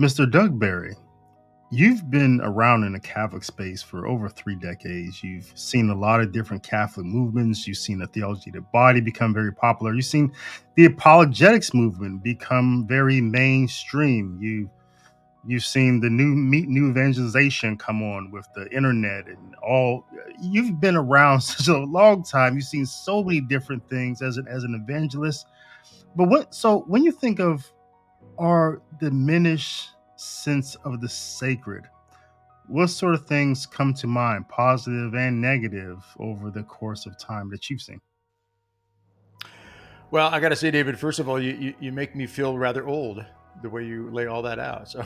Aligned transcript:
Mr. 0.00 0.30
Doug 0.30 0.58
Barry, 0.58 0.96
you've 1.70 2.10
been 2.10 2.40
around 2.42 2.84
in 2.84 2.94
the 2.94 3.00
Catholic 3.00 3.44
space 3.44 3.82
for 3.82 4.06
over 4.06 4.30
three 4.30 4.56
decades. 4.56 5.22
You've 5.22 5.52
seen 5.54 5.90
a 5.90 5.94
lot 5.94 6.22
of 6.22 6.32
different 6.32 6.62
Catholic 6.62 7.04
movements. 7.04 7.66
You've 7.66 7.76
seen 7.76 7.98
the 7.98 8.06
theology 8.06 8.48
of 8.48 8.54
the 8.54 8.60
body 8.72 9.02
become 9.02 9.34
very 9.34 9.52
popular. 9.52 9.92
You've 9.92 10.06
seen 10.06 10.32
the 10.74 10.86
apologetics 10.86 11.74
movement 11.74 12.22
become 12.22 12.86
very 12.88 13.20
mainstream. 13.20 14.38
You 14.40 14.70
you've 15.46 15.66
seen 15.66 16.00
the 16.00 16.08
new 16.08 16.34
new 16.34 16.88
evangelization 16.88 17.76
come 17.76 18.02
on 18.02 18.30
with 18.30 18.48
the 18.54 18.74
internet 18.74 19.26
and 19.26 19.54
all 19.62 20.06
you've 20.40 20.80
been 20.80 20.96
around 20.96 21.40
such 21.42 21.68
a 21.68 21.78
long 21.78 22.22
time 22.22 22.54
you've 22.54 22.64
seen 22.64 22.84
so 22.84 23.22
many 23.22 23.40
different 23.40 23.86
things 23.88 24.20
as 24.20 24.36
an 24.36 24.46
as 24.48 24.64
an 24.64 24.74
evangelist 24.74 25.46
but 26.14 26.28
what 26.28 26.54
so 26.54 26.80
when 26.88 27.02
you 27.02 27.10
think 27.10 27.40
of 27.40 27.70
our 28.40 28.82
diminished 28.98 29.90
sense 30.16 30.74
of 30.84 31.00
the 31.00 31.08
sacred 31.08 31.84
what 32.66 32.88
sort 32.88 33.14
of 33.14 33.26
things 33.26 33.66
come 33.66 33.94
to 33.94 34.06
mind 34.06 34.48
positive 34.48 35.14
and 35.14 35.40
negative 35.40 36.04
over 36.18 36.50
the 36.50 36.62
course 36.64 37.06
of 37.06 37.16
time 37.18 37.48
that 37.50 37.70
you've 37.70 37.82
seen 37.82 38.00
Well, 40.10 40.28
I 40.28 40.40
got 40.40 40.48
to 40.48 40.56
say, 40.56 40.72
David, 40.72 40.98
first 40.98 41.20
of 41.20 41.28
all, 41.28 41.40
you, 41.40 41.52
you, 41.52 41.74
you 41.78 41.92
make 41.92 42.16
me 42.16 42.26
feel 42.26 42.58
rather 42.58 42.86
old 42.86 43.24
the 43.62 43.70
way 43.70 43.84
you 43.84 44.10
lay 44.10 44.26
all 44.26 44.42
that 44.42 44.58
out. 44.58 44.88
So, 44.88 45.00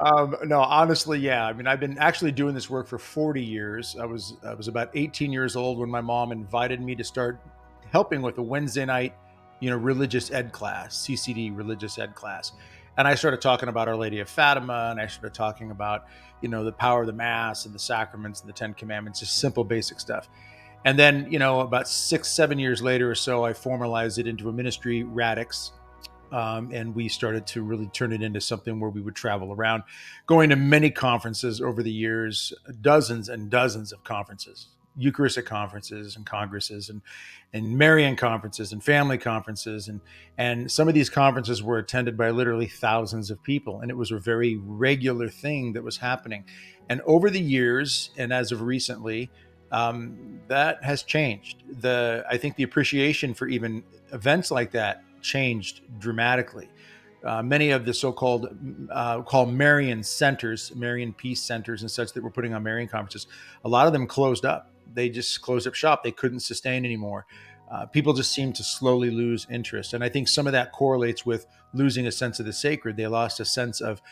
um, 0.00 0.36
no, 0.44 0.60
honestly, 0.60 1.18
yeah. 1.18 1.46
I 1.46 1.52
mean, 1.52 1.66
I've 1.66 1.80
been 1.80 1.98
actually 1.98 2.32
doing 2.32 2.54
this 2.54 2.70
work 2.70 2.86
for 2.86 2.98
40 2.98 3.42
years. 3.42 3.96
I 4.00 4.06
was 4.06 4.34
I 4.44 4.54
was 4.54 4.68
about 4.68 4.90
18 4.94 5.32
years 5.32 5.54
old 5.54 5.78
when 5.78 5.90
my 5.90 6.00
mom 6.00 6.32
invited 6.32 6.80
me 6.80 6.94
to 6.94 7.04
start 7.04 7.40
helping 7.92 8.22
with 8.22 8.38
a 8.38 8.42
Wednesday 8.42 8.86
night, 8.86 9.14
you 9.60 9.70
know, 9.70 9.76
religious 9.76 10.30
ed 10.30 10.52
class, 10.52 11.06
CCD 11.06 11.56
religious 11.56 11.98
ed 11.98 12.14
class. 12.14 12.52
And 12.96 13.06
I 13.06 13.14
started 13.14 13.40
talking 13.40 13.68
about 13.68 13.88
Our 13.88 13.96
Lady 13.96 14.20
of 14.20 14.28
Fatima, 14.28 14.88
and 14.90 15.00
I 15.00 15.06
started 15.06 15.34
talking 15.34 15.70
about, 15.70 16.06
you 16.40 16.48
know, 16.48 16.64
the 16.64 16.72
power 16.72 17.02
of 17.02 17.06
the 17.06 17.12
Mass 17.12 17.64
and 17.64 17.74
the 17.74 17.78
sacraments 17.78 18.40
and 18.40 18.48
the 18.48 18.52
Ten 18.52 18.74
Commandments, 18.74 19.20
just 19.20 19.38
simple, 19.38 19.64
basic 19.64 20.00
stuff. 20.00 20.28
And 20.84 20.98
then, 20.98 21.30
you 21.30 21.38
know, 21.38 21.60
about 21.60 21.88
six, 21.88 22.28
seven 22.28 22.58
years 22.58 22.82
later 22.82 23.10
or 23.10 23.14
so, 23.14 23.44
I 23.44 23.52
formalized 23.52 24.18
it 24.18 24.26
into 24.26 24.48
a 24.48 24.52
ministry, 24.52 25.02
Radix. 25.02 25.72
Um, 26.32 26.70
and 26.72 26.94
we 26.94 27.08
started 27.08 27.46
to 27.48 27.62
really 27.62 27.88
turn 27.88 28.12
it 28.12 28.22
into 28.22 28.40
something 28.40 28.78
where 28.78 28.90
we 28.90 29.00
would 29.00 29.16
travel 29.16 29.52
around, 29.52 29.82
going 30.26 30.50
to 30.50 30.56
many 30.56 30.90
conferences 30.90 31.60
over 31.60 31.82
the 31.82 31.90
years, 31.90 32.52
dozens 32.80 33.28
and 33.28 33.50
dozens 33.50 33.92
of 33.92 34.04
conferences, 34.04 34.68
Eucharistic 34.96 35.46
conferences 35.46 36.16
and 36.16 36.26
congresses, 36.26 36.88
and 36.88 37.02
and 37.52 37.76
Marian 37.76 38.16
conferences 38.16 38.72
and 38.72 38.82
family 38.82 39.18
conferences, 39.18 39.88
and 39.88 40.00
and 40.38 40.70
some 40.70 40.88
of 40.88 40.94
these 40.94 41.10
conferences 41.10 41.62
were 41.62 41.78
attended 41.78 42.16
by 42.16 42.30
literally 42.30 42.66
thousands 42.66 43.30
of 43.30 43.42
people, 43.42 43.80
and 43.80 43.90
it 43.90 43.96
was 43.96 44.10
a 44.10 44.18
very 44.18 44.56
regular 44.56 45.28
thing 45.28 45.72
that 45.74 45.82
was 45.82 45.96
happening. 45.96 46.44
And 46.88 47.00
over 47.02 47.30
the 47.30 47.40
years, 47.40 48.10
and 48.18 48.32
as 48.32 48.50
of 48.52 48.62
recently, 48.62 49.30
um, 49.72 50.40
that 50.48 50.82
has 50.82 51.02
changed. 51.02 51.62
The 51.80 52.24
I 52.28 52.36
think 52.36 52.56
the 52.56 52.64
appreciation 52.64 53.34
for 53.34 53.46
even 53.46 53.82
events 54.12 54.50
like 54.50 54.72
that 54.72 55.02
changed 55.22 55.82
dramatically. 55.98 56.68
Uh, 57.22 57.42
many 57.42 57.70
of 57.70 57.84
the 57.84 57.92
so-called 57.92 58.56
uh, 58.90 59.20
called 59.22 59.52
Marian 59.52 60.02
centers, 60.02 60.74
Marian 60.74 61.12
peace 61.12 61.42
centers, 61.42 61.82
and 61.82 61.90
such 61.90 62.12
that 62.14 62.22
were 62.22 62.30
putting 62.30 62.54
on 62.54 62.62
Marian 62.62 62.88
conferences, 62.88 63.26
a 63.64 63.68
lot 63.68 63.86
of 63.86 63.92
them 63.92 64.06
closed 64.06 64.44
up. 64.44 64.70
They 64.94 65.08
just 65.08 65.40
closed 65.42 65.66
up 65.66 65.74
shop. 65.74 66.02
They 66.02 66.12
couldn't 66.12 66.40
sustain 66.40 66.84
anymore. 66.84 67.26
Uh, 67.70 67.86
people 67.86 68.12
just 68.12 68.32
seem 68.32 68.52
to 68.52 68.64
slowly 68.64 69.10
lose 69.10 69.46
interest, 69.50 69.94
and 69.94 70.02
I 70.02 70.08
think 70.08 70.26
some 70.26 70.46
of 70.46 70.52
that 70.54 70.72
correlates 70.72 71.24
with 71.24 71.46
losing 71.72 72.08
a 72.08 72.12
sense 72.12 72.40
of 72.40 72.46
the 72.46 72.52
sacred. 72.52 72.96
They 72.96 73.06
lost 73.06 73.40
a 73.40 73.44
sense 73.44 73.80
of 73.80 74.02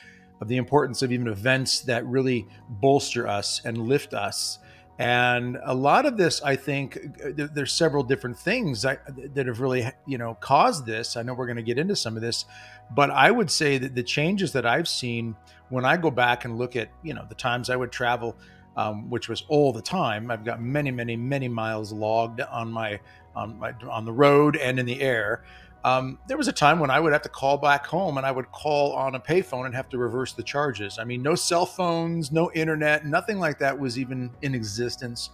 of 0.40 0.46
the 0.46 0.56
importance 0.56 1.02
of 1.02 1.10
even 1.10 1.26
events 1.26 1.80
that 1.80 2.06
really 2.06 2.46
bolster 2.68 3.26
us 3.26 3.60
and 3.64 3.76
lift 3.76 4.14
us 4.14 4.60
and 4.98 5.58
a 5.62 5.74
lot 5.74 6.06
of 6.06 6.16
this, 6.16 6.42
I 6.42 6.56
think, 6.56 6.98
there's 7.36 7.72
several 7.72 8.02
different 8.02 8.36
things 8.36 8.82
that, 8.82 9.00
that 9.34 9.46
have 9.46 9.60
really, 9.60 9.88
you 10.06 10.18
know, 10.18 10.34
caused 10.40 10.86
this. 10.86 11.16
I 11.16 11.22
know 11.22 11.34
we're 11.34 11.46
going 11.46 11.56
to 11.56 11.62
get 11.62 11.78
into 11.78 11.94
some 11.94 12.16
of 12.16 12.22
this, 12.22 12.46
but 12.90 13.10
I 13.10 13.30
would 13.30 13.48
say 13.48 13.78
that 13.78 13.94
the 13.94 14.02
changes 14.02 14.52
that 14.52 14.66
I've 14.66 14.88
seen 14.88 15.36
when 15.68 15.84
I 15.84 15.96
go 15.96 16.10
back 16.10 16.44
and 16.44 16.58
look 16.58 16.74
at, 16.74 16.88
you 17.04 17.14
know, 17.14 17.24
the 17.28 17.36
times 17.36 17.70
I 17.70 17.76
would 17.76 17.92
travel, 17.92 18.36
um, 18.78 19.10
which 19.10 19.28
was 19.28 19.44
all 19.48 19.72
the 19.72 19.82
time. 19.82 20.30
I've 20.30 20.44
got 20.44 20.62
many, 20.62 20.92
many, 20.92 21.16
many 21.16 21.48
miles 21.48 21.92
logged 21.92 22.40
on 22.40 22.70
my 22.70 23.00
on 23.34 23.58
my 23.58 23.74
on 23.90 24.04
the 24.04 24.12
road 24.12 24.56
and 24.56 24.78
in 24.78 24.86
the 24.86 25.02
air. 25.02 25.42
Um, 25.84 26.18
there 26.28 26.36
was 26.36 26.46
a 26.46 26.52
time 26.52 26.78
when 26.78 26.90
I 26.90 27.00
would 27.00 27.12
have 27.12 27.22
to 27.22 27.28
call 27.28 27.58
back 27.58 27.86
home 27.86 28.18
and 28.18 28.26
I 28.26 28.30
would 28.30 28.50
call 28.52 28.92
on 28.92 29.16
a 29.16 29.20
payphone 29.20 29.66
and 29.66 29.74
have 29.74 29.88
to 29.90 29.98
reverse 29.98 30.32
the 30.32 30.44
charges. 30.44 30.98
I 30.98 31.04
mean, 31.04 31.22
no 31.22 31.34
cell 31.34 31.66
phones, 31.66 32.30
no 32.30 32.52
internet, 32.52 33.04
nothing 33.04 33.40
like 33.40 33.58
that 33.58 33.76
was 33.76 33.98
even 33.98 34.30
in 34.42 34.54
existence. 34.54 35.30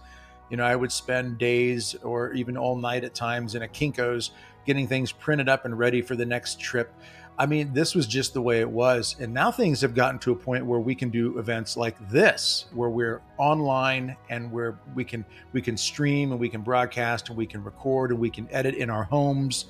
You 0.49 0.57
know, 0.57 0.63
I 0.63 0.75
would 0.75 0.91
spend 0.91 1.37
days 1.37 1.95
or 2.03 2.33
even 2.33 2.57
all 2.57 2.75
night 2.75 3.03
at 3.03 3.13
times 3.13 3.53
in 3.53 3.61
a 3.61 3.67
Kinko's 3.67 4.31
getting 4.65 4.87
things 4.87 5.11
printed 5.11 5.49
up 5.49 5.65
and 5.65 5.77
ready 5.77 6.01
for 6.01 6.15
the 6.15 6.25
next 6.25 6.59
trip. 6.59 6.91
I 7.37 7.45
mean, 7.45 7.73
this 7.73 7.95
was 7.95 8.07
just 8.07 8.33
the 8.33 8.41
way 8.41 8.61
it 8.61 8.69
was. 8.69 9.17
And 9.19 9.33
now 9.33 9.51
things 9.51 9.81
have 9.81 9.93
gotten 9.93 10.19
to 10.19 10.31
a 10.31 10.35
point 10.35 10.65
where 10.65 10.79
we 10.79 10.95
can 10.95 11.09
do 11.09 11.37
events 11.37 11.75
like 11.75 11.97
this, 12.09 12.67
where 12.73 12.89
we're 12.89 13.21
online 13.37 14.15
and 14.29 14.49
where 14.51 14.79
we 14.93 15.03
can 15.03 15.25
we 15.51 15.61
can 15.61 15.75
stream 15.75 16.31
and 16.31 16.39
we 16.39 16.47
can 16.47 16.61
broadcast 16.61 17.27
and 17.27 17.37
we 17.37 17.45
can 17.45 17.63
record 17.63 18.11
and 18.11 18.19
we 18.19 18.29
can 18.29 18.47
edit 18.51 18.75
in 18.75 18.89
our 18.89 19.03
homes 19.03 19.65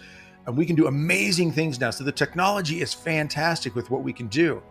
and 0.46 0.56
we 0.56 0.66
can 0.66 0.76
do 0.76 0.88
amazing 0.88 1.52
things 1.52 1.80
now. 1.80 1.90
So 1.90 2.03
the 2.03 2.12
technology 2.12 2.81
is 2.81 2.94
fantastic 2.94 3.74
with 3.74 3.90
what 3.90 4.03
we 4.03 4.14
can 4.14 4.28
do. 4.28 4.62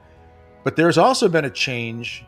But 0.62 0.76
there's 0.76 0.98
also 0.98 1.28
been 1.28 1.44
a 1.44 1.50
change 1.50 2.24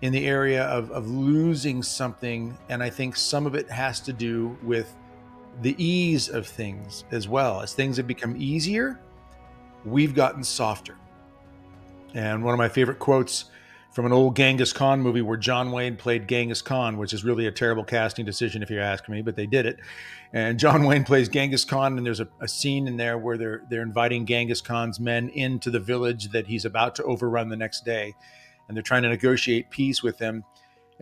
in 0.00 0.12
the 0.12 0.26
area 0.26 0.64
of, 0.64 0.90
of 0.90 1.08
losing 1.08 1.82
something. 1.82 2.56
And 2.68 2.82
I 2.82 2.88
think 2.88 3.14
some 3.16 3.46
of 3.46 3.54
it 3.54 3.70
has 3.70 4.00
to 4.00 4.12
do 4.12 4.56
with 4.62 4.94
the 5.60 5.74
ease 5.82 6.28
of 6.28 6.46
things 6.46 7.04
as 7.10 7.28
well. 7.28 7.60
As 7.60 7.74
things 7.74 7.96
have 7.96 8.06
become 8.06 8.36
easier, 8.38 9.00
we've 9.84 10.14
gotten 10.14 10.42
softer. 10.42 10.96
And 12.14 12.42
one 12.42 12.54
of 12.54 12.58
my 12.58 12.68
favorite 12.68 12.98
quotes 12.98 13.46
from 13.90 14.06
an 14.06 14.12
old 14.12 14.36
Genghis 14.36 14.72
Khan 14.72 15.00
movie 15.00 15.22
where 15.22 15.36
John 15.36 15.72
Wayne 15.72 15.96
played 15.96 16.28
Genghis 16.28 16.62
Khan, 16.62 16.98
which 16.98 17.12
is 17.12 17.24
really 17.24 17.46
a 17.46 17.50
terrible 17.50 17.84
casting 17.84 18.24
decision 18.24 18.62
if 18.62 18.70
you 18.70 18.80
ask 18.80 19.08
me, 19.08 19.22
but 19.22 19.34
they 19.34 19.46
did 19.46 19.66
it. 19.66 19.80
And 20.32 20.58
John 20.58 20.84
Wayne 20.84 21.04
plays 21.04 21.28
Genghis 21.28 21.64
Khan, 21.64 21.96
and 21.96 22.06
there's 22.06 22.20
a, 22.20 22.28
a 22.40 22.48
scene 22.48 22.86
in 22.86 22.96
there 22.96 23.18
where 23.18 23.36
they're 23.36 23.62
they're 23.68 23.82
inviting 23.82 24.26
Genghis 24.26 24.60
Khan's 24.60 25.00
men 25.00 25.30
into 25.30 25.70
the 25.70 25.80
village 25.80 26.28
that 26.28 26.46
he's 26.46 26.64
about 26.64 26.94
to 26.96 27.02
overrun 27.04 27.48
the 27.48 27.56
next 27.56 27.84
day, 27.84 28.14
and 28.68 28.76
they're 28.76 28.82
trying 28.82 29.02
to 29.02 29.08
negotiate 29.08 29.70
peace 29.70 30.02
with 30.02 30.18
him. 30.18 30.44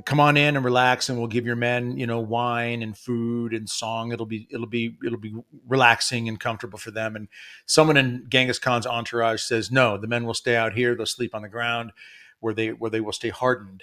Come 0.04 0.20
on 0.20 0.36
in 0.36 0.56
and 0.56 0.64
relax, 0.64 1.08
and 1.08 1.18
we'll 1.18 1.26
give 1.26 1.46
your 1.46 1.56
men, 1.56 1.96
you 1.96 2.06
know, 2.06 2.20
wine 2.20 2.82
and 2.82 2.96
food 2.96 3.54
and 3.54 3.68
song. 3.68 4.12
It'll 4.12 4.26
be 4.26 4.46
it'll 4.50 4.66
be 4.66 4.96
it'll 5.04 5.18
be 5.18 5.34
relaxing 5.66 6.28
and 6.28 6.38
comfortable 6.38 6.78
for 6.78 6.90
them. 6.90 7.16
And 7.16 7.28
someone 7.64 7.96
in 7.96 8.26
Genghis 8.28 8.58
Khan's 8.58 8.86
entourage 8.86 9.40
says, 9.40 9.70
"No, 9.70 9.96
the 9.96 10.06
men 10.06 10.26
will 10.26 10.34
stay 10.34 10.54
out 10.54 10.74
here. 10.74 10.94
They'll 10.94 11.06
sleep 11.06 11.34
on 11.34 11.42
the 11.42 11.48
ground." 11.48 11.92
where 12.40 12.54
they 12.54 12.68
where 12.72 12.90
they 12.90 13.00
will 13.00 13.12
stay 13.12 13.30
hardened. 13.30 13.82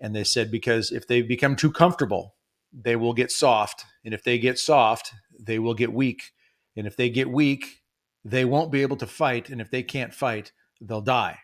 And 0.00 0.14
they 0.14 0.24
said 0.24 0.50
because 0.50 0.90
if 0.90 1.06
they 1.06 1.22
become 1.22 1.56
too 1.56 1.70
comfortable, 1.70 2.34
they 2.72 2.96
will 2.96 3.14
get 3.14 3.30
soft, 3.30 3.84
and 4.04 4.12
if 4.12 4.24
they 4.24 4.38
get 4.38 4.58
soft, 4.58 5.14
they 5.38 5.58
will 5.58 5.74
get 5.74 5.92
weak, 5.92 6.32
and 6.76 6.86
if 6.86 6.96
they 6.96 7.08
get 7.08 7.30
weak, 7.30 7.82
they 8.24 8.44
won't 8.44 8.72
be 8.72 8.82
able 8.82 8.96
to 8.96 9.06
fight, 9.06 9.48
and 9.48 9.60
if 9.60 9.70
they 9.70 9.82
can't 9.82 10.12
fight, 10.12 10.50
they'll 10.80 11.00
die. 11.00 11.38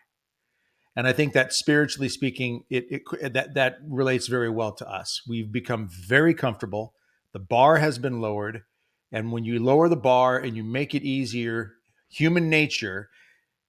And 0.95 1.07
I 1.07 1.13
think 1.13 1.33
that 1.33 1.53
spiritually 1.53 2.09
speaking, 2.09 2.65
it, 2.69 2.85
it 2.89 3.33
that 3.33 3.53
that 3.53 3.77
relates 3.87 4.27
very 4.27 4.49
well 4.49 4.73
to 4.73 4.89
us. 4.89 5.21
We've 5.27 5.51
become 5.51 5.87
very 5.89 6.33
comfortable. 6.33 6.93
The 7.33 7.39
bar 7.39 7.77
has 7.77 7.97
been 7.97 8.19
lowered, 8.19 8.63
and 9.11 9.31
when 9.31 9.45
you 9.45 9.59
lower 9.59 9.87
the 9.87 9.95
bar 9.95 10.37
and 10.37 10.57
you 10.57 10.63
make 10.63 10.93
it 10.93 11.03
easier, 11.03 11.73
human 12.09 12.49
nature 12.49 13.09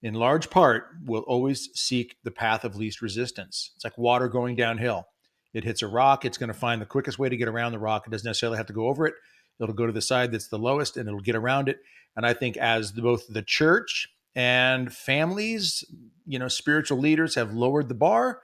in 0.03 0.15
large 0.15 0.51
part, 0.51 0.89
will 1.05 1.23
always 1.23 1.71
seek 1.75 2.17
the 2.25 2.31
path 2.31 2.65
of 2.65 2.77
least 2.77 3.01
resistance. 3.01 3.71
It's 3.77 3.85
like 3.85 3.97
water 3.97 4.29
going 4.29 4.57
downhill. 4.57 5.07
It 5.55 5.65
hits 5.65 5.83
a 5.83 5.87
rock, 5.87 6.25
it's 6.25 6.39
going 6.39 6.49
to 6.49 6.55
find 6.55 6.83
the 6.83 6.87
quickest 6.87 7.19
way 7.19 7.29
to 7.29 7.37
get 7.37 7.49
around 7.49 7.73
the 7.73 7.79
rock. 7.79 8.07
It 8.07 8.11
doesn't 8.11 8.29
necessarily 8.29 8.57
have 8.57 8.67
to 8.67 8.73
go 8.73 8.89
over 8.89 9.07
it. 9.07 9.15
It'll 9.61 9.75
go 9.75 9.87
to 9.87 9.93
the 9.93 10.01
side 10.01 10.33
that's 10.33 10.49
the 10.49 10.59
lowest 10.59 10.97
and 10.97 11.07
it'll 11.07 11.21
get 11.21 11.37
around 11.37 11.69
it. 11.69 11.79
And 12.17 12.27
I 12.27 12.35
think 12.35 12.57
as 12.57 12.93
the, 12.93 13.03
both 13.03 13.27
the 13.29 13.43
church 13.43 14.09
and 14.35 14.93
families, 14.93 15.85
you 16.27 16.39
know, 16.39 16.49
spiritual 16.49 16.99
leaders 16.99 17.35
have 17.35 17.53
lowered 17.53 17.89
the 17.89 17.95
bar, 17.95 18.41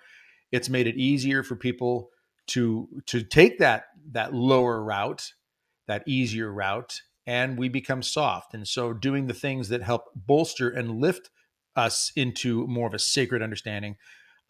it's 0.52 0.68
made 0.68 0.86
it 0.86 0.96
easier 0.96 1.42
for 1.42 1.56
people 1.56 2.10
to 2.48 2.88
to 3.06 3.22
take 3.22 3.58
that 3.58 3.84
that 4.12 4.34
lower 4.34 4.82
route, 4.82 5.32
that 5.86 6.02
easier 6.06 6.52
route, 6.52 7.02
and 7.26 7.58
we 7.58 7.68
become 7.68 8.02
soft. 8.02 8.54
And 8.54 8.66
so 8.66 8.92
doing 8.92 9.26
the 9.26 9.34
things 9.34 9.68
that 9.68 9.82
help 9.82 10.04
bolster 10.14 10.70
and 10.70 11.00
lift 11.00 11.30
us 11.76 12.10
into 12.16 12.66
more 12.66 12.88
of 12.88 12.94
a 12.94 12.98
sacred 12.98 13.42
understanding. 13.42 13.96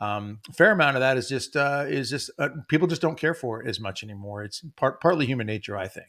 Um, 0.01 0.39
a 0.49 0.53
fair 0.53 0.71
amount 0.71 0.97
of 0.97 1.01
that 1.01 1.17
is 1.17 1.29
just 1.29 1.57
uh, 1.57 1.85
is 1.89 2.09
just 2.11 2.31
uh, 2.39 2.51
people 2.69 2.87
just 2.87 3.03
don't 3.03 3.19
care 3.19 3.35
for 3.35 3.61
it 3.63 3.69
as 3.69 3.81
much 3.81 4.03
anymore. 4.03 4.45
It's 4.45 4.63
part 4.77 5.01
partly 5.01 5.27
human 5.27 5.47
nature, 5.47 5.77
I 5.77 5.89
think. 5.89 6.09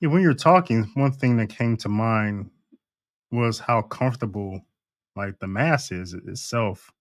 Yeah, 0.00 0.08
when 0.10 0.22
you're 0.22 0.34
talking, 0.34 0.90
one 0.94 1.12
thing 1.12 1.36
that 1.38 1.48
came 1.48 1.76
to 1.78 1.88
mind 1.88 2.50
was 3.30 3.58
how 3.60 3.82
comfortable 3.82 4.62
like 5.16 5.38
the 5.40 5.48
mass 5.48 5.90
is 5.92 6.14
itself. 6.14 6.92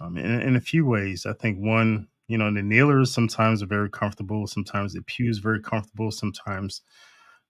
Um, 0.00 0.16
in, 0.16 0.40
in 0.42 0.56
a 0.56 0.60
few 0.60 0.84
ways, 0.86 1.26
I 1.26 1.32
think 1.32 1.58
one, 1.58 2.08
you 2.28 2.38
know, 2.38 2.52
the 2.52 2.62
kneelers 2.62 3.12
sometimes 3.12 3.62
are 3.62 3.66
very 3.66 3.90
comfortable. 3.90 4.46
Sometimes 4.46 4.92
the 4.92 5.02
pews 5.02 5.38
very 5.38 5.60
comfortable. 5.60 6.10
Sometimes 6.10 6.82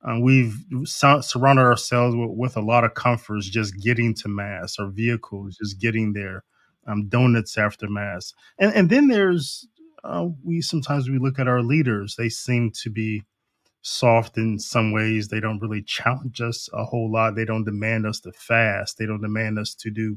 uh, 0.03 0.19
we've 0.21 0.65
sur- 0.85 1.23
surrounded 1.23 1.63
ourselves 1.63 2.15
with, 2.15 2.31
with 2.37 2.57
a 2.57 2.61
lot 2.61 2.85
of 2.85 2.95
comforts 2.95 3.49
just 3.49 3.77
getting 3.81 4.15
to 4.15 4.29
mass 4.29 4.77
or 4.79 4.89
vehicles 4.89 5.57
just 5.57 5.81
getting 5.81 6.13
there 6.13 6.45
um, 6.87 7.09
donuts 7.09 7.59
after 7.59 7.89
mass 7.89 8.33
and 8.59 8.73
and 8.75 8.91
then 8.91 9.09
there's 9.09 9.67
uh, 10.05 10.27
we 10.45 10.61
sometimes 10.61 11.09
we 11.11 11.19
look 11.19 11.39
at 11.39 11.49
our 11.49 11.63
leaders 11.63 12.15
they 12.17 12.29
seem 12.29 12.71
to 12.71 12.91
be 12.91 13.25
soft 13.89 14.39
in 14.39 14.59
some 14.59 14.93
ways 14.93 15.29
they 15.29 15.41
don't 15.41 15.61
really 15.61 15.83
challenge 15.83 16.41
us 16.41 16.69
a 16.75 16.85
whole 16.85 17.11
lot 17.11 17.35
they 17.35 17.45
don't 17.47 17.65
demand 17.65 18.07
us 18.07 18.21
to 18.21 18.33
fast 18.33 18.99
they 18.99 19.07
don't 19.07 19.23
demand 19.23 19.59
us 19.59 19.75
to 19.75 19.91
do 19.91 20.17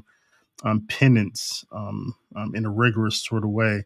um, 0.64 0.86
penance 0.88 1.64
um, 1.72 2.14
um, 2.36 2.54
in 2.54 2.64
a 2.64 2.70
rigorous 2.70 3.22
sort 3.22 3.44
of 3.44 3.50
way. 3.50 3.84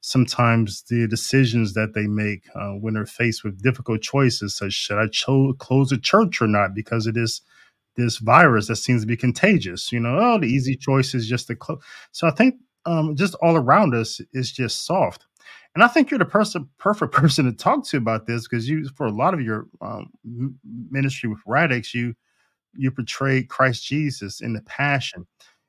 Sometimes 0.00 0.82
the 0.84 1.08
decisions 1.08 1.74
that 1.74 1.94
they 1.94 2.08
make 2.08 2.44
uh, 2.56 2.72
when 2.72 2.94
they're 2.94 3.06
faced 3.06 3.44
with 3.44 3.62
difficult 3.62 4.02
choices, 4.02 4.56
such 4.56 4.68
as 4.68 4.74
should 4.74 4.98
I 4.98 5.08
cho- 5.08 5.54
close 5.54 5.92
a 5.92 5.98
church 5.98 6.42
or 6.42 6.48
not 6.48 6.74
because 6.74 7.06
it 7.08 7.16
is 7.16 7.42
this 7.96 8.18
virus 8.18 8.68
that 8.68 8.76
seems 8.76 9.02
to 9.02 9.08
be 9.08 9.16
contagious. 9.18 9.92
You 9.92 10.00
know, 10.00 10.18
oh, 10.20 10.38
the 10.40 10.48
easy 10.48 10.76
choice 10.76 11.14
is 11.14 11.28
just 11.28 11.48
to 11.48 11.56
close. 11.56 11.80
So 12.12 12.28
I 12.28 12.32
think 12.32 12.56
um, 12.86 13.16
just 13.16 13.36
all 13.36 13.56
around 13.56 13.94
us 13.94 14.20
is 14.32 14.52
just 14.52 14.86
soft. 14.86 15.26
And 15.78 15.84
I 15.84 15.86
think 15.86 16.10
you're 16.10 16.18
the 16.18 16.24
person, 16.24 16.68
perfect 16.78 17.12
person 17.14 17.44
to 17.44 17.52
talk 17.52 17.86
to 17.86 17.98
about 17.98 18.26
this 18.26 18.48
because 18.48 18.68
you, 18.68 18.88
for 18.96 19.06
a 19.06 19.12
lot 19.12 19.32
of 19.32 19.40
your 19.40 19.68
um, 19.80 20.10
ministry 20.90 21.30
with 21.30 21.38
Radix, 21.46 21.94
you 21.94 22.16
you 22.74 22.90
portray 22.90 23.44
Christ 23.44 23.86
Jesus 23.86 24.40
in 24.40 24.54
the 24.54 24.60
Passion. 24.62 25.24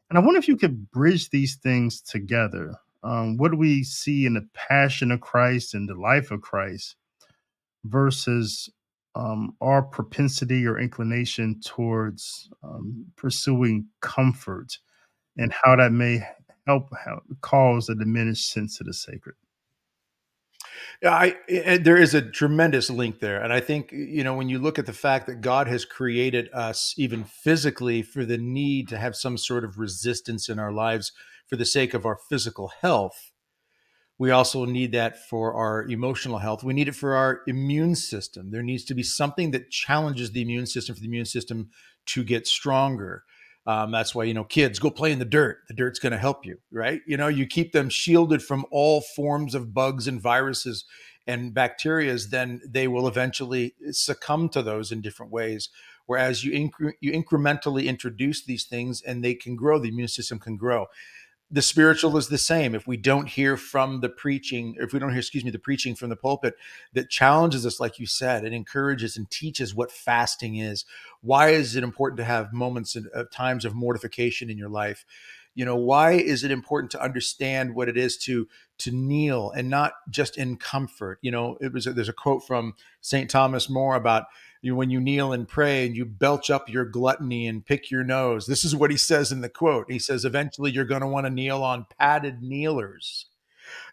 And 0.10 0.18
I 0.18 0.22
wonder 0.22 0.40
if 0.40 0.48
you 0.48 0.58
could 0.58 0.90
bridge 0.90 1.30
these 1.30 1.58
things 1.58 2.02
together. 2.02 2.74
Um, 3.04 3.38
what 3.38 3.52
do 3.52 3.58
we 3.58 3.84
see 3.84 4.26
in 4.26 4.34
the 4.34 4.48
passion 4.56 5.12
of 5.12 5.22
Christ 5.22 5.76
and 5.76 5.88
the 5.88 5.94
life 5.94 6.32
of 6.32 6.42
Christ 6.42 6.96
versus 7.84 8.68
um, 9.14 9.56
our 9.62 9.84
propensity 9.84 10.66
or 10.66 10.80
inclination 10.80 11.62
towards 11.64 12.50
um, 12.64 13.06
pursuing 13.16 13.86
comfort 14.02 14.76
and 15.38 15.54
how 15.64 15.76
that 15.76 15.92
may 15.92 16.28
help, 16.66 16.90
help 16.98 17.22
cause 17.42 17.90
a 17.90 17.96
diminished 17.96 18.50
sense 18.50 18.80
of 18.80 18.88
the 18.88 18.94
sacred? 18.94 19.36
Yeah, 21.02 21.14
I, 21.14 21.36
and 21.48 21.86
there 21.86 21.98
is 21.98 22.14
a 22.14 22.22
tremendous 22.22 22.90
link 22.90 23.20
there. 23.20 23.42
And 23.42 23.54
I 23.54 23.62
think, 23.62 23.92
you 23.92 24.24
know, 24.24 24.36
when 24.36 24.50
you 24.50 24.60
look 24.60 24.78
at 24.78 24.86
the 24.86 24.94
fact 24.94 25.28
that 25.28 25.42
God 25.42 25.68
has 25.68 25.86
created 25.86 26.50
us 26.54 26.94
even 26.98 27.24
physically 27.24 28.02
for 28.02 28.26
the 28.26 28.38
need 28.38 28.90
to 28.90 28.98
have 28.98 29.16
some 29.16 29.38
sort 29.38 29.64
of 29.64 29.80
resistance 29.80 30.50
in 30.50 30.60
our 30.60 30.72
lives 30.72 31.12
for 31.48 31.56
the 31.56 31.66
sake 31.66 31.94
of 31.94 32.06
our 32.06 32.18
physical 32.30 32.72
health, 32.82 33.32
we 34.18 34.32
also 34.32 34.66
need 34.66 34.92
that 34.92 35.18
for 35.30 35.54
our 35.54 35.84
emotional 35.86 36.40
health. 36.40 36.64
We 36.64 36.74
need 36.74 36.90
it 36.90 36.96
for 36.96 37.16
our 37.16 37.42
immune 37.48 37.96
system. 37.96 38.52
There 38.52 38.62
needs 38.62 38.84
to 38.86 38.94
be 38.94 39.04
something 39.04 39.52
that 39.52 39.72
challenges 39.72 40.32
the 40.32 40.42
immune 40.42 40.66
system 40.66 40.94
for 40.96 41.02
the 41.02 41.08
immune 41.08 41.26
system 41.26 41.70
to 42.08 42.24
get 42.26 42.46
stronger. 42.46 43.24
Um, 43.70 43.92
that's 43.92 44.16
why, 44.16 44.24
you 44.24 44.34
know, 44.34 44.46
kids 44.46 44.80
go 44.80 44.90
play 44.90 45.12
in 45.12 45.20
the 45.20 45.26
dirt. 45.26 45.60
The 45.68 45.76
dirt's 45.76 46.00
going 46.00 46.12
to 46.12 46.18
help 46.18 46.44
you, 46.44 46.58
right? 46.72 47.02
You 47.06 47.18
know, 47.18 47.28
you 47.28 47.46
keep 47.46 47.72
them 47.72 47.88
shielded 47.88 48.42
from 48.42 48.66
all 48.72 49.00
forms 49.00 49.54
of 49.54 49.76
bugs 49.76 50.08
and 50.08 50.20
viruses 50.20 50.86
and 51.28 51.54
bacterias, 51.54 52.32
then 52.32 52.62
they 52.68 52.88
will 52.88 53.08
eventually 53.08 53.76
succumb 53.92 54.50
to 54.50 54.64
those 54.64 54.92
in 54.92 55.02
different 55.02 55.32
ways. 55.32 55.70
Whereas 56.08 56.44
you, 56.44 56.52
incre- 56.52 56.94
you 57.00 57.12
incrementally 57.12 57.86
introduce 57.86 58.44
these 58.44 58.64
things 58.64 59.04
and 59.04 59.24
they 59.24 59.36
can 59.36 59.56
grow, 59.56 59.78
the 59.78 59.90
immune 59.90 60.08
system 60.08 60.40
can 60.40 60.58
grow 60.58 60.88
the 61.52 61.62
spiritual 61.62 62.16
is 62.18 62.28
the 62.28 62.38
same. 62.38 62.76
If 62.76 62.88
we 62.88 62.96
don't 62.96 63.28
hear 63.28 63.58
from 63.58 64.02
the 64.02 64.10
preaching, 64.10 64.76
if 64.80 64.94
we 64.94 65.00
don't 65.00 65.10
hear, 65.10 65.20
excuse 65.20 65.44
me, 65.44 65.50
the 65.50 65.58
preaching 65.58 65.96
from 65.96 66.10
the 66.10 66.16
pulpit 66.16 66.56
that 66.94 67.10
challenges 67.10 67.66
us, 67.66 67.80
like 67.80 67.98
you 67.98 68.06
said, 68.06 68.46
it 68.46 68.54
encourages 68.54 69.18
and 69.18 69.30
teaches 69.32 69.74
what 69.74 69.92
fasting 69.92 70.58
is. 70.58 70.86
Why 71.22 71.50
is 71.50 71.76
it 71.76 71.84
important 71.84 72.18
to 72.18 72.26
have 72.26 72.54
moments 72.54 72.96
of 72.96 73.08
uh, 73.16 73.24
times 73.32 73.66
of 73.66 73.74
mortification 73.74 74.50
in 74.50 74.58
your 74.58 74.70
life? 74.70 75.06
You 75.56 75.66
know, 75.66 75.76
why 75.76 76.12
is 76.12 76.44
it 76.44 76.52
important 76.52 76.92
to 76.92 77.02
understand 77.02 77.74
what 77.74 77.90
it 77.90 77.98
is 77.98 78.16
to 78.20 78.48
to 78.80 78.92
kneel 78.92 79.52
and 79.52 79.70
not 79.70 79.94
just 80.10 80.38
in 80.38 80.58
comfort? 80.58 81.20
You 81.22 81.32
know, 81.32 81.58
it 81.62 81.74
was 81.74 81.86
there's 81.86 82.10
a 82.10 82.14
quote 82.14 82.46
from 82.46 82.74
St. 83.02 83.30
Thomas 83.30 83.70
More 83.70 83.96
about 83.96 84.26
you 84.62 84.76
when 84.76 84.90
you 84.90 85.00
kneel 85.00 85.32
and 85.32 85.48
pray 85.48 85.86
and 85.86 85.96
you 85.96 86.06
belch 86.06 86.50
up 86.50 86.70
your 86.70 86.86
gluttony 86.86 87.48
and 87.48 87.66
pick 87.66 87.90
your 87.90 88.04
nose. 88.04 88.46
This 88.46 88.64
is 88.66 88.76
what 88.76 88.92
he 88.92 88.98
says 88.98 89.32
in 89.32 89.42
the 89.42 89.50
quote. 89.50 89.90
He 89.90 90.00
says, 90.00 90.26
eventually 90.26 90.72
you're 90.72 90.86
going 90.86 91.02
to 91.02 91.08
want 91.08 91.26
to 91.26 91.30
kneel 91.30 91.64
on 91.64 91.86
padded 91.98 92.42
kneelers. 92.42 93.28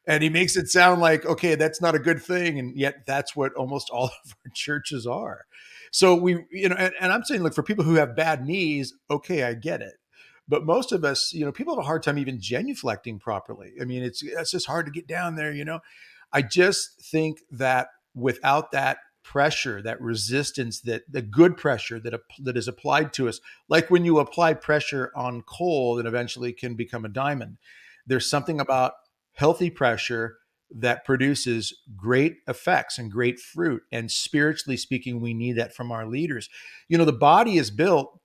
And 0.06 0.22
he 0.22 0.28
makes 0.28 0.56
it 0.56 0.68
sound 0.68 1.00
like, 1.00 1.24
okay, 1.26 1.54
that's 1.54 1.80
not 1.80 1.94
a 1.94 2.00
good 2.00 2.22
thing. 2.22 2.58
And 2.58 2.76
yet 2.76 3.06
that's 3.06 3.36
what 3.36 3.54
almost 3.54 3.90
all 3.90 4.04
of 4.24 4.34
our 4.44 4.50
churches 4.54 5.06
are. 5.06 5.46
So 5.92 6.14
we, 6.14 6.44
you 6.50 6.68
know, 6.68 6.76
and, 6.76 6.94
and 7.00 7.12
I'm 7.12 7.24
saying, 7.24 7.42
look, 7.42 7.54
for 7.54 7.62
people 7.62 7.84
who 7.84 7.94
have 7.94 8.16
bad 8.16 8.44
knees, 8.44 8.94
okay, 9.10 9.44
I 9.44 9.54
get 9.54 9.82
it. 9.82 9.94
But 10.48 10.64
most 10.64 10.92
of 10.92 11.04
us, 11.04 11.32
you 11.32 11.44
know, 11.44 11.52
people 11.52 11.74
have 11.74 11.82
a 11.82 11.86
hard 11.86 12.02
time 12.02 12.18
even 12.18 12.38
genuflecting 12.38 13.20
properly. 13.20 13.72
I 13.80 13.84
mean, 13.84 14.02
it's 14.02 14.22
it's 14.22 14.52
just 14.52 14.66
hard 14.66 14.86
to 14.86 14.92
get 14.92 15.06
down 15.06 15.36
there, 15.36 15.52
you 15.52 15.64
know. 15.64 15.80
I 16.32 16.42
just 16.42 17.00
think 17.02 17.40
that 17.50 17.88
without 18.14 18.72
that 18.72 18.98
pressure, 19.24 19.82
that 19.82 20.00
resistance, 20.00 20.80
that 20.82 21.02
the 21.10 21.22
good 21.22 21.56
pressure 21.56 21.98
that 21.98 22.14
that 22.42 22.56
is 22.56 22.68
applied 22.68 23.12
to 23.14 23.28
us, 23.28 23.40
like 23.68 23.90
when 23.90 24.04
you 24.04 24.20
apply 24.20 24.54
pressure 24.54 25.10
on 25.16 25.42
coal, 25.42 25.96
that 25.96 26.06
eventually 26.06 26.52
can 26.52 26.74
become 26.74 27.04
a 27.04 27.08
diamond. 27.08 27.58
There's 28.06 28.30
something 28.30 28.60
about 28.60 28.92
healthy 29.32 29.68
pressure 29.68 30.36
that 30.70 31.04
produces 31.04 31.76
great 31.96 32.38
effects 32.48 32.98
and 32.98 33.10
great 33.10 33.38
fruit. 33.38 33.82
And 33.92 34.10
spiritually 34.10 34.76
speaking, 34.76 35.20
we 35.20 35.34
need 35.34 35.54
that 35.54 35.74
from 35.74 35.92
our 35.92 36.06
leaders. 36.06 36.48
You 36.88 36.98
know, 36.98 37.04
the 37.04 37.12
body 37.12 37.56
is 37.58 37.70
built. 37.70 38.18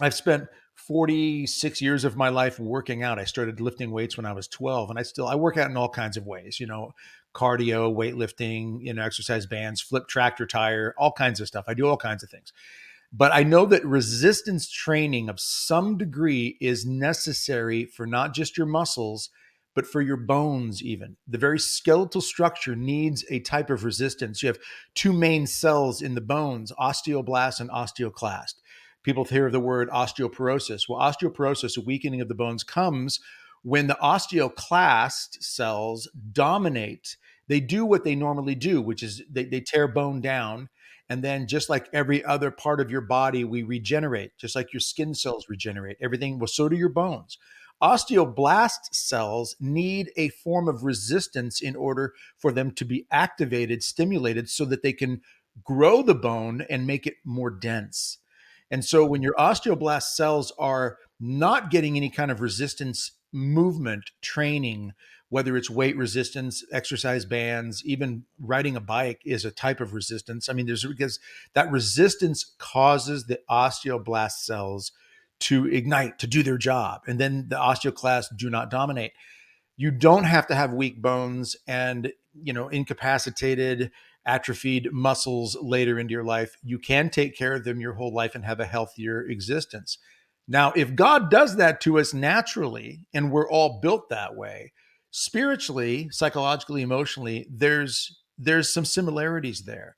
I've 0.00 0.14
spent 0.14 0.48
46 0.86 1.80
years 1.80 2.04
of 2.04 2.16
my 2.16 2.28
life 2.28 2.58
working 2.58 3.02
out. 3.02 3.18
I 3.18 3.24
started 3.24 3.60
lifting 3.60 3.90
weights 3.90 4.16
when 4.16 4.26
I 4.26 4.32
was 4.32 4.48
12 4.48 4.90
and 4.90 4.98
I 4.98 5.02
still 5.02 5.26
I 5.26 5.34
work 5.34 5.56
out 5.56 5.70
in 5.70 5.76
all 5.76 5.88
kinds 5.88 6.16
of 6.16 6.26
ways, 6.26 6.60
you 6.60 6.66
know, 6.66 6.92
cardio, 7.34 7.94
weightlifting, 7.94 8.78
you 8.82 8.92
know, 8.92 9.02
exercise 9.02 9.46
bands, 9.46 9.80
flip 9.80 10.08
tractor 10.08 10.46
tire, 10.46 10.94
all 10.98 11.12
kinds 11.12 11.40
of 11.40 11.48
stuff. 11.48 11.64
I 11.68 11.74
do 11.74 11.86
all 11.86 11.96
kinds 11.96 12.22
of 12.22 12.30
things. 12.30 12.52
But 13.12 13.32
I 13.32 13.44
know 13.44 13.64
that 13.66 13.84
resistance 13.84 14.68
training 14.70 15.28
of 15.28 15.40
some 15.40 15.96
degree 15.96 16.56
is 16.60 16.84
necessary 16.84 17.86
for 17.86 18.06
not 18.06 18.34
just 18.34 18.58
your 18.58 18.66
muscles, 18.66 19.30
but 19.74 19.86
for 19.86 20.00
your 20.00 20.16
bones, 20.16 20.82
even. 20.82 21.16
The 21.26 21.38
very 21.38 21.58
skeletal 21.58 22.20
structure 22.20 22.76
needs 22.76 23.24
a 23.30 23.40
type 23.40 23.70
of 23.70 23.84
resistance. 23.84 24.42
You 24.42 24.48
have 24.48 24.58
two 24.94 25.12
main 25.12 25.46
cells 25.46 26.02
in 26.02 26.14
the 26.14 26.20
bones 26.20 26.72
osteoblast 26.78 27.60
and 27.60 27.70
osteoclast. 27.70 28.54
People 29.04 29.24
hear 29.24 29.50
the 29.50 29.60
word 29.60 29.88
osteoporosis. 29.90 30.88
Well, 30.88 31.00
osteoporosis, 31.00 31.78
a 31.78 31.82
weakening 31.82 32.20
of 32.20 32.28
the 32.28 32.34
bones, 32.34 32.64
comes 32.64 33.20
when 33.62 33.86
the 33.86 33.98
osteoclast 34.02 35.42
cells 35.42 36.08
dominate 36.32 37.16
they 37.48 37.60
do 37.60 37.84
what 37.84 38.04
they 38.04 38.14
normally 38.14 38.54
do, 38.54 38.80
which 38.80 39.02
is 39.02 39.22
they, 39.30 39.44
they 39.44 39.60
tear 39.60 39.86
bone 39.88 40.20
down. 40.20 40.68
And 41.10 41.22
then, 41.22 41.46
just 41.46 41.68
like 41.68 41.88
every 41.92 42.24
other 42.24 42.50
part 42.50 42.80
of 42.80 42.90
your 42.90 43.02
body, 43.02 43.44
we 43.44 43.62
regenerate, 43.62 44.32
just 44.38 44.56
like 44.56 44.72
your 44.72 44.80
skin 44.80 45.14
cells 45.14 45.46
regenerate. 45.50 45.98
Everything, 46.00 46.38
well, 46.38 46.46
so 46.46 46.68
do 46.68 46.76
your 46.76 46.88
bones. 46.88 47.36
Osteoblast 47.82 48.94
cells 48.94 49.54
need 49.60 50.10
a 50.16 50.30
form 50.30 50.66
of 50.66 50.84
resistance 50.84 51.60
in 51.60 51.76
order 51.76 52.14
for 52.38 52.52
them 52.52 52.70
to 52.70 52.86
be 52.86 53.06
activated, 53.10 53.82
stimulated, 53.82 54.48
so 54.48 54.64
that 54.64 54.82
they 54.82 54.94
can 54.94 55.20
grow 55.62 56.00
the 56.00 56.14
bone 56.14 56.64
and 56.70 56.86
make 56.86 57.06
it 57.06 57.16
more 57.24 57.50
dense. 57.50 58.18
And 58.70 58.84
so, 58.84 59.04
when 59.04 59.22
your 59.22 59.34
osteoblast 59.34 60.14
cells 60.14 60.52
are 60.58 60.98
not 61.20 61.70
getting 61.70 61.96
any 61.96 62.10
kind 62.10 62.30
of 62.30 62.40
resistance 62.40 63.12
movement 63.32 64.10
training, 64.20 64.92
whether 65.28 65.56
it's 65.56 65.70
weight 65.70 65.96
resistance, 65.96 66.64
exercise 66.72 67.24
bands, 67.24 67.82
even 67.84 68.24
riding 68.40 68.76
a 68.76 68.80
bike 68.80 69.20
is 69.24 69.44
a 69.44 69.50
type 69.50 69.80
of 69.80 69.92
resistance. 69.92 70.48
I 70.48 70.52
mean, 70.52 70.66
there's 70.66 70.84
because 70.84 71.18
that 71.54 71.70
resistance 71.70 72.54
causes 72.58 73.26
the 73.26 73.40
osteoblast 73.50 74.44
cells 74.44 74.92
to 75.40 75.66
ignite, 75.66 76.18
to 76.20 76.26
do 76.26 76.42
their 76.42 76.58
job. 76.58 77.02
And 77.06 77.18
then 77.18 77.46
the 77.48 77.56
osteoclasts 77.56 78.36
do 78.36 78.48
not 78.48 78.70
dominate. 78.70 79.12
You 79.76 79.90
don't 79.90 80.24
have 80.24 80.46
to 80.46 80.54
have 80.54 80.72
weak 80.72 81.02
bones 81.02 81.56
and, 81.66 82.12
you 82.40 82.52
know, 82.52 82.68
incapacitated, 82.68 83.90
atrophied 84.26 84.92
muscles 84.92 85.56
later 85.60 85.98
into 85.98 86.12
your 86.12 86.24
life. 86.24 86.56
You 86.62 86.78
can 86.78 87.10
take 87.10 87.36
care 87.36 87.54
of 87.54 87.64
them 87.64 87.80
your 87.80 87.94
whole 87.94 88.12
life 88.12 88.34
and 88.34 88.44
have 88.44 88.60
a 88.60 88.66
healthier 88.66 89.22
existence. 89.22 89.98
Now, 90.46 90.72
if 90.76 90.94
God 90.94 91.30
does 91.30 91.56
that 91.56 91.80
to 91.82 91.98
us 91.98 92.12
naturally, 92.12 93.06
and 93.14 93.30
we're 93.30 93.48
all 93.48 93.80
built 93.80 94.08
that 94.10 94.36
way, 94.36 94.72
spiritually, 95.10 96.08
psychologically, 96.10 96.82
emotionally, 96.82 97.46
there's 97.50 98.20
there's 98.36 98.72
some 98.72 98.84
similarities 98.84 99.62
there. 99.62 99.96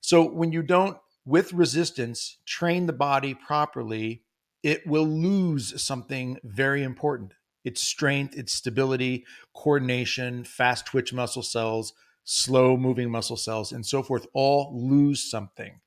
So 0.00 0.24
when 0.24 0.52
you 0.52 0.62
don't 0.62 0.98
with 1.24 1.52
resistance 1.52 2.38
train 2.46 2.86
the 2.86 2.92
body 2.92 3.34
properly, 3.34 4.22
it 4.62 4.86
will 4.86 5.06
lose 5.06 5.82
something 5.82 6.38
very 6.44 6.82
important 6.82 7.34
its 7.64 7.80
strength, 7.80 8.36
its 8.36 8.52
stability, 8.52 9.24
coordination, 9.54 10.42
fast 10.42 10.84
twitch 10.86 11.12
muscle 11.12 11.44
cells, 11.44 11.92
slow 12.24 12.76
moving 12.76 13.10
muscle 13.10 13.36
cells, 13.36 13.72
and 13.72 13.84
so 13.84 14.02
forth 14.02 14.26
all 14.32 14.72
lose 14.74 15.28
something. 15.30 15.80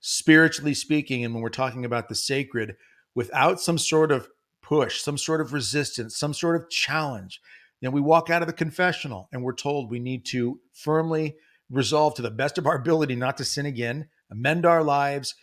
Spiritually 0.00 0.74
speaking, 0.74 1.24
and 1.24 1.34
when 1.34 1.42
we're 1.42 1.48
talking 1.48 1.84
about 1.84 2.08
the 2.08 2.14
sacred, 2.14 2.76
without 3.14 3.60
some 3.60 3.78
sort 3.78 4.12
of 4.12 4.28
push, 4.62 5.00
some 5.00 5.18
sort 5.18 5.40
of 5.40 5.52
resistance, 5.52 6.16
some 6.16 6.34
sort 6.34 6.56
of 6.56 6.68
challenge, 6.70 7.40
then 7.80 7.92
we 7.92 8.00
walk 8.00 8.30
out 8.30 8.42
of 8.42 8.48
the 8.48 8.54
confessional 8.54 9.28
and 9.32 9.42
we're 9.42 9.52
told 9.52 9.90
we 9.90 9.98
need 9.98 10.24
to 10.24 10.58
firmly 10.72 11.36
resolve 11.70 12.14
to 12.14 12.22
the 12.22 12.30
best 12.30 12.58
of 12.58 12.66
our 12.66 12.76
ability 12.76 13.14
not 13.14 13.36
to 13.36 13.44
sin 13.44 13.66
again, 13.66 14.08
amend 14.30 14.64
our 14.64 14.82
lives, 14.82 15.34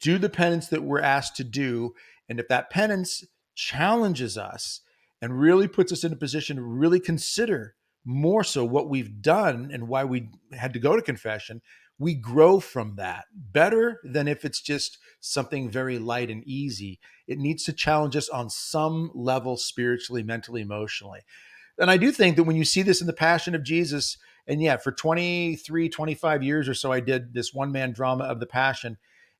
do 0.00 0.18
the 0.18 0.28
penance 0.28 0.68
that 0.68 0.82
we're 0.82 1.00
asked 1.00 1.36
to 1.36 1.44
do. 1.44 1.94
And 2.28 2.38
if 2.38 2.48
that 2.48 2.70
penance 2.70 3.24
challenges 3.54 4.38
us 4.38 4.80
and 5.20 5.40
really 5.40 5.66
puts 5.66 5.92
us 5.92 6.04
in 6.04 6.12
a 6.12 6.16
position 6.16 6.56
to 6.56 6.62
really 6.62 7.00
consider 7.00 7.74
more 8.04 8.44
so 8.44 8.64
what 8.64 8.88
we've 8.88 9.20
done 9.20 9.70
and 9.72 9.88
why 9.88 10.04
we 10.04 10.30
had 10.52 10.72
to 10.72 10.78
go 10.78 10.96
to 10.96 11.02
confession, 11.02 11.60
we 11.98 12.14
grow 12.14 12.60
from 12.60 12.94
that 12.96 13.24
better 13.34 14.00
than 14.04 14.28
if 14.28 14.44
it's 14.44 14.60
just 14.60 14.98
something 15.20 15.68
very 15.68 15.98
light 15.98 16.30
and 16.30 16.44
easy. 16.46 17.00
It 17.26 17.38
needs 17.38 17.64
to 17.64 17.72
challenge 17.72 18.16
us 18.16 18.28
on 18.28 18.50
some 18.50 19.10
level, 19.14 19.56
spiritually, 19.56 20.22
mentally, 20.22 20.62
emotionally. 20.62 21.20
And 21.78 21.90
I 21.90 21.96
do 21.96 22.12
think 22.12 22.36
that 22.36 22.44
when 22.44 22.56
you 22.56 22.64
see 22.64 22.82
this 22.82 23.00
in 23.00 23.06
the 23.06 23.12
Passion 23.12 23.54
of 23.54 23.64
Jesus, 23.64 24.16
and 24.46 24.62
yeah, 24.62 24.76
for 24.76 24.92
23, 24.92 25.88
25 25.88 26.42
years 26.42 26.68
or 26.68 26.74
so, 26.74 26.92
I 26.92 27.00
did 27.00 27.34
this 27.34 27.52
one 27.52 27.72
man 27.72 27.92
drama 27.92 28.24
of 28.24 28.40
the 28.40 28.46
Passion. 28.46 28.96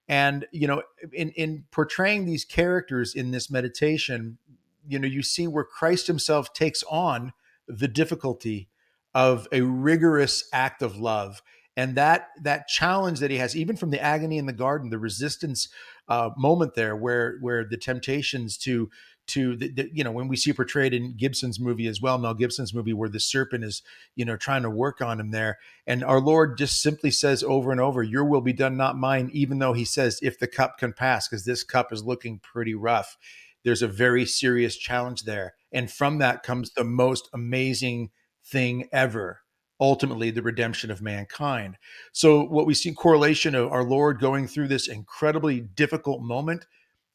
And, 0.09 0.47
you 0.53 0.67
know, 0.67 0.83
in, 1.13 1.31
in 1.31 1.65
portraying 1.71 2.27
these 2.27 2.45
characters 2.45 3.15
in 3.15 3.31
this 3.31 3.51
meditation, 3.51 4.39
you 4.87 4.99
know, 4.99 5.07
you 5.07 5.23
see 5.23 5.47
where 5.47 5.65
Christ 5.65 6.07
himself 6.07 6.53
takes 6.53 6.83
on 6.85 7.33
the 7.69 7.89
difficulty 7.89 8.69
of 9.15 9.49
a 9.53 9.63
rigorous 9.63 10.49
act 10.53 10.83
of 10.83 10.97
love. 10.97 11.43
And 11.77 11.95
that 11.95 12.29
that 12.43 12.67
challenge 12.67 13.21
that 13.21 13.31
he 13.31 13.37
has 13.37 13.57
even 13.57 13.77
from 13.77 13.91
the 13.91 14.01
agony 14.01 14.37
in 14.39 14.47
the 14.47 14.53
garden 14.53 14.91
the 14.91 14.99
resistance 14.99 15.69
uh, 16.09 16.31
moment 16.37 16.75
there 16.75 16.97
where 16.97 17.39
where 17.41 17.65
the 17.65 17.77
temptations 17.77 18.59
to 18.59 18.91
to 19.29 19.55
the, 19.57 19.71
the, 19.71 19.91
you 19.93 20.03
know 20.03 20.11
when 20.11 20.27
we 20.27 20.35
see 20.35 20.53
portrayed 20.53 20.93
in 20.93 21.17
Gibson's 21.17 21.61
movie 21.61 21.87
as 21.87 22.01
well 22.01 22.19
Mel 22.19 22.35
Gibson's 22.35 22.75
movie 22.75 22.93
where 22.93 23.09
the 23.09 23.21
serpent 23.21 23.63
is 23.63 23.83
you 24.17 24.25
know 24.25 24.37
trying 24.37 24.63
to 24.63 24.71
work 24.71 25.01
on 25.01 25.21
him 25.21 25.31
there. 25.31 25.59
And 25.87 26.03
our 26.03 26.21
Lord 26.21 26.59
just 26.59 26.83
simply 26.83 27.13
says 27.13 27.45
over 27.45 27.71
and 27.71 27.81
over 27.81 28.03
your 28.03 28.25
will 28.25 28.41
be 28.41 28.53
done 28.53 28.77
not 28.77 28.99
mine 28.99 29.31
even 29.33 29.61
though 29.61 29.73
he 29.73 29.85
says 29.85 30.19
if 30.21 30.39
the 30.39 30.49
cup 30.49 30.79
can 30.79 30.93
pass 30.93 31.29
because 31.29 31.45
this 31.45 31.63
cup 31.63 31.93
is 31.93 32.03
looking 32.03 32.41
pretty 32.41 32.75
rough. 32.75 33.17
There's 33.63 33.83
a 33.83 33.89
very 33.89 34.27
serious 34.27 34.77
challenge 34.77 35.23
there 35.23 35.55
and 35.73 35.91
from 35.91 36.19
that 36.19 36.43
comes 36.43 36.71
the 36.73 36.85
most 36.85 37.29
amazing 37.33 38.11
thing 38.45 38.89
ever 38.93 39.41
ultimately 39.81 40.33
the 40.33 40.43
redemption 40.43 40.91
of 40.91 41.01
mankind. 41.01 41.79
So, 42.13 42.43
what 42.43 42.67
we 42.67 42.75
see 42.75 42.93
correlation 42.93 43.55
of 43.55 43.71
our 43.71 43.85
Lord 43.85 44.19
going 44.19 44.49
through 44.49 44.67
this 44.67 44.89
incredibly 44.89 45.61
difficult 45.61 46.21
moment 46.21 46.67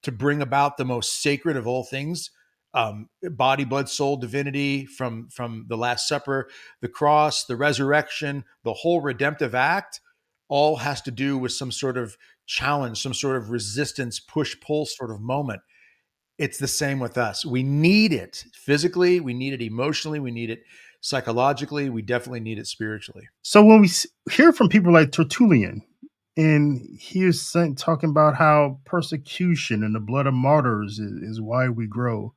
to 0.03 0.13
bring 0.13 0.41
about 0.41 0.77
the 0.77 0.85
most 0.85 1.21
sacred 1.21 1.57
of 1.57 1.67
all 1.67 1.83
things 1.83 2.29
um, 2.73 3.09
body 3.21 3.65
blood 3.65 3.89
soul 3.89 4.17
divinity 4.17 4.85
from 4.85 5.29
from 5.29 5.65
the 5.67 5.77
last 5.77 6.07
supper 6.07 6.49
the 6.81 6.87
cross 6.87 7.45
the 7.45 7.55
resurrection 7.55 8.43
the 8.63 8.73
whole 8.73 9.01
redemptive 9.01 9.53
act 9.53 10.01
all 10.49 10.77
has 10.77 11.01
to 11.01 11.11
do 11.11 11.37
with 11.37 11.51
some 11.51 11.71
sort 11.71 11.97
of 11.97 12.17
challenge 12.45 13.01
some 13.01 13.13
sort 13.13 13.37
of 13.37 13.49
resistance 13.49 14.19
push 14.19 14.55
pull 14.59 14.85
sort 14.85 15.11
of 15.11 15.21
moment 15.21 15.61
it's 16.37 16.57
the 16.57 16.67
same 16.67 16.99
with 16.99 17.17
us 17.17 17.45
we 17.45 17.63
need 17.63 18.11
it 18.11 18.45
physically 18.53 19.19
we 19.19 19.33
need 19.33 19.53
it 19.53 19.61
emotionally 19.61 20.19
we 20.19 20.31
need 20.31 20.49
it 20.49 20.63
psychologically, 21.03 21.89
we 21.89 22.01
definitely 22.01 22.39
need 22.39 22.57
it 22.57 22.65
spiritually. 22.65 23.27
So 23.43 23.63
when 23.63 23.81
we 23.81 23.89
hear 24.31 24.53
from 24.53 24.69
people 24.69 24.93
like 24.93 25.11
Tertullian, 25.11 25.83
and 26.35 26.81
he 26.97 27.25
was 27.25 27.41
saying, 27.41 27.75
talking 27.75 28.09
about 28.09 28.35
how 28.35 28.79
persecution 28.85 29.83
and 29.83 29.93
the 29.93 29.99
blood 29.99 30.25
of 30.25 30.33
martyrs 30.33 30.97
is, 30.97 31.11
is, 31.21 31.41
why 31.41 31.69
we 31.69 31.85
grow. 31.85 32.33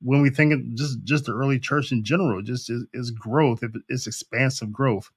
When 0.00 0.22
we 0.22 0.30
think 0.30 0.52
of 0.54 0.74
just 0.74 1.04
just 1.04 1.26
the 1.26 1.34
early 1.34 1.58
church 1.58 1.92
in 1.92 2.04
general, 2.04 2.40
just 2.40 2.70
is, 2.70 2.86
is 2.94 3.10
growth, 3.10 3.60
it's 3.88 4.06
expansive 4.06 4.72
growth. 4.72 5.10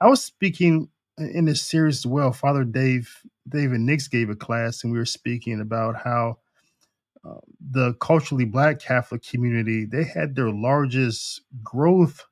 I 0.00 0.06
was 0.06 0.22
speaking 0.22 0.88
in 1.18 1.44
this 1.44 1.60
series 1.60 1.98
as 1.98 2.06
well. 2.06 2.32
Father 2.32 2.64
Dave, 2.64 3.10
David 3.48 3.80
Nix 3.80 4.08
gave 4.08 4.30
a 4.30 4.36
class, 4.36 4.82
and 4.82 4.92
we 4.92 4.98
were 4.98 5.04
speaking 5.04 5.60
about 5.60 5.96
how 6.04 6.38
the 7.70 7.94
culturally 7.94 8.44
black 8.44 8.80
Catholic 8.80 9.22
community 9.22 9.84
they 9.84 10.04
had 10.04 10.34
their 10.34 10.50
largest 10.50 11.42
growth 11.62 12.24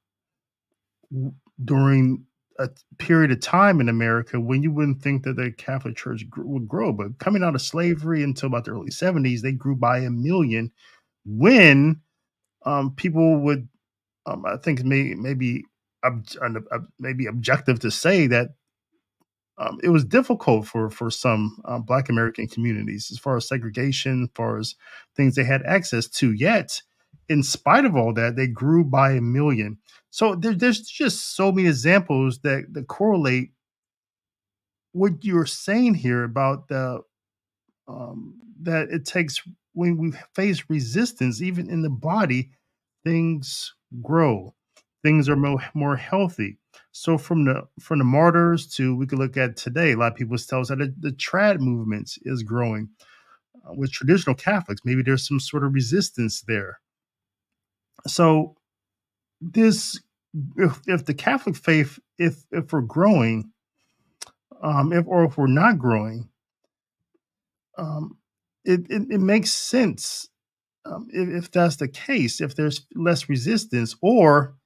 during 1.65 2.25
a 2.59 2.69
period 2.99 3.31
of 3.31 3.41
time 3.41 3.81
in 3.81 3.88
America 3.88 4.41
when 4.41 4.62
you 4.62 4.73
wouldn't 4.73 5.03
think 5.03 5.25
that 5.25 5.37
the 5.37 5.53
Catholic 5.53 5.97
Church 5.97 6.25
would 6.37 6.67
grow. 6.67 6.93
But 6.93 7.19
coming 7.19 7.43
out 7.43 7.55
of 7.55 7.62
slavery 7.62 8.23
until 8.23 8.47
about 8.47 8.65
the 8.65 8.73
early 8.73 8.91
70s, 8.91 9.41
they 9.41 9.53
grew 9.53 9.76
by 9.76 9.99
a 9.99 10.11
million 10.11 10.73
when 11.25 12.00
um, 12.65 12.95
people 12.95 13.41
would, 13.41 13.69
um, 14.26 14.45
I 14.47 14.57
think, 14.57 14.85
may, 14.85 15.15
maybe 15.15 15.65
maybe 16.99 17.26
objective 17.26 17.81
to 17.81 17.91
say 17.91 18.29
that 18.29 18.50
um, 19.59 19.79
it 19.83 19.89
was 19.89 20.05
difficult 20.05 20.67
for 20.67 20.91
for 20.91 21.11
some 21.11 21.61
uh, 21.65 21.79
Black 21.79 22.09
American 22.09 22.47
communities 22.47 23.09
as 23.11 23.19
far 23.19 23.37
as 23.37 23.49
segregation, 23.49 24.25
as 24.25 24.29
far 24.35 24.59
as 24.59 24.75
things 25.15 25.35
they 25.35 25.45
had 25.45 25.63
access 25.63 26.07
to. 26.09 26.33
Yet, 26.33 26.83
in 27.29 27.43
spite 27.43 27.85
of 27.85 27.97
all 27.97 28.13
that, 28.15 28.37
they 28.37 28.47
grew 28.47 28.85
by 28.85 29.13
a 29.13 29.21
million. 29.21 29.79
So 30.11 30.35
there, 30.35 30.55
there's 30.55 30.81
just 30.83 31.37
so 31.37 31.53
many 31.53 31.69
examples 31.69 32.41
that 32.41 32.73
that 32.73 32.89
correlate 32.89 33.53
what 34.93 35.25
you're 35.25 35.47
saying 35.47 35.95
here 35.95 36.25
about 36.25 36.69
the 36.69 37.01
um, 37.89 38.41
that 38.63 38.89
it 38.91 39.05
takes 39.05 39.43
when 39.73 39.99
we 39.99 40.13
face 40.35 40.65
resistance, 40.69 41.43
even 41.43 41.69
in 41.69 41.83
the 41.83 41.91
body, 41.91 42.51
things 43.05 43.75
grow, 44.03 44.55
things 45.07 45.29
are 45.29 45.37
more 45.37 45.63
more 45.75 45.97
healthy. 45.97 46.59
So 46.91 47.17
from 47.17 47.45
the 47.45 47.63
from 47.79 47.99
the 48.01 48.05
martyrs 48.05 48.67
to 48.75 48.97
we 48.97 49.07
could 49.07 49.21
look 49.21 49.37
at 49.37 49.57
today, 49.57 49.93
a 49.93 49.97
lot 49.97 50.13
of 50.13 50.19
people 50.19 50.37
tell 50.37 50.61
us 50.61 50.69
that 50.69 50.79
the, 50.79 50.93
the 50.99 51.13
trad 51.13 51.61
movement 51.61 52.19
is 52.23 52.43
growing 52.43 52.89
uh, 53.65 53.75
with 53.77 53.93
traditional 53.93 54.35
Catholics. 54.35 54.83
Maybe 54.85 55.03
there's 55.03 55.27
some 55.27 55.39
sort 55.39 55.63
of 55.63 55.75
resistance 55.75 56.43
there. 56.49 56.81
So 58.09 58.57
this 59.41 60.01
if 60.57 60.81
if 60.89 61.05
the 61.05 61.15
Catholic 61.15 61.55
faith, 61.55 62.01
if 62.19 62.45
if 62.51 62.73
we're 62.73 62.81
growing, 62.81 63.53
um, 64.61 64.93
if 64.93 65.07
or 65.07 65.25
if 65.25 65.39
we're 65.39 65.47
not 65.47 65.79
growing, 65.79 66.29
um, 67.79 68.19
it, 68.65 68.81
it, 68.91 69.03
it 69.09 69.21
makes 69.21 69.53
sense 69.53 70.29
um, 70.85 71.07
if, 71.13 71.45
if 71.45 71.51
that's 71.53 71.77
the 71.77 71.87
case. 71.87 72.41
If 72.41 72.57
there's 72.57 72.85
less 72.97 73.29
resistance, 73.29 73.95
or 74.03 74.57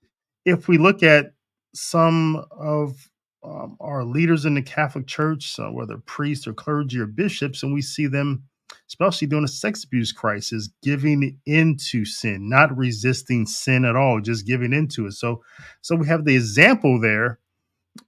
if 0.44 0.68
we 0.68 0.78
look 0.78 1.02
at 1.02 1.32
some 1.74 2.44
of 2.50 3.10
um, 3.44 3.76
our 3.80 4.04
leaders 4.04 4.44
in 4.44 4.54
the 4.54 4.62
Catholic 4.62 5.06
Church, 5.06 5.48
so 5.48 5.72
whether 5.72 5.98
priests 5.98 6.46
or 6.46 6.52
clergy 6.52 6.98
or 6.98 7.06
bishops, 7.06 7.62
and 7.62 7.72
we 7.72 7.82
see 7.82 8.06
them 8.06 8.44
especially 8.88 9.26
during 9.26 9.44
a 9.44 9.48
sex 9.48 9.84
abuse 9.84 10.12
crisis, 10.12 10.68
giving 10.82 11.38
into 11.46 12.04
sin, 12.04 12.48
not 12.48 12.76
resisting 12.76 13.46
sin 13.46 13.84
at 13.84 13.96
all, 13.96 14.20
just 14.20 14.46
giving 14.46 14.72
into 14.72 15.06
it. 15.06 15.12
So, 15.12 15.42
so 15.80 15.96
we 15.96 16.06
have 16.08 16.24
the 16.24 16.34
example 16.34 17.00
there 17.00 17.38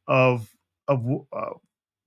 of 0.09 0.49
of 0.89 1.05
uh, 1.33 1.55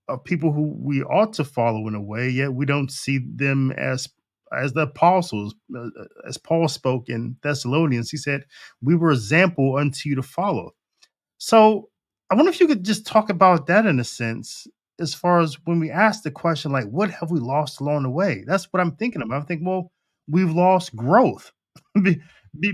of 0.07 0.23
people 0.23 0.51
who 0.51 0.75
we 0.79 1.03
ought 1.03 1.33
to 1.33 1.43
follow 1.43 1.87
in 1.87 1.95
a 1.95 2.01
way, 2.01 2.29
yet 2.29 2.53
we 2.53 2.65
don't 2.65 2.91
see 2.91 3.19
them 3.19 3.71
as 3.71 4.09
as 4.57 4.73
the 4.73 4.81
apostles, 4.81 5.55
uh, 5.75 5.79
uh 5.79 6.05
as 6.27 6.37
Paul 6.37 6.67
spoke 6.67 7.09
in 7.09 7.37
Thessalonians. 7.43 8.11
He 8.11 8.17
said, 8.17 8.45
"We 8.81 8.95
were 8.95 9.11
example 9.11 9.77
unto 9.77 10.09
you 10.09 10.15
to 10.15 10.23
follow." 10.23 10.71
So, 11.37 11.89
I 12.29 12.35
wonder 12.35 12.51
if 12.51 12.59
you 12.59 12.67
could 12.67 12.83
just 12.85 13.05
talk 13.05 13.29
about 13.29 13.67
that 13.67 13.85
in 13.85 13.99
a 13.99 14.03
sense 14.03 14.67
as 14.99 15.13
far 15.13 15.39
as 15.39 15.57
when 15.65 15.79
we 15.79 15.91
ask 15.91 16.23
the 16.23 16.31
question, 16.31 16.71
like, 16.71 16.85
what 16.85 17.11
have 17.11 17.31
we 17.31 17.39
lost 17.39 17.81
along 17.81 18.03
the 18.03 18.09
way? 18.09 18.43
That's 18.47 18.65
what 18.71 18.79
I'm 18.79 18.95
thinking 18.95 19.21
about. 19.21 19.41
I'm 19.41 19.45
thinking, 19.45 19.67
well, 19.67 19.91
we've 20.27 20.51
lost 20.51 20.95
growth 20.95 21.51
be, 22.01 22.21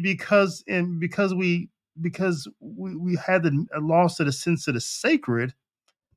because 0.01 0.63
and 0.67 0.99
because 0.99 1.33
we 1.33 1.69
because 1.99 2.47
we, 2.59 2.95
we 2.95 3.15
had 3.15 3.43
the 3.43 3.65
loss 3.79 4.19
of 4.19 4.25
the 4.25 4.31
sense 4.31 4.67
of 4.67 4.75
the 4.75 4.81
sacred 4.81 5.53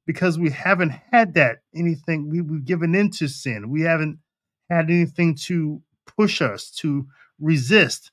because 0.07 0.39
we 0.39 0.51
haven't 0.51 0.93
had 1.11 1.35
that 1.35 1.59
anything 1.75 2.29
we, 2.31 2.41
we've 2.41 2.65
given 2.65 2.95
into 2.95 3.27
sin 3.27 3.71
we 3.71 3.83
haven't 3.83 4.19
had 4.75 4.91
anything 4.91 5.35
to 5.35 5.81
push 6.17 6.43
us 6.43 6.71
to 6.71 7.07
resist 7.41 8.11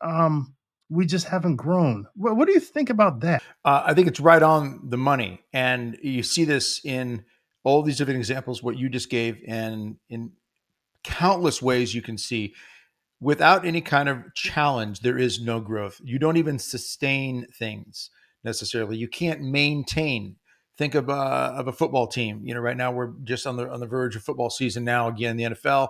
um 0.00 0.54
we 0.90 1.06
just 1.06 1.26
haven't 1.26 1.56
grown. 1.56 2.06
What, 2.14 2.36
what 2.36 2.46
do 2.46 2.52
you 2.52 2.60
think 2.60 2.90
about 2.90 3.20
that? 3.20 3.42
Uh, 3.64 3.82
I 3.86 3.94
think 3.94 4.06
it's 4.06 4.20
right 4.20 4.42
on 4.42 4.80
the 4.84 4.98
money, 4.98 5.40
and 5.52 5.98
you 6.02 6.22
see 6.22 6.44
this 6.44 6.80
in 6.84 7.24
all 7.64 7.82
these 7.82 7.96
different 7.96 8.18
examples. 8.18 8.62
What 8.62 8.76
you 8.76 8.88
just 8.88 9.10
gave, 9.10 9.38
and 9.46 9.96
in 10.08 10.32
countless 11.02 11.62
ways 11.62 11.94
you 11.94 12.02
can 12.02 12.18
see 12.18 12.54
without 13.20 13.64
any 13.64 13.80
kind 13.80 14.08
of 14.08 14.34
challenge, 14.34 15.00
there 15.00 15.18
is 15.18 15.40
no 15.40 15.60
growth. 15.60 16.00
You 16.04 16.18
don't 16.18 16.36
even 16.36 16.58
sustain 16.58 17.46
things 17.58 18.10
necessarily. 18.42 18.96
You 18.96 19.08
can't 19.08 19.40
maintain. 19.40 20.36
Think 20.76 20.94
of, 20.94 21.08
uh, 21.08 21.52
of 21.54 21.68
a 21.68 21.72
football 21.72 22.06
team. 22.06 22.40
You 22.44 22.54
know, 22.54 22.60
right 22.60 22.76
now 22.76 22.90
we're 22.90 23.12
just 23.22 23.46
on 23.46 23.56
the 23.56 23.70
on 23.70 23.80
the 23.80 23.86
verge 23.86 24.16
of 24.16 24.22
football 24.22 24.50
season 24.50 24.84
now. 24.84 25.08
Again, 25.08 25.36
the 25.36 25.44
NFL, 25.44 25.88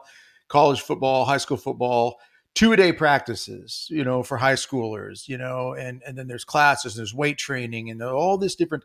college 0.48 0.82
football, 0.82 1.24
high 1.24 1.38
school 1.38 1.56
football, 1.56 2.20
two 2.54 2.72
a 2.72 2.76
day 2.76 2.92
practices. 2.92 3.86
You 3.90 4.04
know, 4.04 4.22
for 4.22 4.36
high 4.36 4.54
schoolers. 4.54 5.26
You 5.26 5.38
know, 5.38 5.72
and 5.72 6.02
and 6.06 6.18
then 6.18 6.26
there's 6.26 6.44
classes, 6.44 6.96
there's 6.96 7.14
weight 7.14 7.38
training, 7.38 7.88
and 7.90 8.02
all 8.02 8.36
this 8.36 8.54
different 8.54 8.84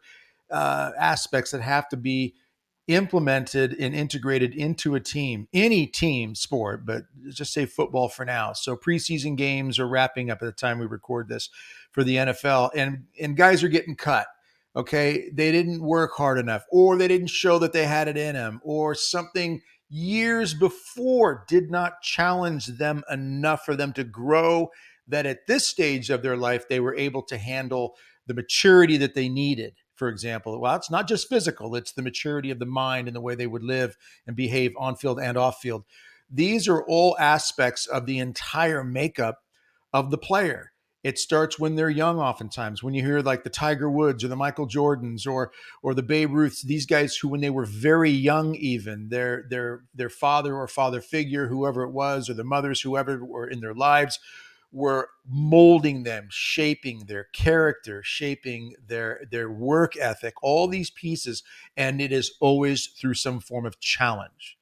uh, 0.49 0.91
aspects 0.97 1.51
that 1.51 1.61
have 1.61 1.89
to 1.89 1.97
be 1.97 2.35
implemented 2.89 3.75
and 3.79 3.93
integrated 3.93 4.55
into 4.55 4.95
a 4.95 4.99
team, 4.99 5.47
any 5.53 5.85
team 5.85 6.33
sport, 6.33 6.87
but 6.87 7.03
just 7.29 7.53
say 7.53 7.65
football 7.67 8.09
for 8.09 8.25
now. 8.25 8.51
So 8.51 8.75
preseason 8.75 9.35
games 9.35 9.77
are 9.77 9.87
wrapping 9.87 10.31
up 10.31 10.41
at 10.41 10.45
the 10.45 10.51
time 10.51 10.79
we 10.79 10.87
record 10.87 11.29
this 11.29 11.49
for 11.91 12.03
the 12.03 12.15
NFL, 12.15 12.71
and 12.75 13.05
and 13.19 13.37
guys 13.37 13.63
are 13.63 13.67
getting 13.67 13.95
cut. 13.95 14.27
Okay, 14.79 15.29
they 15.33 15.51
didn't 15.51 15.81
work 15.81 16.11
hard 16.15 16.39
enough, 16.39 16.63
or 16.71 16.95
they 16.95 17.09
didn't 17.09 17.27
show 17.27 17.59
that 17.59 17.73
they 17.73 17.85
had 17.85 18.07
it 18.07 18.15
in 18.15 18.35
them, 18.35 18.61
or 18.63 18.95
something 18.95 19.61
years 19.89 20.53
before 20.53 21.43
did 21.49 21.69
not 21.69 22.01
challenge 22.01 22.67
them 22.67 23.03
enough 23.11 23.65
for 23.65 23.75
them 23.75 23.91
to 23.93 24.03
grow. 24.03 24.69
That 25.05 25.25
at 25.25 25.47
this 25.47 25.67
stage 25.67 26.09
of 26.09 26.21
their 26.21 26.37
life, 26.37 26.69
they 26.69 26.79
were 26.79 26.95
able 26.95 27.23
to 27.23 27.37
handle 27.37 27.95
the 28.27 28.33
maturity 28.33 28.95
that 28.97 29.15
they 29.15 29.27
needed 29.27 29.73
for 29.95 30.07
example. 30.07 30.59
Well, 30.61 30.77
it's 30.77 30.89
not 30.89 31.09
just 31.09 31.27
physical, 31.27 31.75
it's 31.75 31.91
the 31.91 32.01
maturity 32.01 32.51
of 32.51 32.59
the 32.59 32.65
mind 32.65 33.07
and 33.07 33.15
the 33.15 33.21
way 33.21 33.35
they 33.35 33.47
would 33.47 33.63
live 33.63 33.97
and 34.25 34.33
behave 34.33 34.71
on 34.77 34.95
field 34.95 35.19
and 35.19 35.37
off 35.37 35.59
field. 35.59 35.83
These 36.31 36.69
are 36.69 36.85
all 36.87 37.17
aspects 37.19 37.85
of 37.85 38.05
the 38.05 38.17
entire 38.19 38.83
makeup 38.83 39.39
of 39.91 40.09
the 40.09 40.17
player. 40.17 40.71
It 41.01 41.17
starts 41.17 41.57
when 41.57 41.75
they're 41.75 41.89
young, 41.89 42.19
oftentimes. 42.19 42.83
When 42.83 42.93
you 42.93 43.03
hear 43.03 43.21
like 43.21 43.43
the 43.43 43.49
Tiger 43.49 43.89
Woods 43.89 44.23
or 44.23 44.27
the 44.27 44.35
Michael 44.35 44.67
Jordans 44.67 45.25
or 45.25 45.51
or 45.81 45.93
the 45.93 46.03
Babe 46.03 46.31
Ruths, 46.31 46.61
these 46.61 46.85
guys 46.85 47.15
who, 47.15 47.29
when 47.29 47.39
they 47.41 47.49
were 47.49 47.65
very 47.65 48.11
young, 48.11 48.55
even 48.55 49.09
their 49.09 49.45
their 49.49 49.85
their 49.95 50.09
father 50.09 50.55
or 50.55 50.67
father 50.67 50.99
figure, 51.01 51.47
whoever 51.47 51.83
it 51.83 51.91
was, 51.91 52.29
or 52.29 52.33
the 52.33 52.43
mothers, 52.43 52.81
whoever 52.81 53.23
were 53.23 53.47
in 53.47 53.61
their 53.61 53.73
lives, 53.73 54.19
were 54.73 55.09
molding 55.25 56.03
them, 56.03 56.27
shaping 56.29 57.05
their 57.05 57.23
character, 57.33 58.03
shaping 58.03 58.75
their 58.85 59.21
their 59.31 59.49
work 59.49 59.95
ethic, 59.97 60.33
all 60.43 60.67
these 60.67 60.89
pieces, 60.89 61.43
and 61.77 62.01
it 62.01 62.11
is 62.11 62.33
always 62.41 62.87
through 62.87 63.15
some 63.15 63.39
form 63.39 63.65
of 63.65 63.79
challenge. 63.79 64.58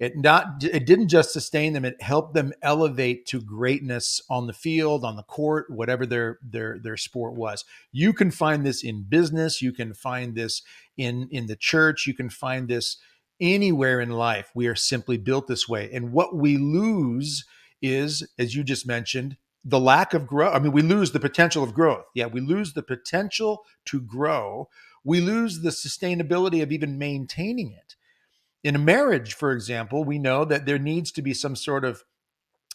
It 0.00 0.16
not 0.16 0.64
it 0.64 0.86
didn't 0.86 1.08
just 1.08 1.32
sustain 1.32 1.72
them, 1.72 1.84
it 1.84 2.02
helped 2.02 2.34
them 2.34 2.52
elevate 2.62 3.26
to 3.26 3.40
greatness 3.40 4.20
on 4.28 4.46
the 4.46 4.52
field, 4.52 5.04
on 5.04 5.16
the 5.16 5.22
court, 5.22 5.66
whatever 5.70 6.04
their 6.04 6.38
their 6.42 6.78
their 6.80 6.96
sport 6.96 7.34
was. 7.34 7.64
You 7.92 8.12
can 8.12 8.30
find 8.32 8.66
this 8.66 8.82
in 8.82 9.04
business, 9.04 9.62
you 9.62 9.72
can 9.72 9.94
find 9.94 10.34
this 10.34 10.62
in 10.96 11.28
in 11.30 11.46
the 11.46 11.56
church, 11.56 12.06
you 12.06 12.14
can 12.14 12.28
find 12.28 12.66
this 12.68 12.96
anywhere 13.40 14.00
in 14.00 14.10
life. 14.10 14.50
We 14.54 14.66
are 14.66 14.74
simply 14.74 15.16
built 15.16 15.46
this 15.46 15.68
way. 15.68 15.90
And 15.92 16.12
what 16.12 16.34
we 16.34 16.56
lose 16.56 17.44
is, 17.80 18.26
as 18.38 18.54
you 18.56 18.64
just 18.64 18.86
mentioned, 18.86 19.36
the 19.64 19.80
lack 19.80 20.12
of 20.12 20.26
growth. 20.26 20.54
I 20.54 20.58
mean, 20.58 20.72
we 20.72 20.82
lose 20.82 21.12
the 21.12 21.20
potential 21.20 21.62
of 21.62 21.72
growth. 21.72 22.04
Yeah, 22.14 22.26
we 22.26 22.40
lose 22.40 22.74
the 22.74 22.82
potential 22.82 23.64
to 23.86 24.00
grow. 24.00 24.68
We 25.04 25.20
lose 25.20 25.60
the 25.60 25.70
sustainability 25.70 26.62
of 26.62 26.72
even 26.72 26.98
maintaining 26.98 27.72
it. 27.72 27.93
In 28.64 28.74
a 28.74 28.78
marriage, 28.78 29.34
for 29.34 29.52
example, 29.52 30.04
we 30.04 30.18
know 30.18 30.46
that 30.46 30.64
there 30.64 30.78
needs 30.78 31.12
to 31.12 31.22
be 31.22 31.34
some 31.34 31.54
sort 31.54 31.84
of 31.84 32.02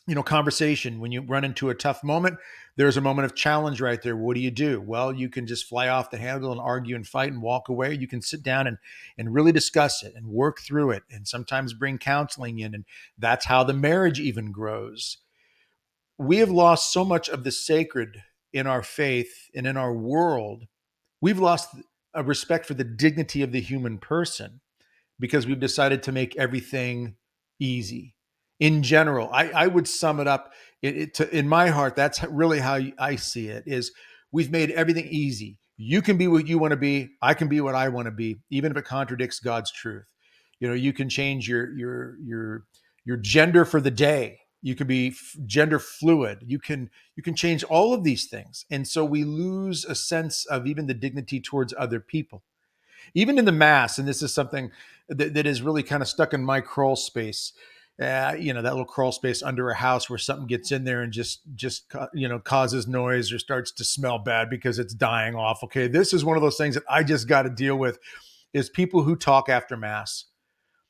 you 0.08 0.16
know 0.16 0.24
conversation. 0.24 1.00
When 1.00 1.12
you 1.12 1.22
run 1.22 1.44
into 1.44 1.70
a 1.70 1.76
tough 1.76 2.04
moment 2.04 2.40
there's 2.76 2.98
a 2.98 3.02
moment 3.02 3.26
of 3.26 3.36
challenge 3.36 3.82
right 3.82 4.02
there. 4.02 4.16
What 4.16 4.36
do 4.36 4.40
you 4.40 4.50
do? 4.50 4.82
Well 4.82 5.14
you 5.14 5.30
can 5.30 5.46
just 5.46 5.68
fly 5.68 5.88
off 5.88 6.10
the 6.10 6.18
handle 6.18 6.52
and 6.52 6.60
argue 6.60 6.96
and 6.96 7.08
fight 7.08 7.32
and 7.32 7.44
walk 7.44 7.70
away. 7.70 7.94
You 7.94 8.08
can 8.08 8.22
sit 8.22 8.42
down 8.42 8.66
and 8.66 8.78
and 9.18 9.34
really 9.34 9.52
discuss 9.52 10.02
it 10.02 10.14
and 10.16 10.28
work 10.28 10.62
through 10.62 10.92
it 10.92 11.04
and 11.12 11.28
sometimes 11.28 11.74
bring 11.74 12.00
counseling 12.00 12.58
in 12.58 12.74
and 12.74 12.86
that's 13.20 13.46
how 13.46 13.64
the 13.64 13.74
marriage 13.74 14.20
even 14.20 14.52
grows. 14.52 15.18
We 16.18 16.38
have 16.38 16.50
lost 16.50 16.92
so 16.92 17.06
much 17.06 17.30
of 17.30 17.44
the 17.44 17.52
sacred 17.52 18.24
in 18.52 18.66
our 18.66 18.82
faith 18.82 19.50
and 19.54 19.68
in 19.68 19.78
our 19.78 19.94
world. 19.94 20.66
We've 21.22 21.40
lost 21.40 21.76
a 22.16 22.24
respect 22.24 22.66
for 22.66 22.74
the 22.74 22.84
dignity 22.84 23.44
of 23.44 23.52
the 23.52 23.62
human 23.62 24.00
person 24.00 24.62
because 25.20 25.46
we've 25.46 25.60
decided 25.60 26.04
to 26.04 26.12
make 26.12 26.36
everything 26.38 27.16
easy 27.60 28.16
in 28.60 28.84
general. 28.84 29.30
I, 29.32 29.50
I 29.50 29.68
would 29.68 29.88
sum 29.88 30.20
it 30.20 30.28
up 30.28 30.54
it, 30.82 30.98
it 30.98 31.14
to, 31.16 31.38
in 31.38 31.48
my 31.48 31.70
heart. 31.70 31.96
That's 31.96 32.24
really 32.24 32.60
how 32.60 32.80
I 32.98 33.16
see 33.16 33.48
it. 33.48 33.64
Is 33.66 33.92
we've 34.32 34.52
made 34.52 34.72
everything 34.72 35.08
easy. 35.10 35.58
You 35.78 36.02
can 36.02 36.18
be 36.18 36.28
what 36.28 36.48
you 36.48 36.60
want 36.60 36.72
to 36.72 36.78
be. 36.78 37.10
I 37.22 37.34
can 37.34 37.48
be 37.48 37.62
what 37.62 37.76
I 37.76 37.90
want 37.90 38.06
to 38.08 38.12
be, 38.12 38.40
even 38.50 38.72
if 38.72 38.78
it 38.78 38.86
contradicts 38.86 39.40
God's 39.40 39.72
truth. 39.72 40.06
You 40.60 40.68
know, 40.68 40.74
you 40.74 40.94
can 40.94 41.10
change 41.10 41.48
your 41.48 41.72
your 41.78 42.18
your 42.22 42.64
your 43.06 43.18
gender 43.18 43.66
for 43.66 43.80
the 43.80 43.92
day. 43.92 44.40
You 44.62 44.76
can 44.76 44.88
be 44.88 45.14
gender 45.46 45.80
fluid. 45.80 46.40
You 46.46 46.60
can 46.60 46.90
you 47.16 47.24
can 47.24 47.34
change 47.36 47.64
all 47.64 47.94
of 47.94 48.04
these 48.04 48.28
things, 48.28 48.66
and 48.70 48.86
so 48.86 49.06
we 49.06 49.24
lose 49.24 49.86
a 49.86 49.96
sense 49.96 50.46
of 50.46 50.68
even 50.68 50.88
the 50.88 50.94
dignity 50.94 51.40
towards 51.40 51.74
other 51.78 52.02
people 52.02 52.44
even 53.14 53.38
in 53.38 53.46
the 53.46 53.52
mass 53.52 53.98
and 53.98 54.08
this 54.08 54.22
is 54.22 54.34
something 54.34 54.72
that, 55.08 55.34
that 55.34 55.46
is 55.46 55.62
really 55.62 55.84
kind 55.84 56.02
of 56.02 56.08
stuck 56.08 56.34
in 56.34 56.44
my 56.44 56.62
crawl 56.62 56.96
space 56.96 57.54
uh, 58.00 58.34
you 58.40 58.54
know 58.54 58.62
that 58.62 58.72
little 58.72 58.86
crawl 58.86 59.12
space 59.12 59.44
under 59.44 59.70
a 59.70 59.76
house 59.76 60.10
where 60.10 60.18
something 60.18 60.48
gets 60.48 60.72
in 60.72 60.86
there 60.86 61.02
and 61.02 61.12
just 61.12 61.42
just 61.54 61.94
you 62.14 62.30
know 62.30 62.40
causes 62.40 62.88
noise 62.88 63.32
or 63.34 63.38
starts 63.38 63.72
to 63.72 63.84
smell 63.84 64.18
bad 64.18 64.50
because 64.50 64.80
it's 64.80 64.94
dying 64.94 65.36
off. 65.36 65.64
Okay 65.64 65.88
this 65.88 66.14
is 66.14 66.24
one 66.24 66.38
of 66.38 66.42
those 66.42 66.56
things 66.56 66.76
that 66.76 66.84
i 66.90 67.04
just 67.04 67.28
got 67.28 67.42
to 67.42 67.50
deal 67.50 67.76
with 67.76 68.00
is 68.54 68.70
people 68.70 69.04
who 69.04 69.16
talk 69.16 69.50
after 69.50 69.76
mass. 69.76 70.26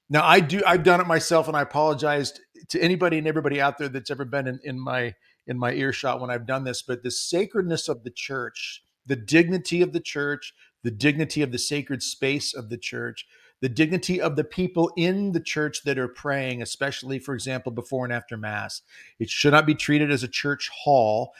Now 0.08 0.24
i 0.24 0.40
do 0.40 0.62
i've 0.68 0.84
done 0.84 1.02
it 1.02 1.08
myself 1.08 1.48
and 1.48 1.58
i 1.58 1.62
apologized 1.62 2.42
to 2.68 2.80
anybody 2.80 3.18
and 3.18 3.28
everybody 3.28 3.60
out 3.60 3.80
there 3.80 3.90
that's 3.90 4.12
ever 4.12 4.26
been 4.26 4.48
in, 4.48 4.60
in 4.64 4.80
my 4.80 5.16
in 5.48 5.58
my 5.58 5.74
earshot 5.74 6.22
when 6.22 6.30
i've 6.30 6.46
done 6.46 6.64
this 6.64 6.84
but 6.84 7.02
the 7.02 7.12
sacredness 7.12 7.90
of 7.90 8.04
the 8.04 8.12
church 8.12 8.84
the 9.06 9.16
dignity 9.16 9.82
of 9.82 9.94
the 9.94 10.00
church 10.00 10.54
the 10.84 10.92
dignity 10.92 11.42
of 11.42 11.52
the 11.52 11.58
sacred 11.58 12.02
space 12.02 12.54
of 12.54 12.70
the 12.70 12.78
church 12.78 13.26
the 13.62 13.70
dignity 13.70 14.22
of 14.22 14.36
the 14.36 14.44
people 14.44 14.92
in 14.96 15.32
the 15.34 15.40
church 15.40 15.84
that 15.84 15.98
are 15.98 16.08
praying, 16.08 16.62
especially, 16.62 17.20
for 17.20 17.34
example, 17.34 17.72
before 17.72 18.06
and 18.06 18.14
after 18.14 18.38
Mass. 18.38 18.82
It 19.20 19.30
should 19.30 19.52
not 19.52 19.66
be 19.66 19.76
treated 19.76 20.12
as 20.12 20.24
a 20.24 20.30
church 20.30 20.70
hall, 20.70 21.34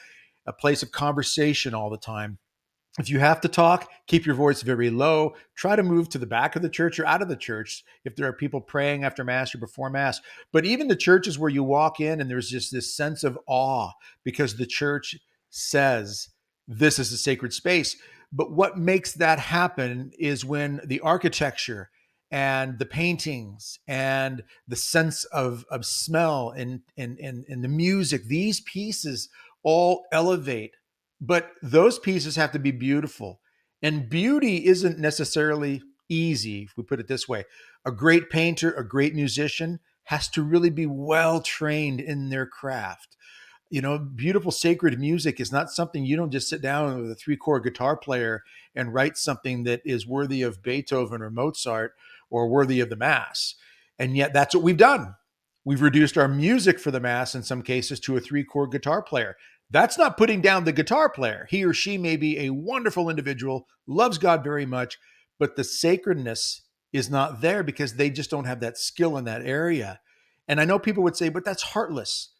a 0.46 0.52
place 0.52 0.82
of 0.82 0.92
conversation 0.92 1.74
all 1.74 1.90
the 1.90 1.96
time. 1.96 2.38
If 2.98 3.08
you 3.08 3.20
have 3.20 3.40
to 3.42 3.48
talk, 3.48 3.88
keep 4.08 4.26
your 4.26 4.34
voice 4.34 4.62
very 4.62 4.90
low. 4.90 5.34
Try 5.54 5.76
to 5.76 5.82
move 5.82 6.08
to 6.10 6.18
the 6.18 6.26
back 6.26 6.56
of 6.56 6.62
the 6.62 6.68
church 6.68 6.98
or 6.98 7.06
out 7.06 7.22
of 7.22 7.28
the 7.28 7.36
church 7.36 7.84
if 8.04 8.16
there 8.16 8.26
are 8.26 8.32
people 8.32 8.60
praying 8.60 9.04
after 9.04 9.22
Mass 9.22 9.54
or 9.54 9.58
before 9.58 9.90
Mass. 9.90 10.20
But 10.52 10.66
even 10.66 10.88
the 10.88 10.96
churches 10.96 11.38
where 11.38 11.50
you 11.50 11.62
walk 11.62 12.00
in 12.00 12.20
and 12.20 12.28
there's 12.28 12.50
just 12.50 12.72
this 12.72 12.94
sense 12.94 13.22
of 13.22 13.38
awe 13.46 13.92
because 14.24 14.56
the 14.56 14.66
church 14.66 15.16
says 15.50 16.30
this 16.66 16.98
is 16.98 17.12
a 17.12 17.16
sacred 17.16 17.52
space. 17.52 17.96
But 18.32 18.52
what 18.52 18.78
makes 18.78 19.12
that 19.14 19.38
happen 19.38 20.12
is 20.18 20.44
when 20.44 20.80
the 20.84 21.00
architecture 21.00 21.90
and 22.30 22.78
the 22.78 22.86
paintings 22.86 23.80
and 23.88 24.44
the 24.68 24.76
sense 24.76 25.24
of, 25.24 25.64
of 25.70 25.84
smell 25.84 26.50
and, 26.50 26.80
and, 26.96 27.18
and, 27.18 27.44
and 27.48 27.64
the 27.64 27.68
music, 27.68 28.24
these 28.26 28.60
pieces 28.60 29.28
all 29.64 30.04
elevate. 30.12 30.76
But 31.20 31.50
those 31.60 31.98
pieces 31.98 32.36
have 32.36 32.52
to 32.52 32.58
be 32.58 32.70
beautiful. 32.70 33.40
And 33.82 34.08
beauty 34.08 34.66
isn't 34.66 34.98
necessarily 34.98 35.82
easy, 36.08 36.62
if 36.62 36.76
we 36.76 36.84
put 36.84 37.00
it 37.00 37.08
this 37.08 37.28
way. 37.28 37.44
A 37.84 37.90
great 37.90 38.30
painter, 38.30 38.72
a 38.72 38.86
great 38.86 39.14
musician 39.14 39.80
has 40.04 40.28
to 40.28 40.42
really 40.42 40.70
be 40.70 40.86
well 40.86 41.40
trained 41.40 42.00
in 42.00 42.30
their 42.30 42.46
craft 42.46 43.16
you 43.70 43.80
know, 43.80 43.98
beautiful 43.98 44.50
sacred 44.50 44.98
music 44.98 45.40
is 45.40 45.52
not 45.52 45.70
something 45.70 46.04
you 46.04 46.16
don't 46.16 46.32
just 46.32 46.48
sit 46.48 46.60
down 46.60 47.00
with 47.00 47.10
a 47.10 47.14
three 47.14 47.36
chord 47.36 47.62
guitar 47.62 47.96
player 47.96 48.42
and 48.74 48.92
write 48.92 49.16
something 49.16 49.62
that 49.62 49.80
is 49.84 50.06
worthy 50.06 50.42
of 50.42 50.62
Beethoven 50.62 51.22
or 51.22 51.30
Mozart 51.30 51.94
or 52.28 52.48
worthy 52.48 52.80
of 52.80 52.90
the 52.90 52.96
Mass. 52.96 53.54
And 53.98 54.16
yet 54.16 54.32
that's 54.32 54.54
what 54.54 54.64
we've 54.64 54.76
done. 54.76 55.14
We've 55.64 55.82
reduced 55.82 56.18
our 56.18 56.26
music 56.26 56.80
for 56.80 56.90
the 56.90 57.00
Mass 57.00 57.34
in 57.34 57.42
some 57.44 57.62
cases 57.62 58.00
to 58.00 58.16
a 58.16 58.20
three 58.20 58.44
chord 58.44 58.72
guitar 58.72 59.02
player. 59.02 59.36
That's 59.70 59.96
not 59.96 60.16
putting 60.16 60.40
down 60.40 60.64
the 60.64 60.72
guitar 60.72 61.08
player. 61.08 61.46
He 61.48 61.64
or 61.64 61.72
she 61.72 61.96
may 61.96 62.16
be 62.16 62.40
a 62.40 62.50
wonderful 62.50 63.08
individual, 63.08 63.68
loves 63.86 64.18
God 64.18 64.42
very 64.42 64.66
much, 64.66 64.98
but 65.38 65.54
the 65.54 65.62
sacredness 65.62 66.62
is 66.92 67.08
not 67.08 67.40
there 67.40 67.62
because 67.62 67.94
they 67.94 68.10
just 68.10 68.30
don't 68.30 68.46
have 68.46 68.60
that 68.60 68.78
skill 68.78 69.16
in 69.16 69.26
that 69.26 69.42
area. 69.46 70.00
And 70.48 70.60
I 70.60 70.64
know 70.64 70.80
people 70.80 71.04
would 71.04 71.16
say, 71.16 71.28
but 71.28 71.44
that's 71.44 71.62
heartless. 71.62 72.30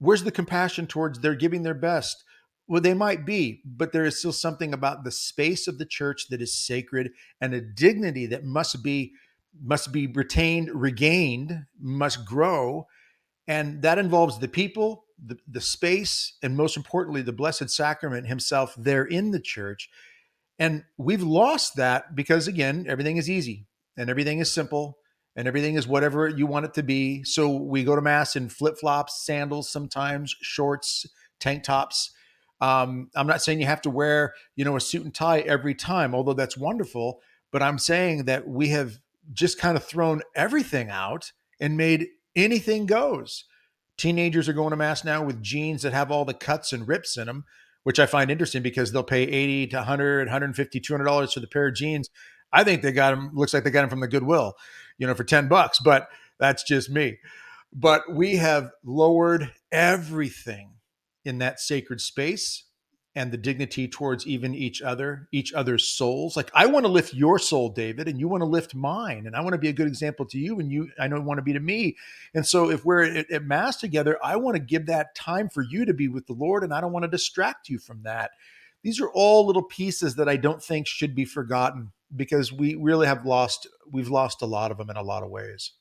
Where's 0.00 0.24
the 0.24 0.32
compassion 0.32 0.86
towards 0.86 1.20
they're 1.20 1.34
giving 1.34 1.62
their 1.62 1.74
best? 1.74 2.24
Well, 2.66 2.80
they 2.80 2.94
might 2.94 3.26
be, 3.26 3.62
but 3.64 3.92
there 3.92 4.04
is 4.04 4.18
still 4.18 4.32
something 4.32 4.72
about 4.72 5.04
the 5.04 5.10
space 5.10 5.68
of 5.68 5.78
the 5.78 5.84
church 5.84 6.28
that 6.30 6.40
is 6.40 6.54
sacred 6.54 7.12
and 7.40 7.52
a 7.52 7.60
dignity 7.60 8.26
that 8.26 8.44
must 8.44 8.82
be 8.82 9.12
must 9.60 9.92
be 9.92 10.06
retained, 10.06 10.70
regained, 10.72 11.66
must 11.80 12.24
grow. 12.24 12.86
And 13.48 13.82
that 13.82 13.98
involves 13.98 14.38
the 14.38 14.46
people, 14.46 15.06
the, 15.20 15.38
the 15.48 15.60
space, 15.60 16.34
and 16.40 16.56
most 16.56 16.76
importantly, 16.76 17.20
the 17.22 17.32
Blessed 17.32 17.68
Sacrament 17.68 18.28
himself 18.28 18.74
there 18.78 19.04
in 19.04 19.32
the 19.32 19.40
church. 19.40 19.90
And 20.60 20.84
we've 20.96 21.22
lost 21.22 21.74
that 21.76 22.14
because, 22.14 22.46
again, 22.46 22.86
everything 22.88 23.16
is 23.16 23.28
easy 23.28 23.66
and 23.96 24.08
everything 24.08 24.38
is 24.38 24.52
simple 24.52 24.98
and 25.36 25.46
everything 25.46 25.74
is 25.74 25.86
whatever 25.86 26.28
you 26.28 26.46
want 26.46 26.66
it 26.66 26.74
to 26.74 26.82
be. 26.82 27.24
So 27.24 27.48
we 27.48 27.84
go 27.84 27.94
to 27.94 28.02
Mass 28.02 28.36
in 28.36 28.48
flip 28.48 28.78
flops, 28.78 29.24
sandals, 29.24 29.70
sometimes 29.70 30.34
shorts, 30.40 31.06
tank 31.38 31.64
tops. 31.64 32.10
Um, 32.60 33.10
I'm 33.14 33.26
not 33.26 33.42
saying 33.42 33.60
you 33.60 33.66
have 33.66 33.82
to 33.82 33.90
wear, 33.90 34.34
you 34.54 34.64
know, 34.64 34.76
a 34.76 34.80
suit 34.80 35.04
and 35.04 35.14
tie 35.14 35.40
every 35.40 35.74
time, 35.74 36.14
although 36.14 36.34
that's 36.34 36.58
wonderful. 36.58 37.20
But 37.52 37.62
I'm 37.62 37.78
saying 37.78 38.24
that 38.24 38.46
we 38.46 38.68
have 38.68 38.98
just 39.32 39.58
kind 39.58 39.76
of 39.76 39.84
thrown 39.84 40.22
everything 40.34 40.90
out 40.90 41.32
and 41.60 41.76
made 41.76 42.08
anything 42.36 42.86
goes. 42.86 43.44
Teenagers 43.96 44.48
are 44.48 44.54
going 44.54 44.70
to 44.70 44.76
mass 44.76 45.04
now 45.04 45.22
with 45.22 45.42
jeans 45.42 45.82
that 45.82 45.92
have 45.92 46.10
all 46.10 46.24
the 46.24 46.34
cuts 46.34 46.72
and 46.72 46.88
rips 46.88 47.16
in 47.16 47.26
them, 47.26 47.44
which 47.82 47.98
I 47.98 48.06
find 48.06 48.30
interesting 48.30 48.62
because 48.62 48.92
they'll 48.92 49.02
pay 49.02 49.22
80 49.22 49.68
to 49.68 49.76
100, 49.76 50.26
150, 50.26 50.80
200 50.80 51.04
dollars 51.04 51.32
for 51.32 51.40
the 51.40 51.46
pair 51.46 51.68
of 51.68 51.74
jeans. 51.74 52.08
I 52.52 52.64
think 52.64 52.82
they 52.82 52.92
got 52.92 53.10
them 53.10 53.30
looks 53.34 53.54
like 53.54 53.64
they 53.64 53.70
got 53.70 53.82
them 53.82 53.90
from 53.90 54.00
the 54.00 54.08
Goodwill, 54.08 54.54
you 55.00 55.06
know, 55.06 55.14
for 55.14 55.24
10 55.24 55.48
bucks, 55.48 55.80
but 55.80 56.08
that's 56.38 56.62
just 56.62 56.90
me. 56.90 57.18
But 57.72 58.14
we 58.14 58.36
have 58.36 58.70
lowered 58.84 59.50
everything 59.72 60.74
in 61.24 61.38
that 61.38 61.58
sacred 61.58 62.00
space 62.00 62.64
and 63.16 63.32
the 63.32 63.36
dignity 63.36 63.88
towards 63.88 64.26
even 64.26 64.54
each 64.54 64.82
other, 64.82 65.26
each 65.32 65.52
other's 65.52 65.84
souls. 65.84 66.36
Like 66.36 66.50
I 66.54 66.66
want 66.66 66.84
to 66.84 66.92
lift 66.92 67.14
your 67.14 67.38
soul, 67.38 67.70
David, 67.70 68.08
and 68.08 68.20
you 68.20 68.28
want 68.28 68.42
to 68.42 68.46
lift 68.46 68.74
mine, 68.74 69.26
and 69.26 69.34
I 69.34 69.40
want 69.40 69.54
to 69.54 69.58
be 69.58 69.68
a 69.68 69.72
good 69.72 69.88
example 69.88 70.26
to 70.26 70.38
you, 70.38 70.60
and 70.60 70.70
you 70.70 70.90
I 70.98 71.08
know 71.08 71.20
want 71.20 71.38
to 71.38 71.42
be 71.42 71.54
to 71.54 71.60
me. 71.60 71.96
And 72.34 72.46
so 72.46 72.70
if 72.70 72.84
we're 72.84 73.02
at, 73.02 73.30
at 73.30 73.44
mass 73.44 73.78
together, 73.78 74.18
I 74.22 74.36
want 74.36 74.56
to 74.56 74.62
give 74.62 74.86
that 74.86 75.14
time 75.14 75.48
for 75.48 75.62
you 75.62 75.84
to 75.86 75.94
be 75.94 76.08
with 76.08 76.26
the 76.26 76.34
Lord, 76.34 76.62
and 76.62 76.72
I 76.72 76.80
don't 76.80 76.92
want 76.92 77.04
to 77.04 77.10
distract 77.10 77.68
you 77.68 77.78
from 77.78 78.02
that. 78.04 78.30
These 78.82 79.00
are 79.00 79.10
all 79.10 79.46
little 79.46 79.64
pieces 79.64 80.14
that 80.16 80.28
I 80.28 80.36
don't 80.36 80.62
think 80.62 80.86
should 80.86 81.14
be 81.14 81.24
forgotten 81.24 81.92
because 82.14 82.52
we 82.52 82.74
really 82.74 83.06
have 83.06 83.24
lost 83.24 83.68
we've 83.90 84.10
lost 84.10 84.42
a 84.42 84.46
lot 84.46 84.70
of 84.70 84.78
them 84.78 84.90
in 84.90 84.96
a 84.96 85.02
lot 85.02 85.22
of 85.22 85.30
ways. 85.30 85.72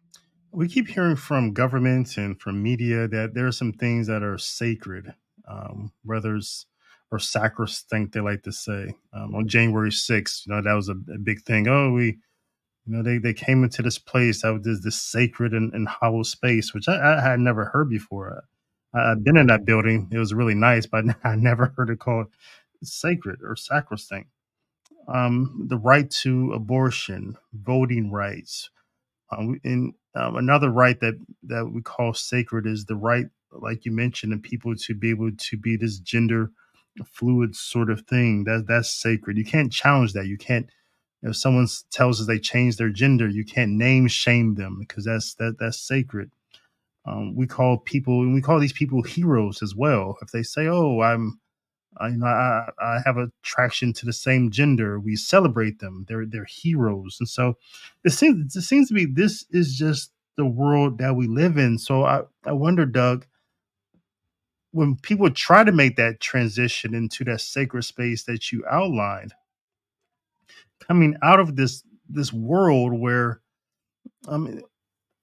We 0.52 0.68
keep 0.68 0.88
hearing 0.88 1.16
from 1.16 1.54
governments 1.54 2.18
and 2.18 2.40
from 2.40 2.64
media 2.64 3.08
that 3.08 3.34
there 3.36 3.46
are 3.46 3.52
some 3.52 3.72
things 3.72 4.08
that 4.08 4.24
are 4.24 4.38
sacred, 4.40 5.14
um, 5.48 5.92
whether 6.04 6.36
it's 6.36 6.66
or 7.12 7.20
sacrosanct, 7.20 8.14
they 8.14 8.20
like 8.20 8.44
to 8.44 8.52
say. 8.52 8.94
Um, 9.14 9.36
on 9.36 9.48
January 9.48 9.90
6th, 9.90 10.46
you 10.46 10.54
know, 10.54 10.62
that 10.62 10.74
was 10.74 10.90
a, 10.90 10.94
a, 11.14 11.18
big 11.18 11.42
thing. 11.42 11.68
Oh, 11.68 11.92
we, 11.92 12.06
you 12.86 12.96
know, 12.96 13.04
they, 13.04 13.18
they 13.18 13.34
came 13.34 13.64
into 13.64 13.82
this 13.82 13.98
place 13.98 14.42
that 14.42 14.54
was 14.54 14.64
this 14.64 14.84
this 14.84 15.02
sacred 15.02 15.54
and, 15.54 15.74
and 15.74 15.88
hollow 15.88 16.24
space, 16.24 16.74
which 16.74 16.88
I, 16.88 17.18
I, 17.18 17.22
had 17.22 17.40
never 17.40 17.66
heard 17.66 17.90
before. 17.90 18.44
I, 18.94 19.10
have 19.10 19.24
been 19.24 19.38
in 19.38 19.48
that 19.48 19.66
building. 19.66 20.10
It 20.12 20.20
was 20.20 20.34
really 20.34 20.56
nice, 20.56 20.86
but 20.86 21.06
I 21.24 21.36
never 21.36 21.74
heard 21.76 21.90
it 21.90 22.00
called 22.00 22.28
sacred 22.84 23.40
or 23.44 23.56
sacrosanct. 23.56 24.30
Um, 25.10 25.66
the 25.70 25.78
right 25.78 26.10
to 26.24 26.54
abortion, 26.54 27.38
voting 27.54 28.12
rights, 28.12 28.70
um, 29.32 29.60
and 29.64 29.94
um, 30.16 30.36
another 30.36 30.70
right 30.70 31.00
that 31.00 31.20
that 31.44 31.72
we 31.74 31.82
call 31.82 32.14
sacred 32.14 32.66
is 32.68 32.86
the 32.86 32.96
right, 32.96 33.28
like 33.52 33.86
you 33.86 33.92
mentioned, 33.92 34.34
of 34.34 34.42
people 34.42 34.76
to 34.76 34.96
be 34.96 35.10
able 35.12 35.32
to 35.36 35.58
be 35.58 35.76
this 35.76 36.00
gender 36.00 36.52
fluid 37.06 37.56
sort 37.56 37.90
of 37.90 38.02
thing. 38.02 38.44
That 38.46 38.66
that's 38.68 38.92
sacred. 38.92 39.38
You 39.38 39.46
can't 39.46 39.72
challenge 39.72 40.14
that. 40.14 40.28
You 40.28 40.38
can't. 40.38 40.70
If 41.22 41.36
someone 41.36 41.68
tells 41.92 42.22
us 42.22 42.28
they 42.28 42.40
change 42.40 42.78
their 42.78 42.90
gender, 42.90 43.28
you 43.28 43.44
can't 43.46 43.72
name 43.72 44.08
shame 44.08 44.56
them 44.56 44.78
because 44.80 45.06
that's 45.06 45.36
that 45.36 45.58
that's 45.60 45.80
sacred. 45.80 46.32
Um, 47.06 47.36
we 47.36 47.48
call 47.48 47.78
people 47.80 48.22
and 48.22 48.34
we 48.34 48.42
call 48.42 48.60
these 48.60 48.74
people 48.74 49.04
heroes 49.04 49.64
as 49.64 49.76
well. 49.76 50.18
If 50.22 50.32
they 50.32 50.44
say, 50.44 50.68
"Oh, 50.68 51.02
I'm," 51.02 51.40
I, 52.00 52.08
I, 52.26 52.70
I 52.82 53.00
have 53.06 53.18
attraction 53.18 53.94
to 53.94 54.06
the 54.08 54.14
same 54.14 54.52
gender, 54.52 55.00
we 55.00 55.16
celebrate 55.18 55.80
them. 55.80 56.06
They're 56.10 56.26
they're 56.26 56.46
heroes, 56.46 57.18
and 57.20 57.30
so 57.30 57.56
it 58.06 58.12
seems 58.12 58.56
it 58.56 58.64
seems 58.64 58.90
to 58.90 58.96
be 58.96 59.06
this 59.06 59.46
is 59.52 59.76
just 59.78 60.12
the 60.38 60.46
world 60.46 61.00
that 61.00 61.16
we 61.16 61.28
live 61.28 61.58
in. 61.58 61.78
So 61.80 62.06
I 62.06 62.24
I 62.46 62.54
wonder, 62.54 62.86
Doug, 62.86 63.28
when 64.72 64.98
people 64.98 65.32
try 65.32 65.64
to 65.66 65.74
make 65.74 65.98
that 65.98 66.22
transition 66.22 66.96
into 66.96 67.26
that 67.26 67.42
sacred 67.42 67.84
space 67.84 68.24
that 68.26 68.52
you 68.52 68.66
outlined, 68.70 69.34
coming 70.88 71.16
out 71.24 71.40
of 71.40 71.56
this 71.58 71.84
this 72.10 72.34
world 72.34 72.94
where, 73.00 73.42
I 74.30 74.38
mean, 74.38 74.62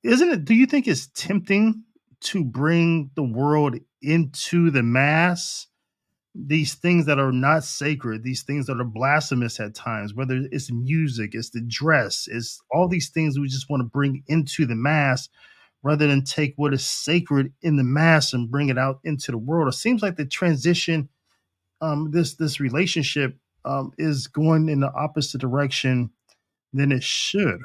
isn't 0.05 0.31
it? 0.31 0.47
Do 0.47 0.55
you 0.55 0.67
think 0.67 0.89
it's 0.89 1.09
tempting 1.15 1.85
to 2.23 2.45
bring 2.45 3.11
the 3.17 3.25
world 3.25 3.77
into 4.03 4.71
the 4.71 4.83
mass? 4.83 5.69
These 6.38 6.75
things 6.75 7.07
that 7.07 7.18
are 7.18 7.33
not 7.33 7.64
sacred, 7.64 8.22
these 8.22 8.42
things 8.42 8.66
that 8.66 8.79
are 8.81 8.85
blasphemous 8.85 9.59
at 9.59 9.75
times, 9.75 10.14
whether 10.14 10.42
it's 10.53 10.70
music, 10.70 11.31
it's 11.35 11.51
the 11.51 11.62
dress, 11.62 12.29
it's 12.31 12.61
all 12.70 12.88
these 12.88 13.09
things 13.09 13.38
we 13.38 13.49
just 13.49 13.70
want 13.70 13.81
to 13.81 13.88
bring 13.88 14.22
into 14.27 14.66
the 14.66 14.75
mass 14.75 15.29
rather 15.83 16.07
than 16.07 16.25
take 16.25 16.55
what 16.57 16.75
is 16.75 16.85
sacred 16.85 17.53
in 17.62 17.77
the 17.77 17.85
mass 17.85 18.33
and 18.33 18.51
bring 18.51 18.68
it 18.68 18.77
out 18.77 18.99
into 19.05 19.31
the 19.31 19.38
world. 19.38 19.68
It 19.68 19.77
seems 19.77 20.03
like 20.03 20.16
the 20.16 20.27
transition, 20.27 21.09
um, 21.81 22.11
this 22.11 22.35
this 22.35 22.61
relationship 22.61 23.37
um, 23.64 23.92
is 23.96 24.27
going 24.27 24.68
in 24.68 24.81
the 24.81 24.92
opposite 24.92 25.40
direction 25.40 26.11
than 26.72 26.92
it 26.92 27.03
should. 27.03 27.61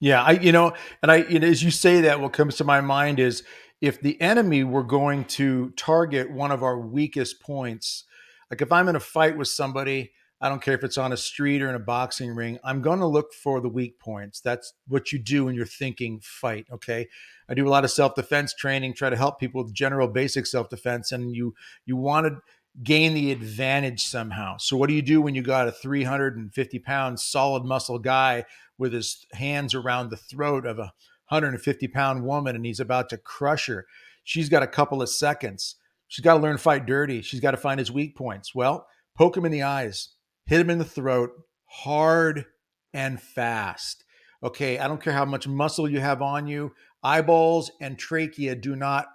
Yeah, 0.00 0.22
I 0.22 0.32
you 0.32 0.50
know, 0.50 0.72
and 1.02 1.12
I 1.12 1.16
you 1.16 1.38
know, 1.38 1.46
as 1.46 1.62
you 1.62 1.70
say 1.70 2.02
that, 2.02 2.20
what 2.20 2.32
comes 2.32 2.56
to 2.56 2.64
my 2.64 2.80
mind 2.80 3.20
is 3.20 3.42
if 3.80 4.00
the 4.00 4.20
enemy 4.20 4.64
were 4.64 4.82
going 4.82 5.24
to 5.24 5.70
target 5.70 6.30
one 6.30 6.50
of 6.50 6.62
our 6.62 6.78
weakest 6.78 7.40
points, 7.40 8.04
like 8.50 8.62
if 8.62 8.72
I'm 8.72 8.88
in 8.88 8.96
a 8.96 9.00
fight 9.00 9.36
with 9.36 9.48
somebody 9.48 10.12
I 10.42 10.48
don't 10.48 10.62
care 10.62 10.74
if 10.74 10.84
it's 10.84 10.96
on 10.96 11.12
a 11.12 11.18
street 11.18 11.60
or 11.60 11.68
in 11.68 11.74
a 11.74 11.80
boxing 11.80 12.34
ring. 12.34 12.58
I'm 12.64 12.80
going 12.80 13.00
to 13.00 13.06
look 13.06 13.34
for 13.34 13.60
the 13.60 13.68
weak 13.68 13.98
points. 13.98 14.40
That's 14.40 14.72
what 14.88 15.12
you 15.12 15.18
do 15.18 15.44
when 15.44 15.54
you're 15.54 15.66
thinking 15.66 16.20
fight. 16.22 16.66
Okay. 16.72 17.08
I 17.48 17.54
do 17.54 17.66
a 17.66 17.68
lot 17.68 17.84
of 17.84 17.90
self 17.90 18.14
defense 18.14 18.54
training, 18.54 18.94
try 18.94 19.10
to 19.10 19.16
help 19.16 19.38
people 19.38 19.62
with 19.62 19.74
general 19.74 20.08
basic 20.08 20.46
self 20.46 20.70
defense, 20.70 21.12
and 21.12 21.36
you 21.36 21.54
you 21.84 21.96
want 21.96 22.26
to 22.26 22.38
gain 22.82 23.12
the 23.12 23.32
advantage 23.32 24.04
somehow. 24.04 24.56
So 24.56 24.78
what 24.78 24.88
do 24.88 24.94
you 24.94 25.02
do 25.02 25.20
when 25.20 25.34
you 25.34 25.42
got 25.42 25.68
a 25.68 25.72
350 25.72 26.78
pound 26.78 27.20
solid 27.20 27.64
muscle 27.64 27.98
guy 27.98 28.44
with 28.78 28.94
his 28.94 29.26
hands 29.32 29.74
around 29.74 30.08
the 30.08 30.16
throat 30.16 30.64
of 30.64 30.78
a 30.78 30.92
150 31.30 31.88
pound 31.88 32.24
woman 32.24 32.56
and 32.56 32.66
he's 32.66 32.80
about 32.80 33.08
to 33.10 33.16
crush 33.16 33.66
her? 33.66 33.86
She's 34.24 34.48
got 34.48 34.62
a 34.62 34.66
couple 34.66 35.02
of 35.02 35.08
seconds. 35.08 35.76
She's 36.08 36.24
got 36.24 36.34
to 36.34 36.40
learn 36.40 36.56
to 36.56 36.62
fight 36.62 36.86
dirty. 36.86 37.22
She's 37.22 37.40
got 37.40 37.52
to 37.52 37.56
find 37.56 37.78
his 37.78 37.92
weak 37.92 38.16
points. 38.16 38.54
Well, 38.54 38.86
poke 39.16 39.36
him 39.36 39.44
in 39.44 39.52
the 39.52 39.62
eyes 39.62 40.10
hit 40.50 40.60
him 40.60 40.68
in 40.68 40.78
the 40.78 40.84
throat 40.84 41.30
hard 41.64 42.44
and 42.92 43.22
fast. 43.22 44.04
Okay, 44.42 44.80
I 44.80 44.88
don't 44.88 45.00
care 45.00 45.12
how 45.12 45.24
much 45.24 45.46
muscle 45.46 45.88
you 45.88 46.00
have 46.00 46.20
on 46.20 46.48
you. 46.48 46.72
Eyeballs 47.04 47.70
and 47.80 47.96
trachea 47.96 48.56
do 48.56 48.74
not 48.74 49.06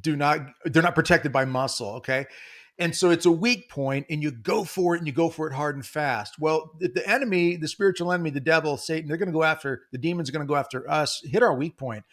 do 0.00 0.14
not 0.14 0.46
they're 0.64 0.82
not 0.82 0.94
protected 0.94 1.32
by 1.32 1.44
muscle, 1.44 1.94
okay? 1.96 2.26
And 2.80 2.96
so 2.96 3.10
it's 3.10 3.26
a 3.26 3.30
weak 3.30 3.68
point 3.68 4.06
and 4.08 4.22
you 4.22 4.30
go 4.30 4.64
for 4.64 4.94
it 4.94 4.98
and 4.98 5.06
you 5.06 5.12
go 5.12 5.28
for 5.28 5.46
it 5.46 5.52
hard 5.52 5.76
and 5.76 5.84
fast. 5.84 6.36
Well, 6.40 6.72
the 6.80 7.06
enemy, 7.06 7.56
the 7.56 7.68
spiritual 7.68 8.10
enemy, 8.10 8.30
the 8.30 8.40
devil, 8.40 8.78
Satan, 8.78 9.06
they're 9.06 9.18
going 9.18 9.28
to 9.28 9.32
go 9.32 9.44
after 9.44 9.82
the 9.92 9.98
demons 9.98 10.28
are 10.28 10.32
going 10.32 10.46
to 10.46 10.50
go 10.50 10.56
after 10.56 10.90
us, 10.90 11.20
hit 11.22 11.42
our 11.42 11.54
weak 11.54 11.76
point. 11.76 12.04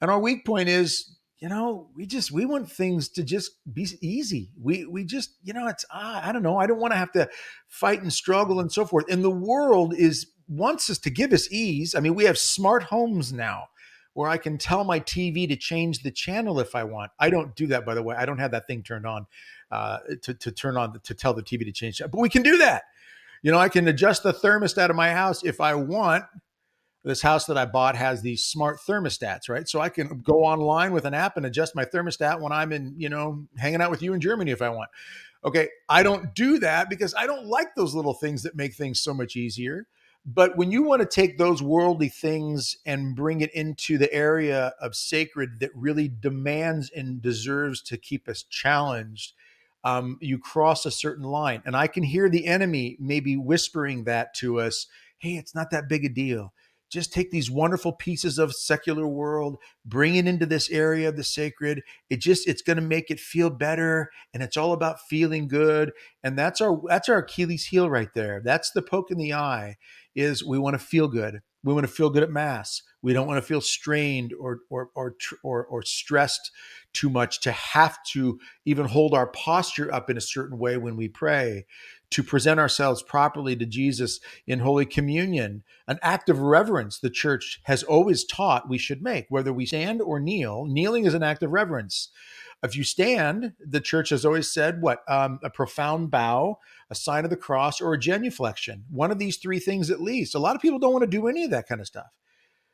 And 0.00 0.10
our 0.10 0.18
weak 0.18 0.44
point 0.44 0.68
is 0.68 1.16
you 1.40 1.48
know, 1.48 1.88
we 1.96 2.04
just 2.04 2.30
we 2.30 2.44
want 2.44 2.70
things 2.70 3.08
to 3.10 3.22
just 3.22 3.52
be 3.72 3.86
easy. 4.02 4.50
We 4.60 4.84
we 4.84 5.04
just 5.04 5.30
you 5.42 5.54
know 5.54 5.68
it's 5.68 5.86
ah, 5.90 6.20
I 6.22 6.32
don't 6.32 6.42
know. 6.42 6.58
I 6.58 6.66
don't 6.66 6.80
want 6.80 6.92
to 6.92 6.98
have 6.98 7.12
to 7.12 7.30
fight 7.66 8.02
and 8.02 8.12
struggle 8.12 8.60
and 8.60 8.70
so 8.70 8.84
forth. 8.84 9.06
And 9.10 9.24
the 9.24 9.30
world 9.30 9.94
is 9.96 10.26
wants 10.48 10.90
us 10.90 10.98
to 10.98 11.10
give 11.10 11.32
us 11.32 11.50
ease. 11.50 11.94
I 11.94 12.00
mean, 12.00 12.14
we 12.14 12.24
have 12.24 12.36
smart 12.36 12.82
homes 12.82 13.32
now 13.32 13.68
where 14.14 14.28
I 14.28 14.36
can 14.36 14.58
tell 14.58 14.84
my 14.84 15.00
TV 15.00 15.48
to 15.48 15.56
change 15.56 16.02
the 16.02 16.10
channel 16.10 16.60
if 16.60 16.74
I 16.74 16.84
want. 16.84 17.12
I 17.18 17.30
don't 17.30 17.54
do 17.54 17.66
that 17.68 17.86
by 17.86 17.94
the 17.94 18.02
way. 18.02 18.16
I 18.16 18.26
don't 18.26 18.38
have 18.38 18.50
that 18.50 18.66
thing 18.66 18.82
turned 18.82 19.06
on 19.06 19.26
uh, 19.70 19.98
to 20.22 20.34
to 20.34 20.50
turn 20.50 20.76
on 20.76 21.00
to 21.00 21.14
tell 21.14 21.34
the 21.34 21.42
TV 21.42 21.64
to 21.64 21.72
change. 21.72 22.00
But 22.00 22.18
we 22.18 22.28
can 22.28 22.42
do 22.42 22.58
that. 22.58 22.84
You 23.42 23.50
know, 23.50 23.58
I 23.58 23.68
can 23.68 23.88
adjust 23.88 24.22
the 24.22 24.34
thermostat 24.34 24.90
of 24.90 24.96
my 24.96 25.12
house 25.12 25.42
if 25.44 25.60
I 25.60 25.74
want 25.74 26.24
this 27.02 27.22
house 27.22 27.46
that 27.46 27.56
I 27.56 27.64
bought 27.64 27.96
has 27.96 28.20
these 28.20 28.44
smart 28.44 28.78
thermostats, 28.86 29.48
right? 29.48 29.66
So 29.66 29.80
I 29.80 29.88
can 29.88 30.20
go 30.20 30.44
online 30.44 30.92
with 30.92 31.06
an 31.06 31.14
app 31.14 31.36
and 31.36 31.46
adjust 31.46 31.74
my 31.74 31.84
thermostat 31.84 32.40
when 32.40 32.52
I'm 32.52 32.72
in, 32.72 32.94
you 32.98 33.08
know, 33.08 33.46
hanging 33.56 33.80
out 33.80 33.90
with 33.90 34.02
you 34.02 34.12
in 34.12 34.20
Germany 34.20 34.50
if 34.50 34.60
I 34.60 34.68
want. 34.68 34.90
Okay, 35.42 35.68
I 35.88 36.02
don't 36.02 36.34
do 36.34 36.58
that 36.58 36.90
because 36.90 37.14
I 37.14 37.26
don't 37.26 37.46
like 37.46 37.74
those 37.74 37.94
little 37.94 38.12
things 38.12 38.42
that 38.42 38.54
make 38.54 38.74
things 38.74 39.00
so 39.00 39.14
much 39.14 39.36
easier. 39.36 39.86
But 40.26 40.56
when 40.56 40.70
you 40.70 40.82
want 40.82 41.00
to 41.00 41.06
take 41.06 41.38
those 41.38 41.62
worldly 41.62 42.08
things 42.08 42.76
and 42.84 43.16
bring 43.16 43.40
it 43.40 43.52
into 43.54 43.96
the 43.96 44.12
area 44.12 44.74
of 44.80 44.94
sacred 44.94 45.60
that 45.60 45.70
really 45.74 46.08
demands 46.08 46.90
and 46.94 47.22
deserves 47.22 47.80
to 47.82 47.96
keep 47.96 48.28
us 48.28 48.42
challenged, 48.42 49.32
um, 49.82 50.18
you 50.20 50.38
cross 50.38 50.84
a 50.84 50.90
certain 50.90 51.24
line. 51.24 51.62
And 51.64 51.74
I 51.74 51.86
can 51.86 52.02
hear 52.02 52.28
the 52.28 52.46
enemy 52.46 52.96
maybe 53.00 53.36
whispering 53.36 54.04
that 54.04 54.34
to 54.34 54.60
us 54.60 54.86
hey, 55.20 55.36
it's 55.36 55.54
not 55.54 55.70
that 55.70 55.86
big 55.86 56.02
a 56.02 56.08
deal. 56.08 56.54
Just 56.88 57.12
take 57.12 57.30
these 57.30 57.50
wonderful 57.50 57.92
pieces 57.92 58.38
of 58.38 58.54
secular 58.54 59.06
world 59.06 59.58
bring 59.84 60.16
it 60.16 60.26
into 60.26 60.46
this 60.46 60.70
area 60.70 61.10
of 61.10 61.16
the 61.16 61.22
sacred. 61.22 61.82
It 62.08 62.20
just 62.20 62.48
it's 62.48 62.62
going 62.62 62.76
to 62.78 62.82
make 62.82 63.10
it 63.10 63.20
feel 63.20 63.50
better 63.50 64.10
and 64.34 64.42
it's 64.42 64.56
all 64.56 64.72
about 64.72 65.00
feeling 65.00 65.46
good. 65.46 65.92
And 66.24 66.38
that's 66.38 66.60
our 66.60 66.80
that's 66.88 67.08
our 67.08 67.18
achilles 67.18 67.66
heel 67.66 67.88
right 67.88 68.12
there. 68.14 68.40
That's 68.44 68.70
the 68.72 68.82
poke 68.82 69.10
in 69.10 69.18
the 69.18 69.34
eye 69.34 69.76
is 70.14 70.44
we 70.44 70.58
want 70.58 70.74
to 70.74 70.84
feel 70.84 71.08
good 71.08 71.40
we 71.62 71.74
want 71.74 71.86
to 71.86 71.92
feel 71.92 72.10
good 72.10 72.22
at 72.22 72.30
mass 72.30 72.82
we 73.02 73.12
don't 73.12 73.26
want 73.26 73.38
to 73.38 73.46
feel 73.46 73.60
strained 73.60 74.32
or 74.38 74.60
or 74.70 74.90
or 74.94 75.14
or, 75.42 75.64
or 75.66 75.82
stressed 75.82 76.50
too 76.92 77.10
much 77.10 77.40
to 77.40 77.52
have 77.52 77.98
to 78.12 78.38
even 78.64 78.86
hold 78.86 79.14
our 79.14 79.26
posture 79.28 79.92
up 79.92 80.10
in 80.10 80.16
a 80.16 80.22
certain 80.22 80.58
way 80.58 80.76
when 80.76 80.96
we 80.96 81.08
pray 81.08 81.64
to 82.10 82.22
present 82.22 82.58
ourselves 82.60 83.02
properly 83.02 83.54
to 83.56 83.64
Jesus 83.64 84.20
in 84.46 84.60
Holy 84.60 84.84
Communion, 84.84 85.62
an 85.86 85.98
act 86.02 86.28
of 86.28 86.40
reverence 86.40 86.98
the 86.98 87.10
church 87.10 87.60
has 87.64 87.82
always 87.82 88.24
taught 88.24 88.68
we 88.68 88.78
should 88.78 89.02
make, 89.02 89.26
whether 89.28 89.52
we 89.52 89.66
stand 89.66 90.02
or 90.02 90.18
kneel. 90.20 90.66
Kneeling 90.66 91.06
is 91.06 91.14
an 91.14 91.22
act 91.22 91.42
of 91.42 91.52
reverence. 91.52 92.10
If 92.62 92.76
you 92.76 92.84
stand, 92.84 93.52
the 93.58 93.80
church 93.80 94.10
has 94.10 94.24
always 94.24 94.52
said 94.52 94.82
what? 94.82 95.02
Um, 95.08 95.38
a 95.42 95.50
profound 95.50 96.10
bow, 96.10 96.58
a 96.90 96.94
sign 96.94 97.24
of 97.24 97.30
the 97.30 97.36
cross, 97.36 97.80
or 97.80 97.94
a 97.94 97.98
genuflection. 97.98 98.84
One 98.90 99.10
of 99.10 99.18
these 99.18 99.36
three 99.36 99.60
things 99.60 99.90
at 99.90 100.00
least. 100.00 100.34
A 100.34 100.40
lot 100.40 100.56
of 100.56 100.62
people 100.62 100.78
don't 100.78 100.92
want 100.92 101.04
to 101.04 101.10
do 101.10 101.28
any 101.28 101.44
of 101.44 101.50
that 101.50 101.68
kind 101.68 101.80
of 101.80 101.86
stuff. 101.86 102.08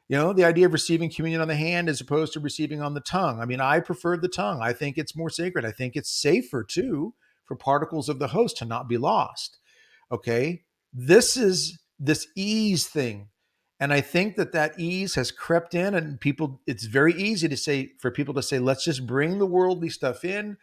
You 0.09 0.17
know, 0.17 0.33
the 0.33 0.45
idea 0.45 0.67
of 0.67 0.73
receiving 0.73 1.11
communion 1.11 1.41
on 1.41 1.49
the 1.49 1.57
hand 1.57 1.89
as 1.89 2.01
opposed 2.01 2.33
to 2.35 2.41
receiving 2.41 2.81
on 2.81 2.95
the 2.95 3.01
tongue. 3.01 3.41
I 3.41 3.45
mean, 3.45 3.61
I 3.61 3.81
prefer 3.81 4.17
the 4.17 4.29
tongue. 4.29 4.61
I 4.63 4.73
think 4.73 4.97
it's 4.97 5.17
more 5.17 5.31
sacred. 5.31 5.65
I 5.65 5.73
think 5.73 5.97
it's 5.97 6.11
safer 6.11 6.63
too 6.63 7.15
for 7.45 7.57
particles 7.57 8.09
of 8.09 8.19
the 8.19 8.29
host 8.29 8.57
to 8.59 8.65
not 8.65 8.89
be 8.89 8.99
lost. 8.99 9.59
Okay. 10.11 10.63
This 10.93 11.37
is 11.37 11.79
this 11.99 12.29
ease 12.37 12.87
thing. 12.87 13.29
And 13.79 13.93
I 13.93 14.01
think 14.01 14.37
that 14.37 14.53
that 14.53 14.79
ease 14.79 15.17
has 15.17 15.31
crept 15.31 15.75
in, 15.75 15.95
and 15.95 16.19
people, 16.19 16.63
it's 16.67 16.85
very 16.85 17.13
easy 17.13 17.47
to 17.49 17.57
say, 17.57 17.91
for 18.01 18.11
people 18.11 18.33
to 18.35 18.43
say, 18.43 18.59
let's 18.59 18.85
just 18.85 19.07
bring 19.07 19.39
the 19.39 19.47
worldly 19.47 19.91
stuff 19.91 20.25
in 20.25 20.57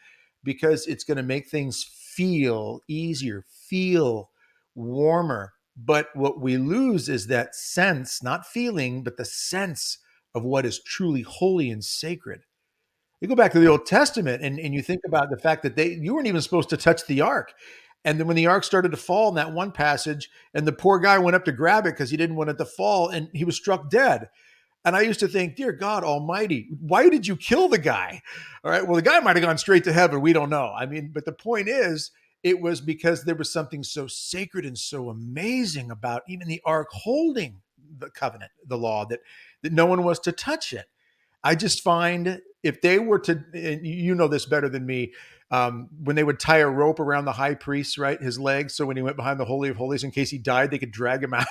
because 0.43 0.87
it's 0.87 1.03
going 1.03 1.17
to 1.17 1.23
make 1.23 1.47
things 1.47 1.85
feel 2.15 2.81
easier, 2.87 3.45
feel 3.69 4.29
warmer. 4.75 5.53
But 5.75 6.09
what 6.15 6.39
we 6.39 6.57
lose 6.57 7.09
is 7.09 7.27
that 7.27 7.55
sense, 7.55 8.21
not 8.21 8.45
feeling, 8.45 9.03
but 9.03 9.17
the 9.17 9.25
sense 9.25 9.97
of 10.35 10.43
what 10.43 10.65
is 10.65 10.81
truly 10.81 11.21
holy 11.21 11.69
and 11.69 11.83
sacred. 11.83 12.41
You 13.21 13.27
go 13.27 13.35
back 13.35 13.53
to 13.53 13.59
the 13.59 13.69
Old 13.69 13.85
Testament 13.85 14.43
and, 14.43 14.59
and 14.59 14.73
you 14.73 14.81
think 14.81 15.01
about 15.07 15.29
the 15.29 15.37
fact 15.37 15.63
that 15.63 15.75
they 15.75 15.93
you 15.93 16.13
weren't 16.13 16.27
even 16.27 16.41
supposed 16.41 16.69
to 16.69 16.77
touch 16.77 17.05
the 17.05 17.21
ark. 17.21 17.53
And 18.05 18.19
then 18.19 18.27
when 18.27 18.35
the 18.35 18.47
ark 18.47 18.63
started 18.65 18.91
to 18.91 18.97
fall 18.97 19.29
in 19.29 19.35
that 19.35 19.53
one 19.53 19.71
passage, 19.71 20.29
and 20.53 20.67
the 20.67 20.73
poor 20.73 20.99
guy 20.99 21.17
went 21.19 21.35
up 21.35 21.45
to 21.45 21.53
grab 21.53 21.85
it 21.85 21.91
because 21.91 22.09
he 22.09 22.17
didn't 22.17 22.35
want 22.35 22.49
it 22.49 22.57
to 22.57 22.65
fall, 22.65 23.07
and 23.07 23.29
he 23.33 23.45
was 23.45 23.55
struck 23.55 23.89
dead. 23.89 24.29
And 24.85 24.95
I 24.95 25.01
used 25.01 25.21
to 25.21 25.27
think, 25.27 25.55
dear 25.55 25.71
God 25.71 26.03
Almighty, 26.03 26.67
why 26.79 27.09
did 27.09 27.25
you 27.25 27.35
kill 27.35 27.69
the 27.69 27.77
guy? 27.77 28.21
All 28.63 28.71
right. 28.71 28.85
Well, 28.85 28.95
the 28.95 29.01
guy 29.01 29.19
might 29.19 29.35
have 29.35 29.45
gone 29.45 29.57
straight 29.57 29.85
to 29.85 29.93
heaven. 29.93 30.21
We 30.21 30.33
don't 30.33 30.49
know. 30.49 30.73
I 30.77 30.85
mean, 30.85 31.11
but 31.13 31.25
the 31.25 31.31
point 31.31 31.69
is, 31.69 32.11
it 32.43 32.59
was 32.59 32.81
because 32.81 33.23
there 33.23 33.35
was 33.35 33.51
something 33.51 33.83
so 33.83 34.07
sacred 34.07 34.65
and 34.65 34.77
so 34.77 35.09
amazing 35.09 35.89
about 35.89 36.23
even 36.27 36.47
the 36.47 36.61
ark 36.65 36.89
holding 36.91 37.61
the 37.97 38.09
covenant, 38.09 38.51
the 38.67 38.77
law, 38.77 39.05
that 39.05 39.21
that 39.61 39.71
no 39.71 39.85
one 39.85 40.03
was 40.03 40.19
to 40.19 40.31
touch 40.33 40.73
it. 40.73 40.87
I 41.43 41.55
just 41.55 41.81
find 41.81 42.41
if 42.63 42.81
they 42.81 42.99
were 42.99 43.19
to, 43.19 43.43
you 43.83 44.15
know 44.15 44.27
this 44.27 44.45
better 44.45 44.69
than 44.69 44.85
me, 44.85 45.13
um, 45.51 45.89
when 46.03 46.15
they 46.15 46.23
would 46.23 46.39
tie 46.39 46.59
a 46.59 46.67
rope 46.67 46.99
around 46.99 47.25
the 47.25 47.33
high 47.33 47.53
priest, 47.53 47.97
right, 47.97 48.19
his 48.21 48.39
legs, 48.39 48.73
so 48.73 48.85
when 48.85 48.97
he 48.97 49.03
went 49.03 49.17
behind 49.17 49.39
the 49.39 49.45
holy 49.45 49.69
of 49.69 49.77
holies, 49.77 50.03
in 50.03 50.11
case 50.11 50.29
he 50.29 50.37
died, 50.37 50.71
they 50.71 50.79
could 50.79 50.91
drag 50.91 51.21
him 51.23 51.33
out. 51.33 51.47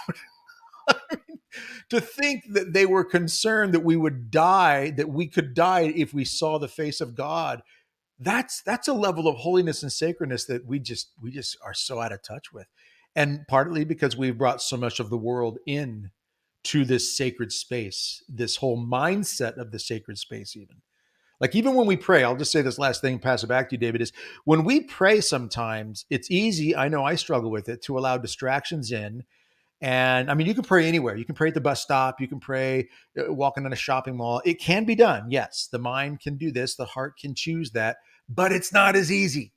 To 1.90 2.00
think 2.00 2.44
that 2.52 2.72
they 2.72 2.86
were 2.86 3.04
concerned 3.04 3.72
that 3.74 3.84
we 3.84 3.96
would 3.96 4.30
die, 4.30 4.90
that 4.90 5.08
we 5.08 5.26
could 5.26 5.54
die 5.54 5.92
if 5.94 6.14
we 6.14 6.24
saw 6.24 6.58
the 6.58 6.68
face 6.68 7.00
of 7.00 7.14
God, 7.14 7.62
that's 8.18 8.62
that's 8.62 8.88
a 8.88 8.92
level 8.92 9.26
of 9.28 9.36
holiness 9.36 9.82
and 9.82 9.92
sacredness 9.92 10.44
that 10.46 10.66
we 10.66 10.78
just 10.78 11.10
we 11.20 11.30
just 11.30 11.56
are 11.64 11.74
so 11.74 12.00
out 12.00 12.12
of 12.12 12.22
touch 12.22 12.52
with, 12.52 12.68
and 13.16 13.40
partly 13.48 13.84
because 13.84 14.16
we've 14.16 14.38
brought 14.38 14.62
so 14.62 14.76
much 14.76 15.00
of 15.00 15.10
the 15.10 15.18
world 15.18 15.58
in 15.66 16.10
to 16.64 16.84
this 16.84 17.16
sacred 17.16 17.52
space, 17.52 18.22
this 18.28 18.56
whole 18.56 18.78
mindset 18.78 19.56
of 19.56 19.72
the 19.72 19.78
sacred 19.78 20.18
space, 20.18 20.56
even. 20.56 20.76
Like, 21.40 21.56
even 21.56 21.74
when 21.74 21.88
we 21.88 21.96
pray, 21.96 22.22
I'll 22.22 22.36
just 22.36 22.52
say 22.52 22.62
this 22.62 22.78
last 22.78 23.00
thing, 23.00 23.18
pass 23.18 23.42
it 23.42 23.48
back 23.48 23.68
to 23.68 23.74
you, 23.74 23.78
David, 23.78 24.00
is 24.00 24.12
when 24.44 24.62
we 24.62 24.80
pray 24.80 25.20
sometimes, 25.20 26.06
it's 26.08 26.30
easy. 26.30 26.76
I 26.76 26.86
know 26.86 27.04
I 27.04 27.16
struggle 27.16 27.50
with 27.50 27.68
it 27.68 27.82
to 27.82 27.98
allow 27.98 28.16
distractions 28.16 28.92
in. 28.92 29.24
And 29.82 30.30
I 30.30 30.34
mean, 30.34 30.46
you 30.46 30.54
can 30.54 30.64
pray 30.64 30.86
anywhere. 30.86 31.16
You 31.16 31.26
can 31.26 31.34
pray 31.34 31.48
at 31.48 31.54
the 31.54 31.60
bus 31.60 31.82
stop. 31.82 32.20
You 32.20 32.28
can 32.28 32.40
pray 32.40 32.88
uh, 33.18 33.34
walking 33.34 33.66
in 33.66 33.72
a 33.72 33.76
shopping 33.76 34.16
mall. 34.16 34.40
It 34.44 34.60
can 34.60 34.84
be 34.84 34.94
done. 34.94 35.26
Yes, 35.28 35.68
the 35.70 35.78
mind 35.78 36.20
can 36.20 36.38
do 36.38 36.50
this. 36.50 36.76
The 36.76 36.86
heart 36.86 37.18
can 37.18 37.34
choose 37.34 37.72
that, 37.72 37.98
but 38.28 38.52
it's 38.52 38.72
not 38.72 38.96
as 38.96 39.12
easy. 39.12 39.52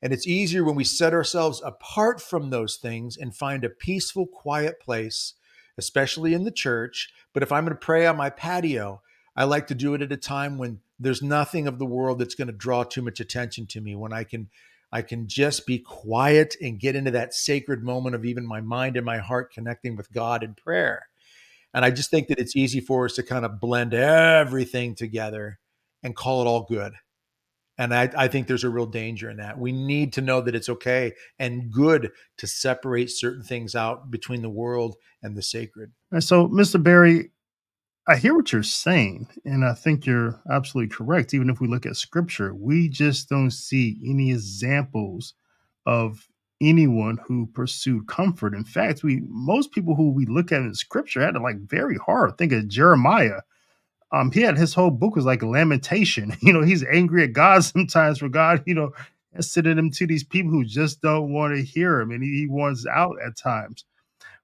And 0.00 0.12
it's 0.12 0.26
easier 0.26 0.64
when 0.64 0.76
we 0.76 0.84
set 0.84 1.12
ourselves 1.12 1.60
apart 1.62 2.22
from 2.22 2.48
those 2.48 2.76
things 2.76 3.18
and 3.18 3.36
find 3.36 3.64
a 3.64 3.68
peaceful, 3.68 4.26
quiet 4.26 4.80
place 4.80 5.34
especially 5.78 6.34
in 6.34 6.44
the 6.44 6.50
church. 6.50 7.12
But 7.32 7.42
if 7.42 7.52
I'm 7.52 7.64
going 7.64 7.76
to 7.76 7.84
pray 7.84 8.06
on 8.06 8.16
my 8.16 8.30
patio, 8.30 9.02
I 9.34 9.44
like 9.44 9.66
to 9.68 9.74
do 9.74 9.94
it 9.94 10.02
at 10.02 10.12
a 10.12 10.16
time 10.16 10.58
when 10.58 10.80
there's 10.98 11.22
nothing 11.22 11.66
of 11.66 11.78
the 11.78 11.86
world 11.86 12.18
that's 12.18 12.34
going 12.34 12.46
to 12.46 12.54
draw 12.54 12.84
too 12.84 13.02
much 13.02 13.20
attention 13.20 13.66
to 13.66 13.80
me, 13.80 13.94
when 13.94 14.12
I 14.12 14.24
can 14.24 14.48
I 14.92 15.02
can 15.02 15.26
just 15.26 15.66
be 15.66 15.78
quiet 15.78 16.56
and 16.60 16.80
get 16.80 16.96
into 16.96 17.10
that 17.12 17.34
sacred 17.34 17.82
moment 17.82 18.14
of 18.14 18.24
even 18.24 18.46
my 18.46 18.60
mind 18.60 18.96
and 18.96 19.04
my 19.04 19.18
heart 19.18 19.52
connecting 19.52 19.96
with 19.96 20.12
God 20.12 20.42
in 20.42 20.54
prayer. 20.54 21.08
And 21.74 21.84
I 21.84 21.90
just 21.90 22.10
think 22.10 22.28
that 22.28 22.38
it's 22.38 22.56
easy 22.56 22.80
for 22.80 23.04
us 23.04 23.14
to 23.14 23.22
kind 23.22 23.44
of 23.44 23.60
blend 23.60 23.92
everything 23.92 24.94
together 24.94 25.58
and 26.02 26.16
call 26.16 26.40
it 26.40 26.46
all 26.46 26.64
good. 26.64 26.94
And 27.78 27.92
I, 27.92 28.10
I, 28.16 28.28
think 28.28 28.46
there's 28.46 28.64
a 28.64 28.70
real 28.70 28.86
danger 28.86 29.28
in 29.28 29.36
that. 29.36 29.58
We 29.58 29.70
need 29.70 30.14
to 30.14 30.22
know 30.22 30.40
that 30.40 30.54
it's 30.54 30.70
okay 30.70 31.12
and 31.38 31.70
good 31.70 32.10
to 32.38 32.46
separate 32.46 33.10
certain 33.10 33.42
things 33.42 33.74
out 33.74 34.10
between 34.10 34.40
the 34.40 34.48
world 34.48 34.96
and 35.22 35.36
the 35.36 35.42
sacred. 35.42 35.92
So, 36.20 36.48
Mr. 36.48 36.82
Barry, 36.82 37.32
I 38.08 38.16
hear 38.16 38.34
what 38.34 38.52
you're 38.52 38.62
saying, 38.62 39.28
and 39.44 39.64
I 39.64 39.74
think 39.74 40.06
you're 40.06 40.40
absolutely 40.50 40.94
correct. 40.94 41.34
Even 41.34 41.50
if 41.50 41.60
we 41.60 41.68
look 41.68 41.86
at 41.86 41.96
scripture, 41.96 42.54
we 42.54 42.88
just 42.88 43.28
don't 43.28 43.50
see 43.50 44.00
any 44.06 44.30
examples 44.32 45.34
of 45.86 46.28
anyone 46.60 47.18
who 47.26 47.46
pursued 47.48 48.08
comfort. 48.08 48.54
In 48.54 48.64
fact, 48.64 49.02
we 49.04 49.22
most 49.28 49.72
people 49.72 49.94
who 49.96 50.10
we 50.12 50.26
look 50.26 50.52
at 50.52 50.62
in 50.62 50.74
scripture 50.74 51.20
had 51.22 51.34
to 51.34 51.40
like 51.40 51.58
very 51.68 51.96
hard. 51.96 52.38
Think 52.38 52.52
of 52.52 52.68
Jeremiah 52.68 53.40
um 54.12 54.30
he 54.30 54.40
had 54.40 54.56
his 54.56 54.74
whole 54.74 54.90
book 54.90 55.16
was 55.16 55.24
like 55.24 55.42
lamentation 55.42 56.34
you 56.42 56.52
know 56.52 56.62
he's 56.62 56.84
angry 56.84 57.24
at 57.24 57.32
god 57.32 57.64
sometimes 57.64 58.18
for 58.18 58.28
god 58.28 58.62
you 58.66 58.74
know 58.74 58.90
sending 59.40 59.78
him 59.78 59.90
to 59.90 60.06
these 60.06 60.24
people 60.24 60.50
who 60.50 60.64
just 60.64 61.00
don't 61.02 61.32
want 61.32 61.54
to 61.54 61.62
hear 61.62 62.00
him 62.00 62.10
and 62.10 62.22
he, 62.22 62.30
he 62.40 62.46
wants 62.48 62.86
out 62.86 63.16
at 63.24 63.36
times 63.36 63.84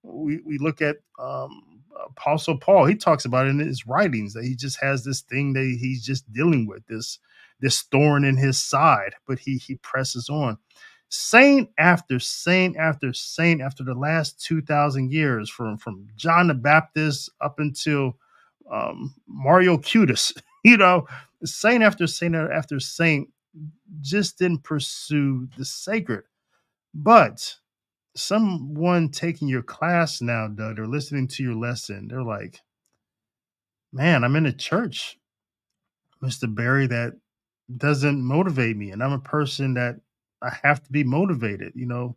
we, 0.03 0.41
we 0.47 0.59
look 0.59 0.83
at 0.83 0.97
um 1.19 1.63
apostle 2.07 2.59
paul 2.59 2.85
he 2.85 2.95
talks 2.95 3.25
about 3.25 3.47
it 3.47 3.51
in 3.51 3.59
his 3.59 3.87
writings 3.87 4.35
that 4.35 4.45
he 4.45 4.55
just 4.55 4.81
has 4.81 5.05
this 5.05 5.21
thing 5.23 5.53
that 5.53 5.65
he's 5.81 6.05
just 6.05 6.31
dealing 6.33 6.67
with 6.67 6.87
this 6.87 7.19
this 7.61 7.83
thorn 7.83 8.25
in 8.25 8.37
his 8.37 8.59
side 8.59 9.15
but 9.27 9.39
he 9.39 9.57
he 9.57 9.77
presses 9.77 10.29
on 10.29 10.57
saint 11.09 11.69
after 11.79 12.19
saint 12.19 12.77
after 12.77 13.13
saint 13.13 13.61
after 13.61 13.85
the 13.85 13.95
last 13.95 14.43
2000 14.45 15.13
years 15.13 15.51
from 15.51 15.77
from 15.77 16.07
john 16.17 16.49
the 16.49 16.55
baptist 16.55 17.31
up 17.41 17.59
until 17.59 18.17
um, 18.71 19.15
Carlo 19.43 19.79
Acutis, 19.79 20.33
you 20.65 20.77
know, 20.77 21.07
saint 21.45 21.83
after 21.83 22.07
saint 22.07 22.35
after 22.35 22.81
saint 22.81 23.29
just 24.01 24.39
didn't 24.39 24.65
pursue 24.65 25.49
the 25.59 25.65
sacred. 25.65 26.25
But 26.95 27.57
someone 28.17 29.11
taking 29.11 29.49
your 29.49 29.63
class 29.63 30.21
now, 30.21 30.49
Doug, 30.49 30.79
or 30.79 30.87
listening 30.87 31.29
to 31.29 31.43
your 31.43 31.55
lesson, 31.57 32.09
they're 32.09 32.23
like, 32.23 32.61
man, 33.93 34.25
I'm 34.25 34.37
in 34.37 34.47
a 34.47 34.53
church, 34.53 35.19
Mr. 36.23 36.47
Barry, 36.47 36.87
that 36.89 37.15
doesn't 37.77 38.23
motivate 38.23 38.77
me. 38.77 38.91
And 38.91 39.03
I'm 39.03 39.13
a 39.13 39.19
person 39.21 39.75
that 39.75 40.01
I 40.43 40.57
have 40.63 40.83
to 40.85 40.93
be 40.93 41.05
motivated. 41.05 41.73
You 41.77 41.87
know, 41.87 42.17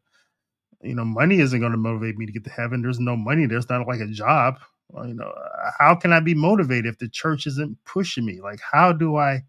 you 0.82 0.96
know, 0.96 1.06
money 1.06 1.40
isn't 1.40 1.60
going 1.60 1.72
to 1.74 1.78
motivate 1.78 2.18
me 2.18 2.26
to 2.26 2.32
get 2.32 2.44
to 2.46 2.50
heaven. 2.52 2.82
There's 2.82 3.00
no 3.00 3.18
money. 3.18 3.46
There's 3.48 3.70
not 3.70 3.88
like 3.88 4.02
a 4.02 4.08
job 4.08 4.60
well, 4.90 5.08
you 5.08 5.16
know, 5.16 5.26
uh, 5.30 5.72
how 5.80 5.96
can 5.96 6.14
I 6.14 6.20
be 6.20 6.34
motivated 6.36 6.88
if 6.88 7.00
the 7.00 7.10
church 7.10 7.48
isn't 7.48 7.78
pushing 7.86 8.26
me? 8.26 8.42
Like, 8.42 8.60
how 8.62 8.94
do 8.94 9.18
I, 9.18 9.44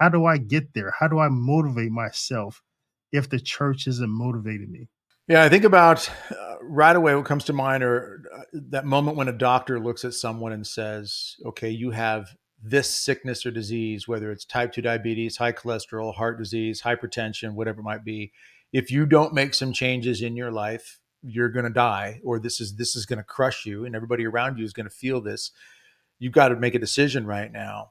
how 0.00 0.08
do 0.08 0.26
I 0.26 0.38
get 0.38 0.74
there? 0.74 0.94
How 0.98 1.08
do 1.08 1.18
I 1.18 1.28
motivate 1.28 1.92
myself 1.92 2.62
if 3.12 3.28
the 3.28 3.40
church 3.40 3.86
isn't 3.86 4.10
motivating 4.10 4.72
me? 4.72 4.88
Yeah, 5.28 5.42
I 5.42 5.48
think 5.48 5.64
about 5.64 6.08
uh, 6.30 6.56
right 6.62 6.94
away 6.94 7.14
what 7.14 7.24
comes 7.24 7.44
to 7.44 7.52
mind 7.52 7.82
are 7.82 8.22
uh, 8.32 8.42
that 8.70 8.84
moment 8.84 9.16
when 9.16 9.28
a 9.28 9.32
doctor 9.32 9.80
looks 9.80 10.04
at 10.04 10.14
someone 10.14 10.52
and 10.52 10.66
says, 10.66 11.36
"Okay, 11.44 11.70
you 11.70 11.90
have 11.90 12.36
this 12.62 12.88
sickness 12.88 13.44
or 13.44 13.50
disease, 13.50 14.06
whether 14.06 14.30
it's 14.30 14.44
type 14.44 14.72
2 14.72 14.82
diabetes, 14.82 15.36
high 15.36 15.52
cholesterol, 15.52 16.14
heart 16.14 16.38
disease, 16.38 16.82
hypertension, 16.82 17.54
whatever 17.54 17.80
it 17.80 17.84
might 17.84 18.04
be. 18.04 18.32
If 18.72 18.90
you 18.90 19.06
don't 19.06 19.34
make 19.34 19.54
some 19.54 19.72
changes 19.72 20.22
in 20.22 20.36
your 20.36 20.50
life, 20.50 21.00
you're 21.22 21.48
going 21.48 21.64
to 21.64 21.70
die 21.70 22.20
or 22.24 22.38
this 22.38 22.60
is 22.60 22.76
this 22.76 22.94
is 22.94 23.06
going 23.06 23.18
to 23.18 23.24
crush 23.24 23.66
you 23.66 23.84
and 23.84 23.96
everybody 23.96 24.24
around 24.26 24.58
you 24.58 24.64
is 24.64 24.72
going 24.72 24.88
to 24.88 24.94
feel 24.94 25.20
this 25.20 25.50
you've 26.18 26.32
got 26.32 26.48
to 26.48 26.56
make 26.56 26.74
a 26.74 26.78
decision 26.78 27.26
right 27.26 27.52
now 27.52 27.90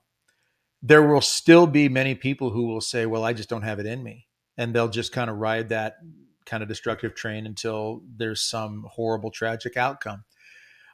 there 0.82 1.04
will 1.04 1.22
still 1.22 1.68
be 1.68 1.90
many 1.90 2.16
people 2.16 2.52
who 2.52 2.68
will 2.68 2.82
say 2.82 3.06
well 3.06 3.24
i 3.24 3.34
just 3.34 3.50
don't 3.50 3.64
have 3.64 3.80
it 3.80 3.86
in 3.86 4.04
me 4.04 4.28
and 4.58 4.74
they'll 4.74 4.88
just 4.88 5.12
kind 5.12 5.30
of 5.30 5.38
ride 5.38 5.70
that 5.70 5.96
kind 6.46 6.64
of 6.64 6.70
destructive 6.70 7.16
train 7.16 7.46
until 7.46 8.02
there's 8.18 8.42
some 8.42 8.86
horrible 8.90 9.32
tragic 9.32 9.78
outcome 9.78 10.24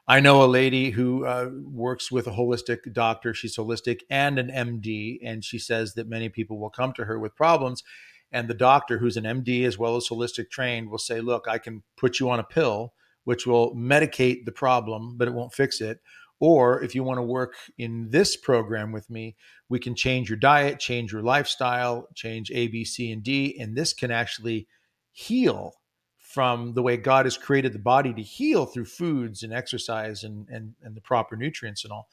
I 0.06 0.18
know 0.18 0.42
a 0.42 0.46
lady 0.46 0.90
who 0.90 1.24
uh, 1.24 1.50
works 1.64 2.10
with 2.10 2.26
a 2.26 2.32
holistic 2.32 2.92
doctor. 2.92 3.32
She's 3.34 3.56
holistic 3.56 4.00
and 4.10 4.38
an 4.38 4.48
MD, 4.48 5.20
and 5.22 5.44
she 5.44 5.60
says 5.60 5.94
that 5.94 6.08
many 6.08 6.28
people 6.28 6.58
will 6.58 6.70
come 6.70 6.92
to 6.94 7.04
her 7.04 7.18
with 7.20 7.36
problems. 7.36 7.84
And 8.32 8.48
the 8.48 8.54
doctor, 8.54 8.98
who's 8.98 9.16
an 9.16 9.24
MD 9.24 9.64
as 9.64 9.78
well 9.78 9.96
as 9.96 10.08
holistic 10.08 10.50
trained, 10.50 10.90
will 10.90 10.98
say, 10.98 11.20
Look, 11.20 11.46
I 11.48 11.58
can 11.58 11.82
put 11.96 12.18
you 12.18 12.30
on 12.30 12.40
a 12.40 12.44
pill, 12.44 12.94
which 13.24 13.46
will 13.46 13.76
medicate 13.76 14.44
the 14.44 14.52
problem, 14.52 15.16
but 15.16 15.28
it 15.28 15.34
won't 15.34 15.54
fix 15.54 15.80
it. 15.80 16.00
Or 16.40 16.82
if 16.82 16.96
you 16.96 17.04
want 17.04 17.18
to 17.18 17.22
work 17.22 17.54
in 17.78 18.10
this 18.10 18.36
program 18.36 18.90
with 18.90 19.08
me, 19.08 19.36
we 19.68 19.78
can 19.78 19.94
change 19.94 20.28
your 20.28 20.38
diet, 20.38 20.80
change 20.80 21.12
your 21.12 21.22
lifestyle, 21.22 22.08
change 22.16 22.50
A, 22.50 22.66
B, 22.66 22.84
C, 22.84 23.12
and 23.12 23.22
D. 23.22 23.56
And 23.60 23.76
this 23.76 23.92
can 23.92 24.10
actually 24.10 24.66
heal 25.12 25.74
from 26.18 26.72
the 26.72 26.82
way 26.82 26.96
God 26.96 27.26
has 27.26 27.36
created 27.36 27.72
the 27.72 27.78
body 27.78 28.14
to 28.14 28.22
heal 28.22 28.64
through 28.64 28.86
foods 28.86 29.42
and 29.42 29.52
exercise 29.52 30.24
and, 30.24 30.48
and, 30.48 30.74
and 30.82 30.96
the 30.96 31.00
proper 31.00 31.36
nutrients 31.36 31.84
and 31.84 31.92
all, 31.92 32.08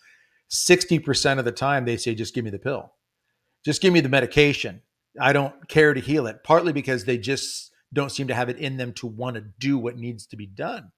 60% 0.50 1.40
of 1.40 1.46
the 1.46 1.52
time 1.52 1.86
they 1.86 1.96
say, 1.98 2.16
just 2.16 2.34
give 2.34 2.44
me 2.44 2.52
the 2.52 2.60
pill. 2.60 2.92
Just 3.64 3.82
give 3.82 3.94
me 3.94 4.02
the 4.02 4.10
medication. 4.10 4.82
I 5.20 5.34
don't 5.34 5.68
care 5.70 5.94
to 5.94 6.02
heal 6.02 6.28
it, 6.28 6.44
partly 6.44 6.74
because 6.74 7.06
they 7.06 7.18
just 7.18 7.72
don't 7.94 8.12
seem 8.12 8.28
to 8.28 8.36
have 8.36 8.50
it 8.50 8.58
in 8.58 8.78
them 8.78 8.94
to 8.94 9.08
want 9.08 9.36
to 9.36 9.46
do 9.60 9.78
what 9.78 9.98
needs 9.98 10.26
to 10.28 10.36
be 10.36 10.46
done. 10.46 10.92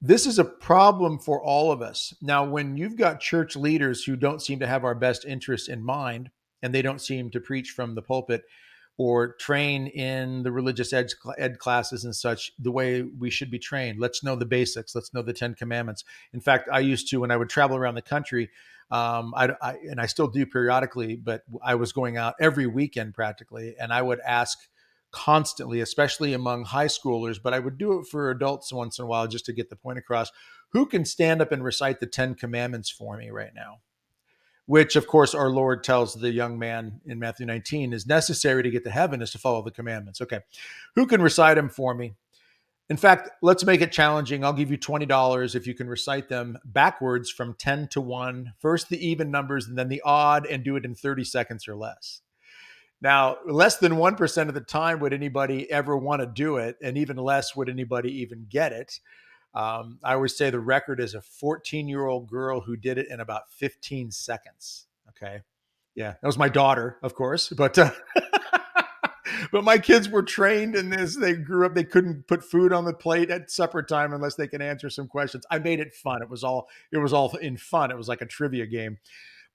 This 0.00 0.26
is 0.26 0.38
a 0.38 0.44
problem 0.44 1.18
for 1.18 1.42
all 1.42 1.70
of 1.70 1.82
us. 1.82 2.14
Now, 2.22 2.44
when 2.44 2.76
you've 2.76 2.96
got 2.96 3.20
church 3.20 3.54
leaders 3.54 4.04
who 4.04 4.16
don't 4.16 4.40
seem 4.40 4.60
to 4.60 4.66
have 4.66 4.84
our 4.84 4.94
best 4.94 5.26
interests 5.26 5.68
in 5.68 5.84
mind 5.84 6.30
and 6.62 6.74
they 6.74 6.80
don't 6.80 7.00
seem 7.00 7.30
to 7.30 7.40
preach 7.40 7.70
from 7.70 7.94
the 7.94 8.02
pulpit, 8.02 8.42
or 9.00 9.32
train 9.36 9.86
in 9.86 10.42
the 10.42 10.52
religious 10.52 10.92
ed, 10.92 11.10
ed 11.38 11.58
classes 11.58 12.04
and 12.04 12.14
such 12.14 12.52
the 12.58 12.70
way 12.70 13.00
we 13.00 13.30
should 13.30 13.50
be 13.50 13.58
trained. 13.58 13.98
Let's 13.98 14.22
know 14.22 14.36
the 14.36 14.44
basics. 14.44 14.94
Let's 14.94 15.14
know 15.14 15.22
the 15.22 15.32
Ten 15.32 15.54
Commandments. 15.54 16.04
In 16.34 16.40
fact, 16.42 16.68
I 16.70 16.80
used 16.80 17.08
to 17.08 17.20
when 17.20 17.30
I 17.30 17.38
would 17.38 17.48
travel 17.48 17.78
around 17.78 17.94
the 17.94 18.02
country, 18.02 18.50
um, 18.90 19.32
I, 19.34 19.52
I, 19.62 19.76
and 19.90 20.02
I 20.02 20.04
still 20.04 20.26
do 20.26 20.44
periodically, 20.44 21.16
but 21.16 21.44
I 21.64 21.76
was 21.76 21.94
going 21.94 22.18
out 22.18 22.34
every 22.38 22.66
weekend 22.66 23.14
practically, 23.14 23.74
and 23.80 23.90
I 23.90 24.02
would 24.02 24.20
ask 24.20 24.58
constantly, 25.12 25.80
especially 25.80 26.34
among 26.34 26.66
high 26.66 26.88
schoolers, 26.88 27.38
but 27.42 27.54
I 27.54 27.58
would 27.58 27.78
do 27.78 28.00
it 28.00 28.06
for 28.06 28.30
adults 28.30 28.70
once 28.70 28.98
in 28.98 29.06
a 29.06 29.08
while 29.08 29.26
just 29.26 29.46
to 29.46 29.54
get 29.54 29.70
the 29.70 29.76
point 29.76 29.96
across. 29.96 30.30
Who 30.72 30.84
can 30.84 31.06
stand 31.06 31.40
up 31.40 31.52
and 31.52 31.64
recite 31.64 32.00
the 32.00 32.06
Ten 32.06 32.34
Commandments 32.34 32.90
for 32.90 33.16
me 33.16 33.30
right 33.30 33.54
now? 33.54 33.78
Which 34.66 34.96
of 34.96 35.06
course 35.06 35.34
our 35.34 35.50
Lord 35.50 35.82
tells 35.82 36.14
the 36.14 36.30
young 36.30 36.58
man 36.58 37.00
in 37.06 37.18
Matthew 37.18 37.46
19 37.46 37.92
is 37.92 38.06
necessary 38.06 38.62
to 38.62 38.70
get 38.70 38.84
to 38.84 38.90
heaven 38.90 39.22
is 39.22 39.32
to 39.32 39.38
follow 39.38 39.62
the 39.62 39.70
commandments. 39.70 40.20
Okay. 40.20 40.40
Who 40.94 41.06
can 41.06 41.22
recite 41.22 41.56
them 41.56 41.68
for 41.68 41.94
me? 41.94 42.14
In 42.90 42.96
fact, 42.96 43.30
let's 43.40 43.64
make 43.64 43.82
it 43.82 43.92
challenging. 43.92 44.44
I'll 44.44 44.52
give 44.52 44.72
you 44.72 44.76
$20 44.76 45.54
if 45.54 45.64
you 45.64 45.74
can 45.74 45.88
recite 45.88 46.28
them 46.28 46.58
backwards 46.64 47.30
from 47.30 47.54
10 47.54 47.86
to 47.92 48.00
1, 48.00 48.54
first 48.58 48.88
the 48.88 49.06
even 49.06 49.30
numbers 49.30 49.68
and 49.68 49.78
then 49.78 49.88
the 49.88 50.02
odd, 50.04 50.44
and 50.44 50.64
do 50.64 50.74
it 50.74 50.84
in 50.84 50.96
30 50.96 51.22
seconds 51.22 51.68
or 51.68 51.76
less. 51.76 52.20
Now, 53.00 53.38
less 53.46 53.76
than 53.76 53.92
1% 53.92 54.48
of 54.48 54.54
the 54.54 54.60
time 54.60 54.98
would 55.00 55.12
anybody 55.12 55.70
ever 55.70 55.96
want 55.96 56.20
to 56.20 56.26
do 56.26 56.56
it, 56.56 56.76
and 56.82 56.98
even 56.98 57.16
less 57.16 57.54
would 57.54 57.68
anybody 57.68 58.12
even 58.22 58.46
get 58.50 58.72
it. 58.72 58.98
Um, 59.54 59.98
I 60.04 60.14
always 60.14 60.36
say 60.36 60.50
the 60.50 60.60
record 60.60 61.00
is 61.00 61.14
a 61.14 61.20
14 61.20 61.88
year 61.88 62.06
old 62.06 62.28
girl 62.28 62.60
who 62.60 62.76
did 62.76 62.98
it 62.98 63.08
in 63.10 63.20
about 63.20 63.50
15 63.50 64.10
seconds. 64.10 64.86
Okay. 65.08 65.40
Yeah. 65.94 66.14
That 66.20 66.26
was 66.26 66.38
my 66.38 66.48
daughter, 66.48 66.98
of 67.02 67.14
course, 67.14 67.48
but, 67.48 67.76
uh, 67.76 67.90
but 69.52 69.64
my 69.64 69.78
kids 69.78 70.08
were 70.08 70.22
trained 70.22 70.76
in 70.76 70.90
this. 70.90 71.16
They 71.16 71.34
grew 71.34 71.66
up, 71.66 71.74
they 71.74 71.84
couldn't 71.84 72.28
put 72.28 72.44
food 72.44 72.72
on 72.72 72.84
the 72.84 72.94
plate 72.94 73.30
at 73.30 73.50
supper 73.50 73.82
time 73.82 74.12
unless 74.12 74.36
they 74.36 74.46
can 74.46 74.62
answer 74.62 74.88
some 74.88 75.08
questions. 75.08 75.44
I 75.50 75.58
made 75.58 75.80
it 75.80 75.92
fun. 75.92 76.22
It 76.22 76.30
was 76.30 76.44
all, 76.44 76.68
it 76.92 76.98
was 76.98 77.12
all 77.12 77.34
in 77.36 77.56
fun. 77.56 77.90
It 77.90 77.96
was 77.96 78.08
like 78.08 78.22
a 78.22 78.26
trivia 78.26 78.66
game. 78.66 78.98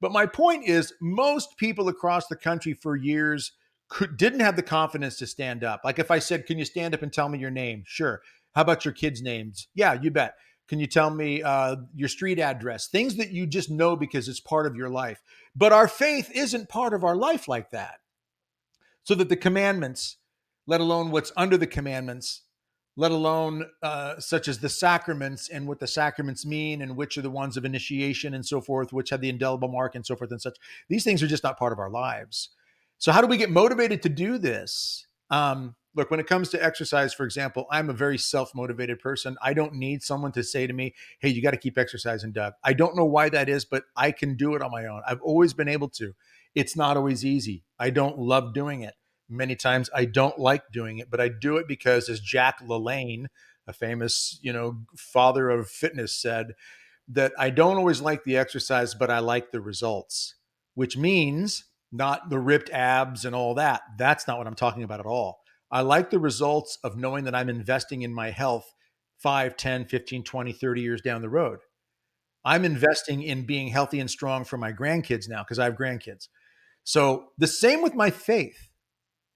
But 0.02 0.12
my 0.12 0.26
point 0.26 0.68
is, 0.68 0.94
most 1.02 1.58
people 1.58 1.88
across 1.88 2.28
the 2.28 2.36
country 2.36 2.74
for 2.74 2.98
years 2.98 3.54
could, 3.88 4.18
didn't 4.18 4.42
have 4.42 4.58
the 4.58 4.64
confidence 4.64 5.18
to 5.18 5.28
stand 5.28 5.64
up. 5.64 5.82
Like 5.84 6.00
if 6.00 6.12
I 6.12 6.20
said, 6.20 6.46
Can 6.46 6.58
you 6.58 6.66
stand 6.66 6.94
up 6.94 7.02
and 7.02 7.14
tell 7.14 7.30
me 7.30 7.40
your 7.40 7.52
name? 7.52 7.84
Sure. 7.86 8.22
How 8.56 8.62
about 8.62 8.86
your 8.86 8.94
kids' 8.94 9.22
names? 9.22 9.68
Yeah, 9.76 9.94
you 9.94 10.12
bet. 10.12 10.36
Can 10.68 10.80
you 10.80 10.88
tell 10.88 11.10
me 11.10 11.44
uh, 11.44 11.76
your 11.94 12.10
street 12.10 12.40
address? 12.40 12.88
Things 12.88 13.18
that 13.18 13.32
you 13.32 13.46
just 13.46 13.70
know 13.70 13.96
because 13.96 14.28
it's 14.28 14.40
part 14.40 14.66
of 14.66 14.76
your 14.76 14.90
life. 14.90 15.22
But 15.56 15.74
our 15.74 15.88
faith 15.88 16.32
isn't 16.34 16.70
part 16.70 16.94
of 16.94 17.04
our 17.04 17.16
life 17.16 17.48
like 17.48 17.70
that. 17.72 18.00
So 19.04 19.14
that 19.16 19.30
the 19.30 19.36
commandments, 19.36 20.18
let 20.66 20.82
alone 20.82 21.12
what's 21.12 21.32
under 21.38 21.58
the 21.58 21.68
commandments, 21.68 22.42
let 22.98 23.12
alone 23.12 23.66
uh, 23.84 24.20
such 24.20 24.48
as 24.48 24.60
the 24.60 24.70
sacraments 24.70 25.50
and 25.50 25.68
what 25.68 25.80
the 25.80 25.88
sacraments 25.88 26.46
mean 26.46 26.82
and 26.82 26.96
which 26.96 27.18
are 27.18 27.22
the 27.22 27.30
ones 27.30 27.58
of 27.58 27.66
initiation 27.66 28.34
and 28.34 28.46
so 28.46 28.62
forth, 28.62 28.94
which 28.94 29.10
have 29.10 29.22
the 29.22 29.30
indelible 29.30 29.68
mark 29.68 29.96
and 29.96 30.06
so 30.06 30.16
forth 30.16 30.32
and 30.32 30.42
such. 30.42 30.58
These 30.90 31.04
things 31.04 31.22
are 31.22 31.28
just 31.28 31.44
not 31.44 31.60
part 31.60 31.74
of 31.74 31.80
our 31.80 31.90
lives. 31.90 32.50
So, 32.98 33.12
how 33.12 33.22
do 33.22 33.28
we 33.28 33.38
get 33.38 33.52
motivated 33.52 34.02
to 34.04 34.10
do 34.10 34.38
this? 34.38 35.06
Um, 35.30 35.76
look, 35.96 36.12
when 36.12 36.20
it 36.20 36.28
comes 36.28 36.50
to 36.50 36.64
exercise, 36.64 37.14
for 37.14 37.26
example, 37.26 37.66
I'm 37.72 37.90
a 37.90 37.94
very 37.94 38.18
self 38.18 38.54
motivated 38.54 39.00
person. 39.00 39.38
I 39.42 39.54
don't 39.54 39.74
need 39.74 40.04
someone 40.04 40.32
to 40.34 40.44
say 40.44 40.68
to 40.68 40.74
me, 40.74 40.94
hey, 41.20 41.30
you 41.30 41.42
got 41.42 41.52
to 41.52 41.58
keep 41.58 41.78
exercising, 41.78 42.34
Doug. 42.34 42.54
I 42.64 42.74
don't 42.74 42.96
know 42.96 43.06
why 43.06 43.30
that 43.30 43.50
is, 43.50 43.66
but 43.66 43.84
I 43.96 44.12
can 44.12 44.36
do 44.36 44.56
it 44.56 44.62
on 44.62 44.72
my 44.72 44.86
own. 44.86 45.02
I've 45.08 45.22
always 45.22 45.54
been 45.54 45.70
able 45.70 45.90
to. 45.90 46.14
It's 46.54 46.76
not 46.76 46.98
always 46.98 47.26
easy. 47.26 47.64
I 47.80 47.90
don't 47.90 48.20
love 48.20 48.54
doing 48.54 48.82
it. 48.82 48.94
Many 49.28 49.56
times 49.56 49.90
I 49.94 50.06
don't 50.06 50.38
like 50.38 50.72
doing 50.72 51.00
it, 51.00 51.10
but 51.10 51.20
I 51.20 51.30
do 51.30 51.58
it 51.58 51.68
because, 51.68 52.10
as 52.10 52.20
Jack 52.20 52.60
LaLanne, 52.62 53.26
a 53.68 53.74
famous, 53.74 54.38
you 54.42 54.54
know, 54.54 54.84
father 54.96 55.50
of 55.50 55.70
fitness 55.70 56.14
said, 56.14 56.54
that 57.08 57.34
I 57.38 57.50
don't 57.50 57.78
always 57.78 58.02
like 58.02 58.24
the 58.24 58.38
exercise, 58.38 58.94
but 58.94 59.10
I 59.10 59.20
like 59.20 59.52
the 59.52 59.62
results, 59.62 60.36
which 60.76 60.96
means 60.98 61.66
not 61.92 62.30
the 62.30 62.40
ripped 62.40 62.70
abs 62.70 63.26
and 63.26 63.36
all 63.36 63.56
that. 63.56 63.82
That's 63.98 64.28
not 64.28 64.38
what 64.38 64.48
I'm 64.48 64.56
talking 64.56 64.84
about 64.84 65.00
at 65.00 65.06
all. 65.06 65.45
I 65.72 65.82
like 65.82 66.10
the 66.10 66.20
results 66.20 66.78
of 66.84 66.98
knowing 66.98 67.24
that 67.26 67.36
I'm 67.36 67.50
investing 67.50 68.02
in 68.02 68.14
my 68.14 68.32
health 68.32 68.74
5, 69.20 69.58
10, 69.58 69.86
15, 69.86 70.24
20, 70.24 70.54
30 70.54 70.82
years 70.82 71.02
down 71.02 71.22
the 71.22 71.30
road. 71.30 71.60
I'm 72.44 72.64
investing 72.64 73.24
in 73.24 73.46
being 73.46 73.70
healthy 73.70 74.00
and 74.00 74.10
strong 74.10 74.44
for 74.46 74.58
my 74.58 74.72
grandkids 74.72 75.28
now 75.28 75.44
because 75.44 75.58
I 75.58 75.66
have 75.66 75.76
grandkids. 75.76 76.28
So 76.84 77.30
the 77.38 77.48
same 77.48 77.82
with 77.82 77.96
my 77.96 78.12
faith. 78.12 78.70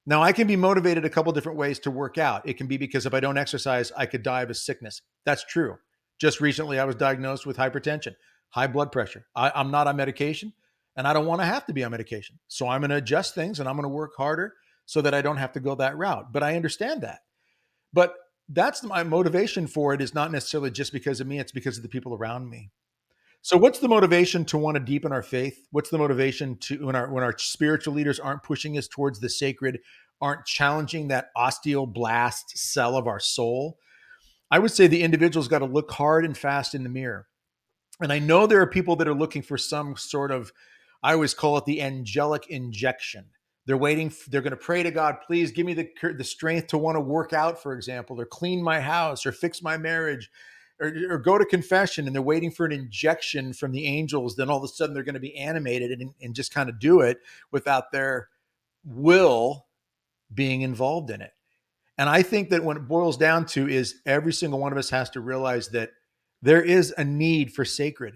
Now 0.06 0.22
I 0.22 0.32
can 0.32 0.48
be 0.48 0.56
motivated 0.56 1.06
a 1.06 1.10
couple 1.10 1.32
different 1.34 1.58
ways 1.58 1.80
to 1.80 1.92
work 1.92 2.18
out. 2.18 2.48
It 2.48 2.58
can 2.58 2.68
be 2.68 2.78
because 2.78 3.06
if 3.06 3.14
I 3.14 3.20
don't 3.20 3.38
exercise, 3.38 3.92
I 3.98 4.06
could 4.06 4.24
die 4.24 4.44
of 4.44 4.50
a 4.50 4.54
sickness. 4.54 5.02
That's 5.26 5.44
true. 5.44 5.78
Just 6.20 6.42
recently, 6.42 6.80
I 6.80 6.86
was 6.86 6.96
diagnosed 6.96 7.46
with 7.46 7.58
hypertension, 7.58 8.16
high 8.50 8.68
blood 8.68 8.92
pressure. 8.92 9.26
I, 9.36 9.52
am 9.56 9.72
not 9.72 9.88
on 9.88 9.96
medication, 9.96 10.54
and 10.96 11.08
I 11.08 11.14
don't 11.14 11.26
want 11.26 11.42
to 11.42 11.46
have 11.46 11.66
to 11.68 11.74
be 11.74 11.84
on 11.84 11.92
medication. 11.92 12.40
So 12.48 12.68
I'm 12.68 12.82
going 12.82 12.90
to 12.90 12.98
adjust 12.98 13.34
things, 13.34 13.60
and 13.60 13.70
I'm 13.70 13.76
going 13.76 13.84
to 13.84 13.90
work 13.90 14.12
harder 14.18 14.54
so 14.90 15.02
that 15.02 15.14
I 15.14 15.22
don't 15.22 15.38
have 15.38 15.52
to 15.52 15.60
go 15.60 15.76
that 15.76 15.96
route. 16.00 16.34
But 16.34 16.42
I 16.42 16.56
understand 16.56 17.02
that. 17.02 17.20
But 17.94 18.16
that's 18.48 18.82
my 18.82 19.04
motivation 19.04 19.68
for 19.68 19.94
it 19.94 20.02
is 20.02 20.16
not 20.16 20.32
necessarily 20.32 20.72
just 20.72 20.92
because 20.92 21.22
of 21.22 21.28
me, 21.28 21.38
it's 21.38 21.52
because 21.52 21.78
of 21.78 21.84
the 21.84 21.90
people 21.90 22.16
around 22.16 22.50
me. 22.50 22.72
So 23.44 23.56
what's 23.56 23.78
the 23.78 23.88
motivation 23.88 24.46
to 24.46 24.58
want 24.58 24.78
to 24.78 24.80
deepen 24.80 25.12
our 25.12 25.22
faith? 25.22 25.60
What's 25.70 25.92
the 25.92 26.00
motivation 26.00 26.58
to 26.62 26.88
when 26.88 26.96
our 26.96 27.14
when 27.14 27.24
our 27.24 27.38
spiritual 27.38 27.94
leaders 27.94 28.20
aren't 28.20 28.42
pushing 28.42 28.80
us 28.80 28.88
towards 28.88 29.20
the 29.20 29.30
sacred, 29.30 29.78
aren't 30.22 30.48
challenging 30.48 31.10
that 31.10 31.28
osteoblast 31.38 32.46
cell 32.56 32.98
of 32.98 33.06
our 33.06 33.20
soul? 33.20 33.78
I 34.50 34.58
would 34.58 34.72
say 34.72 34.88
the 34.88 35.04
individual's 35.04 35.48
got 35.48 35.60
to 35.60 35.66
look 35.66 35.92
hard 35.92 36.26
and 36.26 36.36
fast 36.36 36.74
in 36.74 36.82
the 36.82 36.90
mirror. 36.90 37.28
And 38.02 38.12
I 38.12 38.18
know 38.18 38.48
there 38.48 38.62
are 38.62 38.68
people 38.68 38.96
that 38.96 39.08
are 39.08 39.14
looking 39.14 39.44
for 39.44 39.60
some 39.60 39.96
sort 39.98 40.32
of 40.32 40.52
I 41.04 41.14
always 41.14 41.36
call 41.36 41.60
it 41.60 41.66
the 41.66 41.80
angelic 41.80 42.48
injection 42.48 43.28
they're 43.70 43.78
waiting. 43.78 44.12
They're 44.28 44.42
going 44.42 44.50
to 44.50 44.58
pray 44.58 44.82
to 44.82 44.90
God, 44.90 45.18
please 45.22 45.52
give 45.52 45.64
me 45.64 45.76
the, 45.76 45.88
the 46.18 46.24
strength 46.24 46.70
to 46.70 46.80
want 46.80 46.96
to 46.96 47.00
work 47.00 47.34
out, 47.34 47.62
for 47.62 47.74
example, 47.74 48.20
or 48.20 48.26
clean 48.26 48.64
my 48.64 48.80
house 48.80 49.28
or 49.28 49.32
fix 49.32 49.62
my 49.62 49.78
marriage 49.78 50.32
or, 50.80 50.92
or 51.08 51.20
go 51.20 51.38
to 51.38 51.46
confession. 51.46 52.08
And 52.08 52.16
they're 52.16 52.22
waiting 52.24 52.50
for 52.50 52.66
an 52.66 52.72
injection 52.72 53.54
from 53.54 53.72
the 53.72 53.86
angels. 53.86 54.36
Then 54.36 54.50
all 54.50 54.58
of 54.58 54.64
a 54.64 54.68
sudden 54.68 54.96
they're 54.96 55.04
going 55.04 55.14
to 55.14 55.20
be 55.20 55.38
animated 55.38 55.92
and, 55.92 56.16
and 56.20 56.34
just 56.34 56.52
kind 56.52 56.68
of 56.68 56.80
do 56.80 57.02
it 57.02 57.20
without 57.52 57.92
their 57.92 58.30
will 58.84 59.68
being 60.34 60.62
involved 60.64 61.12
in 61.12 61.22
it. 61.22 61.34
And 61.96 62.10
I 62.10 62.24
think 62.24 62.50
that 62.50 62.64
what 62.64 62.78
it 62.78 62.88
boils 62.88 63.18
down 63.18 63.46
to 63.48 63.70
is 63.70 64.02
every 64.04 64.34
single 64.34 64.58
one 64.58 64.72
of 64.72 64.80
us 64.80 64.90
has 64.90 65.12
to 65.12 65.22
realize 65.22 65.70
that 65.70 65.92
there 66.42 66.64
is 66.64 66.92
a 66.98 67.04
need 67.04 67.54
for 67.54 67.66
sacred. 67.66 68.16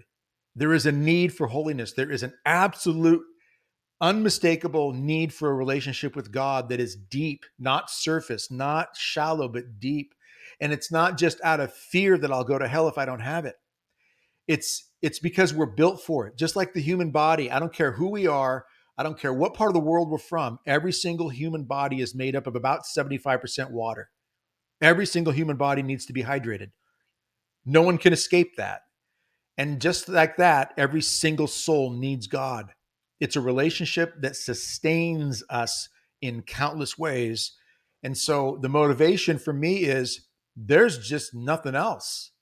There 0.56 0.74
is 0.74 0.84
a 0.84 0.90
need 0.90 1.32
for 1.32 1.46
holiness. 1.46 1.92
There 1.92 2.10
is 2.10 2.24
an 2.24 2.32
absolute 2.44 3.22
unmistakable 4.00 4.92
need 4.92 5.32
for 5.32 5.50
a 5.50 5.54
relationship 5.54 6.16
with 6.16 6.32
God 6.32 6.68
that 6.68 6.80
is 6.80 6.96
deep, 6.96 7.44
not 7.58 7.90
surface, 7.90 8.50
not 8.50 8.96
shallow, 8.96 9.48
but 9.48 9.78
deep. 9.78 10.14
And 10.60 10.72
it's 10.72 10.92
not 10.92 11.18
just 11.18 11.40
out 11.42 11.60
of 11.60 11.72
fear 11.72 12.18
that 12.18 12.32
I'll 12.32 12.44
go 12.44 12.58
to 12.58 12.68
hell 12.68 12.88
if 12.88 12.98
I 12.98 13.04
don't 13.04 13.20
have 13.20 13.44
it. 13.44 13.56
It's 14.46 14.90
it's 15.02 15.18
because 15.18 15.52
we're 15.52 15.66
built 15.66 16.00
for 16.00 16.26
it. 16.26 16.36
Just 16.36 16.56
like 16.56 16.72
the 16.72 16.80
human 16.80 17.10
body, 17.10 17.50
I 17.50 17.58
don't 17.58 17.72
care 17.72 17.92
who 17.92 18.10
we 18.10 18.26
are, 18.26 18.64
I 18.96 19.02
don't 19.02 19.18
care 19.18 19.34
what 19.34 19.54
part 19.54 19.68
of 19.68 19.74
the 19.74 19.80
world 19.80 20.10
we're 20.10 20.18
from. 20.18 20.58
Every 20.66 20.92
single 20.92 21.28
human 21.28 21.64
body 21.64 22.00
is 22.00 22.14
made 22.14 22.36
up 22.36 22.46
of 22.46 22.56
about 22.56 22.82
75% 22.84 23.70
water. 23.70 24.08
Every 24.80 25.06
single 25.06 25.32
human 25.32 25.56
body 25.56 25.82
needs 25.82 26.06
to 26.06 26.12
be 26.12 26.22
hydrated. 26.22 26.70
No 27.64 27.82
one 27.82 27.98
can 27.98 28.12
escape 28.12 28.56
that. 28.56 28.82
And 29.56 29.80
just 29.80 30.08
like 30.08 30.36
that, 30.36 30.72
every 30.76 31.02
single 31.02 31.46
soul 31.46 31.90
needs 31.90 32.26
God. 32.26 32.72
It's 33.20 33.36
a 33.36 33.40
relationship 33.40 34.20
that 34.20 34.36
sustains 34.36 35.42
us 35.48 35.88
in 36.20 36.42
countless 36.42 36.98
ways. 36.98 37.52
And 38.02 38.16
so 38.16 38.58
the 38.60 38.68
motivation 38.68 39.38
for 39.38 39.52
me 39.52 39.84
is 39.84 40.26
there's 40.56 40.98
just 41.06 41.34
nothing 41.34 41.74
else. 41.74 42.32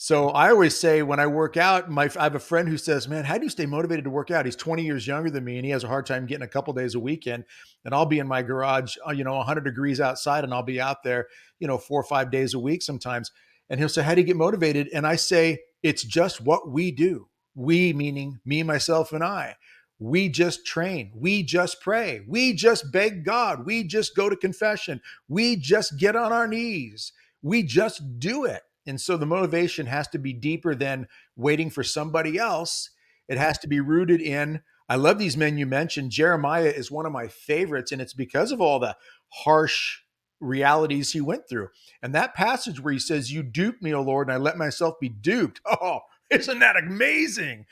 So 0.00 0.28
I 0.28 0.50
always 0.50 0.76
say 0.76 1.02
when 1.02 1.18
I 1.18 1.26
work 1.26 1.56
out, 1.56 1.90
my 1.90 2.08
I 2.16 2.22
have 2.22 2.36
a 2.36 2.38
friend 2.38 2.68
who 2.68 2.78
says, 2.78 3.08
"Man, 3.08 3.24
how 3.24 3.36
do 3.36 3.42
you 3.42 3.50
stay 3.50 3.66
motivated 3.66 4.04
to 4.04 4.10
work 4.10 4.30
out?" 4.30 4.44
He's 4.44 4.54
20 4.54 4.84
years 4.84 5.08
younger 5.08 5.28
than 5.28 5.44
me, 5.44 5.56
and 5.56 5.64
he 5.64 5.72
has 5.72 5.82
a 5.82 5.88
hard 5.88 6.06
time 6.06 6.24
getting 6.24 6.44
a 6.44 6.48
couple 6.48 6.72
days 6.72 6.94
a 6.94 7.00
weekend. 7.00 7.44
And 7.84 7.92
I'll 7.92 8.06
be 8.06 8.20
in 8.20 8.28
my 8.28 8.42
garage, 8.42 8.94
uh, 9.04 9.10
you 9.10 9.24
know, 9.24 9.34
100 9.34 9.64
degrees 9.64 10.00
outside, 10.00 10.44
and 10.44 10.54
I'll 10.54 10.62
be 10.62 10.80
out 10.80 11.02
there, 11.02 11.26
you 11.58 11.66
know, 11.66 11.78
four 11.78 12.00
or 12.00 12.04
five 12.04 12.30
days 12.30 12.54
a 12.54 12.60
week 12.60 12.82
sometimes. 12.82 13.32
And 13.68 13.80
he'll 13.80 13.88
say, 13.88 14.04
"How 14.04 14.14
do 14.14 14.20
you 14.20 14.26
get 14.26 14.36
motivated?" 14.36 14.88
And 14.94 15.04
I 15.04 15.16
say, 15.16 15.62
"It's 15.82 16.04
just 16.04 16.40
what 16.40 16.70
we 16.70 16.92
do. 16.92 17.28
We, 17.56 17.92
meaning 17.92 18.38
me, 18.44 18.62
myself, 18.62 19.12
and 19.12 19.24
I. 19.24 19.56
We 19.98 20.28
just 20.28 20.66
train. 20.66 21.12
We 21.14 21.42
just 21.42 21.80
pray. 21.80 22.22
We 22.26 22.52
just 22.54 22.92
beg 22.92 23.24
God. 23.24 23.66
We 23.66 23.84
just 23.84 24.14
go 24.14 24.28
to 24.28 24.36
confession. 24.36 25.00
We 25.28 25.56
just 25.56 25.98
get 25.98 26.16
on 26.16 26.32
our 26.32 26.46
knees. 26.48 27.12
We 27.42 27.62
just 27.62 28.18
do 28.18 28.44
it." 28.44 28.62
And 28.86 29.00
so 29.00 29.16
the 29.16 29.26
motivation 29.26 29.86
has 29.86 30.08
to 30.08 30.18
be 30.18 30.32
deeper 30.32 30.74
than 30.74 31.08
waiting 31.36 31.70
for 31.70 31.84
somebody 31.84 32.38
else. 32.38 32.90
It 33.28 33.38
has 33.38 33.58
to 33.58 33.68
be 33.68 33.80
rooted 33.80 34.20
in. 34.20 34.62
I 34.88 34.96
love 34.96 35.18
these 35.18 35.36
men 35.36 35.58
you 35.58 35.66
mentioned. 35.66 36.10
Jeremiah 36.10 36.72
is 36.74 36.90
one 36.90 37.04
of 37.04 37.12
my 37.12 37.28
favorites, 37.28 37.92
and 37.92 38.00
it's 38.00 38.14
because 38.14 38.52
of 38.52 38.60
all 38.60 38.78
the 38.78 38.96
harsh 39.30 39.98
realities 40.40 41.12
he 41.12 41.20
went 41.20 41.48
through. 41.48 41.68
And 42.02 42.14
that 42.14 42.34
passage 42.34 42.80
where 42.80 42.92
he 42.92 42.98
says, 42.98 43.32
You 43.32 43.42
duped 43.42 43.82
me, 43.82 43.92
O 43.92 44.00
Lord, 44.00 44.28
and 44.28 44.34
I 44.34 44.38
let 44.38 44.56
myself 44.56 44.98
be 45.00 45.08
duped. 45.08 45.60
Oh, 45.80 46.00
isn't 46.30 46.58
that 46.58 46.76
amazing? 46.76 47.66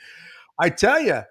I 0.59 0.69
tell 0.69 1.01
you. 1.01 1.21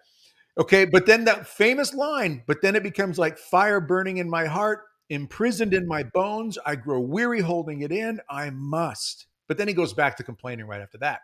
Okay, 0.59 0.87
but 0.87 1.07
then 1.07 1.25
that 1.25 1.47
famous 1.47 1.93
line, 1.93 2.43
but 2.47 2.63
then 2.63 2.77
it 2.77 2.83
becomes 2.83 3.19
like 3.19 3.37
fire 3.37 3.81
burning 3.81 4.17
in 4.17 4.31
my 4.31 4.47
heart, 4.47 4.85
imprisoned 5.11 5.75
in 5.75 5.87
my 5.87 6.03
bones. 6.03 6.59
I 6.65 6.77
grow 6.77 7.01
weary 7.01 7.41
holding 7.41 7.83
it 7.83 7.93
in. 7.93 8.21
I 8.31 8.51
must. 8.51 9.27
But 9.49 9.59
then 9.59 9.69
he 9.69 9.75
goes 9.75 9.93
back 9.93 10.17
to 10.17 10.25
complaining 10.25 10.67
right 10.67 10.81
after 10.81 10.99
that. 10.99 11.21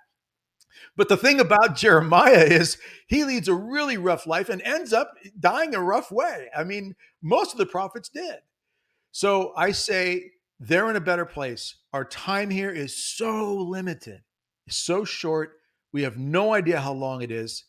But 0.97 1.09
the 1.09 1.17
thing 1.17 1.41
about 1.41 1.77
Jeremiah 1.77 2.45
is 2.45 2.77
he 3.07 3.25
leads 3.25 3.49
a 3.49 3.55
really 3.55 3.97
rough 3.97 4.27
life 4.27 4.49
and 4.49 4.61
ends 4.63 4.93
up 4.93 5.13
dying 5.39 5.75
a 5.75 5.81
rough 5.83 6.11
way. 6.11 6.49
I 6.57 6.65
mean, 6.65 6.95
most 7.23 7.53
of 7.53 7.59
the 7.59 7.67
prophets 7.67 8.09
did. 8.09 8.37
So 9.13 9.53
I 9.57 9.73
say 9.73 10.33
they're 10.61 10.91
in 10.91 10.97
a 10.97 11.01
better 11.01 11.27
place. 11.27 11.77
Our 11.93 12.05
time 12.05 12.51
here 12.51 12.71
is 12.71 12.97
so 12.97 13.55
limited, 13.55 14.23
so 14.69 15.05
short. 15.05 15.55
We 15.93 16.03
have 16.03 16.17
no 16.17 16.55
idea 16.55 16.81
how 16.81 16.93
long 16.93 17.23
it 17.23 17.31
is. 17.31 17.65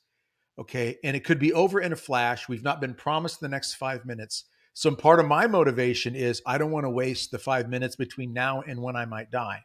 Okay. 0.59 0.97
And 1.03 1.15
it 1.15 1.23
could 1.23 1.39
be 1.39 1.53
over 1.53 1.81
in 1.81 1.93
a 1.93 1.97
flash. 1.97 2.47
We've 2.47 2.63
not 2.63 2.81
been 2.81 2.93
promised 2.93 3.39
the 3.39 3.49
next 3.49 3.75
five 3.75 4.05
minutes. 4.05 4.45
So 4.73 4.95
part 4.95 5.19
of 5.19 5.27
my 5.27 5.47
motivation 5.47 6.15
is 6.15 6.41
I 6.45 6.57
don't 6.57 6.71
want 6.71 6.85
to 6.85 6.89
waste 6.89 7.31
the 7.31 7.39
five 7.39 7.69
minutes 7.69 7.95
between 7.95 8.33
now 8.33 8.61
and 8.61 8.81
when 8.81 8.95
I 8.95 9.05
might 9.05 9.31
die. 9.31 9.61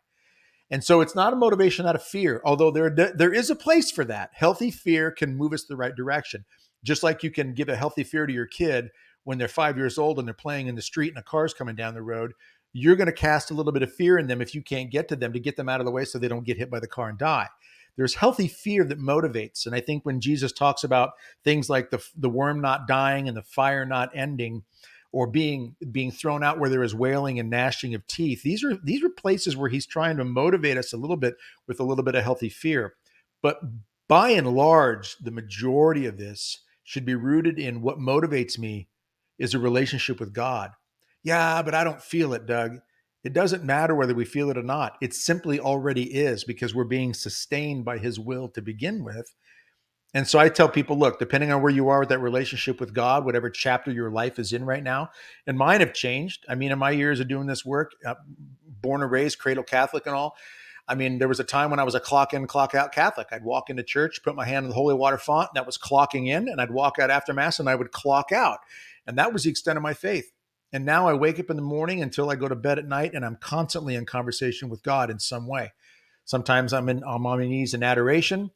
And 0.71 0.85
so 0.85 1.01
it's 1.01 1.15
not 1.15 1.33
a 1.33 1.37
motivation 1.37 1.87
out 1.87 1.95
of 1.95 2.03
fear, 2.03 2.43
although 2.45 2.71
there, 2.71 2.91
there 2.91 3.33
is 3.33 3.49
a 3.49 3.57
place 3.57 3.91
for 3.91 4.05
that. 4.05 4.31
Healthy 4.35 4.71
fear 4.71 5.11
can 5.11 5.35
move 5.35 5.55
us 5.55 5.65
the 5.65 5.77
right 5.77 5.95
direction. 5.95 6.45
Just 6.85 7.03
like 7.03 7.23
you 7.23 7.31
can 7.31 7.55
give 7.55 7.71
a 7.71 7.77
healthy 7.77 8.05
fear 8.05 8.27
to 8.27 8.33
your 8.33 8.47
kid 8.47 8.91
when 9.25 9.39
they're 9.39 9.49
five 9.49 9.79
years 9.79 9.99
old 9.99 10.19
and 10.19 10.29
they're 10.29 10.35
playing 10.35 10.67
in 10.67 10.75
the 10.75 10.83
street 10.83 11.09
and 11.09 11.19
a 11.19 11.23
car's 11.23 11.55
coming 11.55 11.75
down 11.75 11.95
the 11.95 12.03
road, 12.03 12.33
you're 12.75 12.97
going 12.97 13.07
to 13.07 13.13
cast 13.13 13.51
a 13.51 13.55
little 13.55 13.73
bit 13.73 13.83
of 13.83 13.93
fear 13.93 14.19
in 14.19 14.27
them 14.27 14.43
if 14.43 14.55
you 14.55 14.63
can't 14.63 14.91
get 14.91 15.09
to 15.09 15.17
them 15.17 15.33
to 15.33 15.41
get 15.41 15.57
them 15.57 15.69
out 15.69 15.81
of 15.81 15.87
the 15.87 15.93
way 15.93 16.05
so 16.05 16.19
they 16.19 16.29
don't 16.29 16.47
get 16.47 16.59
hit 16.59 16.71
by 16.71 16.81
the 16.81 16.87
car 16.87 17.09
and 17.09 17.19
die. 17.19 17.49
There's 17.99 18.15
healthy 18.15 18.49
fear 18.49 18.85
that 18.85 18.99
motivates. 18.99 19.67
And 19.67 19.75
I 19.75 19.81
think 19.81 20.07
when 20.07 20.23
Jesus 20.23 20.53
talks 20.53 20.85
about 20.85 21.11
things 21.45 21.69
like 21.69 21.91
the, 21.91 22.03
the 22.17 22.31
worm 22.31 22.63
not 22.63 22.89
dying 22.89 23.29
and 23.29 23.37
the 23.37 23.43
fire 23.43 23.85
not 23.85 24.11
ending, 24.15 24.63
or 25.13 25.27
being 25.27 25.75
being 25.91 26.11
thrown 26.11 26.45
out 26.45 26.59
where 26.59 26.71
there 26.71 26.83
is 26.83 26.95
wailing 26.95 27.39
and 27.39 27.51
gnashing 27.51 27.95
of 27.95 28.07
teeth. 28.07 28.43
These 28.43 28.63
are 28.63 28.77
these 28.77 29.03
are 29.03 29.09
places 29.09 29.57
where 29.57 29.71
he's 29.71 29.87
trying 29.87 30.17
to 30.19 30.25
motivate 30.25 30.77
us 30.77 30.93
a 30.93 30.99
little 30.99 31.17
bit 31.17 31.37
with 31.67 31.81
a 31.81 31.85
little 31.85 32.05
bit 32.05 32.15
of 32.15 32.25
healthy 32.25 32.49
fear. 32.49 32.95
But 33.43 33.61
by 34.09 34.31
and 34.31 34.49
large, 34.49 35.17
the 35.19 35.31
majority 35.31 36.07
of 36.07 36.19
this 36.19 36.59
should 36.85 37.05
be 37.05 37.15
rooted 37.15 37.59
in 37.59 37.83
what 37.83 37.99
motivates 37.99 38.59
me 38.59 38.89
is 39.39 39.55
a 39.55 39.59
relationship 39.59 40.21
with 40.21 40.33
God. 40.33 40.73
Yeah, 41.23 41.63
but 41.63 41.75
I 41.75 41.85
don't 41.85 42.03
feel 42.03 42.33
it, 42.33 42.47
Doug. 42.47 42.79
It 43.29 43.35
doesn't 43.35 43.63
matter 43.63 43.95
whether 43.95 44.15
we 44.15 44.25
feel 44.25 44.49
it 44.49 44.57
or 44.57 44.63
not. 44.63 44.97
It 45.03 45.13
simply 45.13 45.61
already 45.61 46.05
is 46.05 46.45
because 46.45 46.75
we're 46.75 46.85
being 46.85 47.13
sustained 47.13 47.85
by 47.85 47.99
his 47.99 48.19
will 48.19 48.49
to 48.49 48.63
begin 48.63 49.05
with. 49.05 49.35
And 50.15 50.27
so 50.27 50.39
I 50.39 50.49
tell 50.49 50.71
people, 50.71 50.99
look, 50.99 51.19
depending 51.19 51.53
on 51.53 51.61
where 51.61 51.71
you 51.71 51.91
are 51.91 52.01
with 52.01 52.09
that 52.09 52.21
relationship 52.21 52.81
with 52.81 52.95
God, 52.95 53.27
whatever 53.27 53.51
chapter 53.51 53.91
your 53.91 54.11
life 54.11 54.39
is 54.39 54.55
in 54.55 54.65
right 54.65 54.83
now, 54.83 55.11
and 55.47 55.59
mine 55.59 55.81
have 55.81 55.93
changed. 55.93 56.47
I 56.49 56.55
mean, 56.55 56.73
in 56.73 56.79
my 56.79 56.91
years 56.91 57.21
of 57.21 57.29
doing 57.29 57.47
this 57.47 57.67
work, 57.67 57.93
uh, 58.03 58.15
born 58.81 59.03
and 59.03 59.11
raised 59.11 59.39
cradle 59.39 59.63
Catholic 59.63 60.07
and 60.07 60.15
all, 60.15 60.35
I 60.89 60.95
mean, 60.95 61.19
there 61.19 61.29
was 61.29 61.39
a 61.39 61.45
time 61.45 61.69
when 61.69 61.81
I 61.81 61.85
was 61.85 61.95
a 61.95 62.01
clock 62.01 62.33
in, 62.33 62.47
clock 62.47 62.75
out 62.75 62.93
Catholic. 62.93 63.29
I'd 63.31 63.45
walk 63.45 63.69
into 63.69 63.83
church, 63.83 64.23
put 64.25 64.37
my 64.37 64.47
hand 64.47 64.65
in 64.65 64.71
the 64.71 64.75
holy 64.75 64.95
water 64.95 65.19
font, 65.19 65.51
that 65.53 65.67
was 65.67 65.77
clocking 65.77 66.29
in, 66.29 66.49
and 66.49 66.63
I'd 66.63 66.71
walk 66.71 66.99
out 66.99 67.11
after 67.11 67.35
Mass 67.35 67.61
and 67.61 67.69
I 67.69 67.75
would 67.75 67.93
clock 67.93 68.33
out. 68.33 68.61
And 69.07 69.19
that 69.19 69.35
was 69.35 69.43
the 69.43 69.51
extent 69.51 69.77
of 69.77 69.83
my 69.83 69.93
faith. 69.93 70.33
And 70.73 70.85
now 70.85 71.09
I 71.09 71.15
wake 71.15 71.41
up 71.41 71.51
in 71.51 71.57
the 71.57 71.63
morning 71.63 72.03
until 72.03 72.31
I 72.31 72.37
go 72.37 72.49
to 72.49 72.55
bed 72.55 72.79
at 72.79 72.87
night, 72.87 73.15
and 73.15 73.25
I'm 73.25 73.37
constantly 73.37 73.95
in 73.95 74.05
conversation 74.05 74.69
with 74.69 74.83
God 74.83 75.11
in 75.11 75.19
some 75.19 75.47
way. 75.47 75.73
Sometimes 76.25 76.73
I'm 76.73 76.89
in 76.89 77.03
I'm 77.05 77.27
on 77.27 77.39
my 77.39 77.47
knees 77.47 77.73
in 77.73 77.83
adoration. 77.83 78.51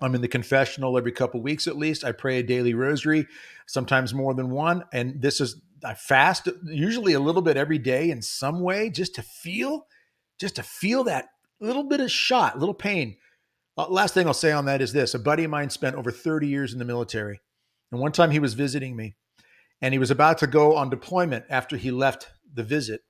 I'm 0.00 0.14
in 0.14 0.22
the 0.22 0.28
confessional 0.28 0.98
every 0.98 1.12
couple 1.12 1.40
weeks 1.40 1.66
at 1.66 1.76
least. 1.76 2.04
I 2.04 2.12
pray 2.12 2.38
a 2.38 2.42
daily 2.42 2.74
rosary, 2.74 3.26
sometimes 3.66 4.12
more 4.12 4.34
than 4.34 4.50
one. 4.50 4.84
And 4.92 5.22
this 5.22 5.40
is, 5.40 5.60
I 5.84 5.94
fast 5.94 6.48
usually 6.64 7.12
a 7.12 7.20
little 7.20 7.42
bit 7.42 7.56
every 7.56 7.78
day 7.78 8.10
in 8.10 8.20
some 8.20 8.60
way 8.60 8.90
just 8.90 9.14
to 9.16 9.22
feel, 9.22 9.86
just 10.40 10.56
to 10.56 10.62
feel 10.62 11.04
that 11.04 11.28
little 11.60 11.84
bit 11.84 12.00
of 12.00 12.10
shot, 12.10 12.58
little 12.58 12.74
pain. 12.74 13.16
Uh, 13.76 13.88
last 13.88 14.14
thing 14.14 14.26
I'll 14.26 14.34
say 14.34 14.50
on 14.50 14.64
that 14.64 14.82
is 14.82 14.92
this 14.92 15.14
a 15.14 15.18
buddy 15.18 15.44
of 15.44 15.50
mine 15.50 15.70
spent 15.70 15.96
over 15.96 16.10
30 16.10 16.48
years 16.48 16.72
in 16.72 16.78
the 16.78 16.84
military. 16.84 17.40
And 17.92 18.00
one 18.00 18.12
time 18.12 18.32
he 18.32 18.40
was 18.40 18.54
visiting 18.54 18.96
me 18.96 19.14
and 19.84 19.92
he 19.92 19.98
was 19.98 20.10
about 20.10 20.38
to 20.38 20.46
go 20.46 20.76
on 20.76 20.88
deployment 20.88 21.44
after 21.50 21.76
he 21.76 21.90
left 21.90 22.30
the 22.54 22.62
visit. 22.62 23.02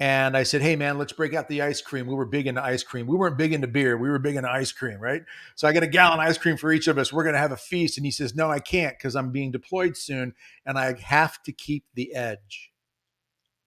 And 0.00 0.36
I 0.36 0.42
said, 0.42 0.60
Hey, 0.60 0.74
man, 0.74 0.98
let's 0.98 1.12
break 1.12 1.34
out 1.34 1.46
the 1.46 1.62
ice 1.62 1.80
cream. 1.80 2.08
We 2.08 2.16
were 2.16 2.26
big 2.26 2.48
into 2.48 2.60
ice 2.60 2.82
cream. 2.82 3.06
We 3.06 3.14
weren't 3.14 3.38
big 3.38 3.52
into 3.52 3.68
beer. 3.68 3.96
We 3.96 4.10
were 4.10 4.18
big 4.18 4.34
into 4.34 4.50
ice 4.50 4.72
cream, 4.72 4.98
right? 4.98 5.22
So 5.54 5.68
I 5.68 5.72
got 5.72 5.84
a 5.84 5.86
gallon 5.86 6.18
ice 6.18 6.36
cream 6.36 6.56
for 6.56 6.72
each 6.72 6.88
of 6.88 6.98
us. 6.98 7.12
We're 7.12 7.22
going 7.22 7.34
to 7.34 7.38
have 7.38 7.52
a 7.52 7.56
feast. 7.56 7.96
And 7.96 8.04
he 8.04 8.10
says, 8.10 8.34
No, 8.34 8.50
I 8.50 8.58
can't 8.58 8.98
because 8.98 9.14
I'm 9.14 9.30
being 9.30 9.52
deployed 9.52 9.96
soon 9.96 10.34
and 10.66 10.76
I 10.76 10.94
have 11.00 11.40
to 11.44 11.52
keep 11.52 11.84
the 11.94 12.12
edge. 12.12 12.72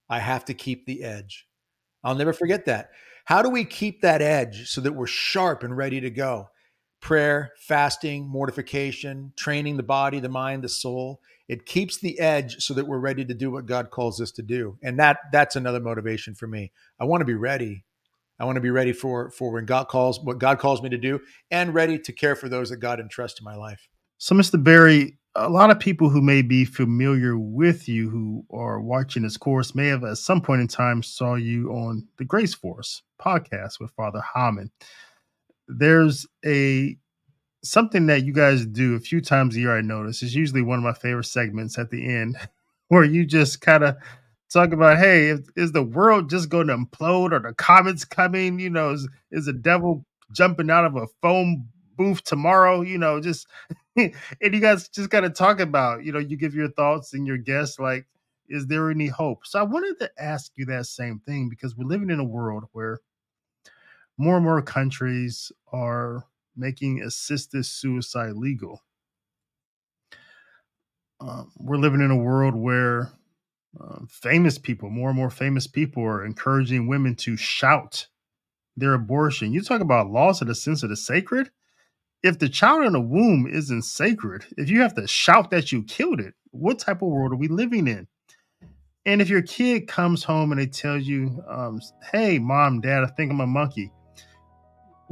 I 0.09 0.19
have 0.19 0.43
to 0.45 0.53
keep 0.53 0.85
the 0.85 1.01
edge. 1.01 1.47
I'll 2.03 2.13
never 2.13 2.33
forget 2.33 2.65
that. 2.65 2.89
How 3.23 3.41
do 3.41 3.49
we 3.49 3.63
keep 3.63 4.01
that 4.01 4.21
edge 4.21 4.69
so 4.69 4.81
that 4.81 4.91
we're 4.91 5.07
sharp 5.07 5.63
and 5.63 5.77
ready 5.77 6.01
to 6.01 6.09
go? 6.09 6.49
Prayer, 7.03 7.51
fasting, 7.57 8.27
mortification, 8.27 9.33
training 9.35 9.77
the 9.77 9.83
body, 9.83 10.19
the 10.19 10.29
mind, 10.29 10.63
the 10.63 10.69
soul 10.69 11.19
it 11.47 11.65
keeps 11.65 11.97
the 11.97 12.19
edge 12.19 12.63
so 12.63 12.73
that 12.73 12.87
we're 12.87 12.99
ready 12.99 13.25
to 13.25 13.33
do 13.33 13.51
what 13.51 13.65
God 13.65 13.91
calls 13.91 14.21
us 14.21 14.31
to 14.31 14.41
do. 14.41 14.77
And 14.81 14.97
that 14.99 15.17
that's 15.31 15.55
another 15.55 15.79
motivation 15.79 16.35
for 16.35 16.47
me. 16.47 16.71
I 16.99 17.05
want 17.05 17.21
to 17.21 17.25
be 17.25 17.33
ready. 17.33 17.83
I 18.39 18.45
want 18.45 18.55
to 18.55 18.61
be 18.61 18.71
ready 18.71 18.93
for 18.93 19.29
for 19.31 19.51
when 19.51 19.65
God 19.65 19.87
calls 19.87 20.19
what 20.23 20.39
God 20.39 20.59
calls 20.59 20.81
me 20.81 20.89
to 20.89 20.97
do 20.97 21.19
and 21.51 21.73
ready 21.73 21.99
to 21.99 22.11
care 22.11 22.35
for 22.35 22.49
those 22.49 22.69
that 22.69 22.77
God 22.77 22.99
entrusts 22.99 23.39
in 23.39 23.45
my 23.45 23.55
life. 23.55 23.87
So 24.17 24.35
Mr. 24.35 24.61
Barry, 24.61 25.17
a 25.35 25.49
lot 25.49 25.69
of 25.69 25.79
people 25.79 26.09
who 26.09 26.21
may 26.21 26.41
be 26.41 26.63
familiar 26.63 27.37
with 27.37 27.89
you 27.89 28.09
who 28.09 28.45
are 28.51 28.79
watching 28.79 29.23
this 29.23 29.37
course 29.37 29.75
may 29.75 29.87
have 29.87 30.03
at 30.03 30.17
some 30.17 30.41
point 30.41 30.61
in 30.61 30.67
time 30.67 31.03
saw 31.03 31.35
you 31.35 31.69
on 31.71 32.07
the 32.17 32.25
Grace 32.25 32.53
Force 32.53 33.01
podcast 33.19 33.79
with 33.79 33.91
Father 33.91 34.23
Heilman. 34.35 34.69
There's 35.67 36.27
a 36.45 36.97
something 37.63 38.07
that 38.07 38.23
you 38.25 38.33
guys 38.33 38.65
do 38.65 38.95
a 38.95 38.99
few 38.99 39.21
times 39.21 39.55
a 39.55 39.59
year, 39.59 39.77
I 39.77 39.81
notice, 39.81 40.21
is 40.21 40.35
usually 40.35 40.61
one 40.61 40.79
of 40.79 40.83
my 40.83 40.93
favorite 40.93 41.25
segments 41.25 41.79
at 41.79 41.89
the 41.89 42.05
end 42.05 42.37
where 42.89 43.03
you 43.03 43.25
just 43.25 43.61
kind 43.61 43.83
of 43.83 43.95
talk 44.51 44.71
about, 44.71 44.97
hey, 44.97 45.35
is, 45.55 45.71
the 45.71 45.83
world 45.83 46.29
just 46.29 46.49
going 46.49 46.67
to 46.67 46.77
implode? 46.77 47.31
Or 47.31 47.39
the 47.39 47.53
comets 47.53 48.05
coming? 48.05 48.59
You 48.59 48.69
know, 48.69 48.91
is, 48.91 49.07
is 49.31 49.45
the 49.45 49.53
devil 49.53 50.05
jumping 50.31 50.69
out 50.69 50.85
of 50.85 50.95
a 50.95 51.07
phone 51.21 51.67
booth 51.97 52.23
tomorrow? 52.23 52.81
You 52.81 52.97
know, 52.97 53.19
just 53.19 53.47
and 53.95 54.13
you 54.41 54.59
guys 54.59 54.89
just 54.89 55.09
got 55.09 55.21
to 55.21 55.29
talk 55.29 55.59
about, 55.59 56.03
you 56.03 56.11
know, 56.11 56.19
you 56.19 56.37
give 56.37 56.53
your 56.53 56.69
thoughts 56.71 57.13
and 57.13 57.25
your 57.25 57.37
guests 57.37 57.79
like, 57.79 58.05
is 58.49 58.67
there 58.67 58.91
any 58.91 59.07
hope? 59.07 59.45
So 59.45 59.59
I 59.59 59.63
wanted 59.63 59.97
to 59.99 60.11
ask 60.17 60.51
you 60.55 60.65
that 60.65 60.85
same 60.85 61.21
thing 61.25 61.49
because 61.49 61.75
we're 61.75 61.87
living 61.87 62.09
in 62.09 62.19
a 62.19 62.25
world 62.25 62.65
where 62.73 62.99
more 64.17 64.35
and 64.35 64.45
more 64.45 64.61
countries 64.61 65.51
are 65.71 66.25
making 66.55 67.01
assisted 67.01 67.65
suicide 67.65 68.33
legal. 68.33 68.83
Um, 71.19 71.51
we're 71.57 71.77
living 71.77 72.01
in 72.01 72.11
a 72.11 72.17
world 72.17 72.53
where 72.53 73.11
uh, 73.79 73.99
famous 74.07 74.57
people, 74.57 74.89
more 74.89 75.09
and 75.09 75.17
more 75.17 75.29
famous 75.29 75.67
people, 75.67 76.03
are 76.03 76.25
encouraging 76.25 76.87
women 76.87 77.15
to 77.15 77.37
shout 77.37 78.07
their 78.75 78.93
abortion. 78.93 79.53
You 79.53 79.61
talk 79.61 79.81
about 79.81 80.11
loss 80.11 80.41
of 80.41 80.47
the 80.47 80.55
sense 80.55 80.83
of 80.83 80.89
the 80.89 80.97
sacred. 80.97 81.49
If 82.21 82.39
the 82.39 82.49
child 82.49 82.85
in 82.85 82.93
the 82.93 83.01
womb 83.01 83.47
isn't 83.47 83.83
sacred, 83.83 84.45
if 84.57 84.69
you 84.69 84.81
have 84.81 84.93
to 84.95 85.07
shout 85.07 85.51
that 85.51 85.71
you 85.71 85.83
killed 85.83 86.19
it, 86.19 86.35
what 86.51 86.79
type 86.79 87.01
of 87.01 87.09
world 87.09 87.33
are 87.33 87.37
we 87.37 87.47
living 87.47 87.87
in? 87.87 88.07
And 89.05 89.21
if 89.21 89.29
your 89.29 89.41
kid 89.41 89.87
comes 89.87 90.23
home 90.23 90.51
and 90.51 90.61
they 90.61 90.67
tell 90.67 90.97
you, 90.97 91.43
um, 91.47 91.81
"Hey, 92.11 92.39
mom, 92.39 92.79
dad, 92.79 93.03
I 93.03 93.07
think 93.07 93.31
I'm 93.31 93.41
a 93.41 93.47
monkey," 93.47 93.91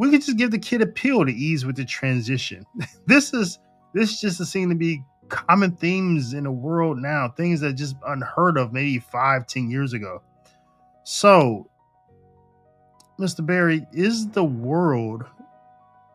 we 0.01 0.09
could 0.09 0.23
just 0.23 0.37
give 0.37 0.49
the 0.49 0.57
kid 0.57 0.81
a 0.81 0.87
pill 0.87 1.25
to 1.25 1.31
ease 1.31 1.63
with 1.63 1.75
the 1.75 1.85
transition. 1.85 2.65
this 3.05 3.33
is 3.33 3.59
this 3.93 4.19
just 4.19 4.43
seem 4.45 4.69
to 4.69 4.75
be 4.75 5.03
common 5.29 5.75
themes 5.75 6.33
in 6.33 6.45
the 6.45 6.51
world 6.51 6.97
now, 6.97 7.29
things 7.29 7.59
that 7.59 7.73
just 7.73 7.95
unheard 8.07 8.57
of 8.57 8.73
maybe 8.73 8.97
five, 8.97 9.45
ten 9.45 9.69
years 9.69 9.93
ago. 9.93 10.23
So, 11.03 11.69
Mr. 13.19 13.45
Barry, 13.45 13.85
is 13.93 14.27
the 14.29 14.43
world 14.43 15.23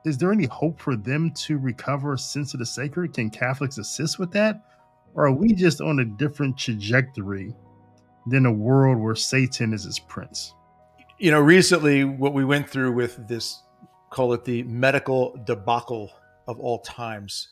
is 0.05 0.19
there 0.19 0.33
any 0.33 0.47
hope 0.47 0.81
for 0.81 0.97
them 0.97 1.33
to 1.33 1.57
recover 1.59 2.15
a 2.15 2.19
sense 2.19 2.55
of 2.55 2.61
the 2.61 2.67
sacred? 2.67 3.13
Can 3.13 3.31
Catholics 3.31 3.79
assist 3.79 4.19
with 4.19 4.33
that? 4.33 4.63
Or 5.15 5.27
are 5.27 5.33
we 5.33 5.53
just 5.53 5.81
on 5.81 5.99
a 5.99 6.05
different 6.05 6.57
trajectory 6.57 7.55
than 8.27 8.47
a 8.47 8.53
world 8.53 8.99
where 8.99 9.17
Satan 9.17 9.73
is 9.73 9.85
his 9.85 9.99
prince? 9.99 10.55
You 11.19 11.31
know, 11.31 11.41
recently 11.41 12.05
what 12.05 12.35
we 12.35 12.45
went 12.45 12.69
through 12.69 12.93
with 12.93 13.27
this, 13.27 13.63
call 14.11 14.33
it 14.33 14.45
the 14.45 14.63
medical 14.65 15.37
debacle 15.45 16.13
of 16.47 16.61
all 16.61 16.79
times. 16.81 17.49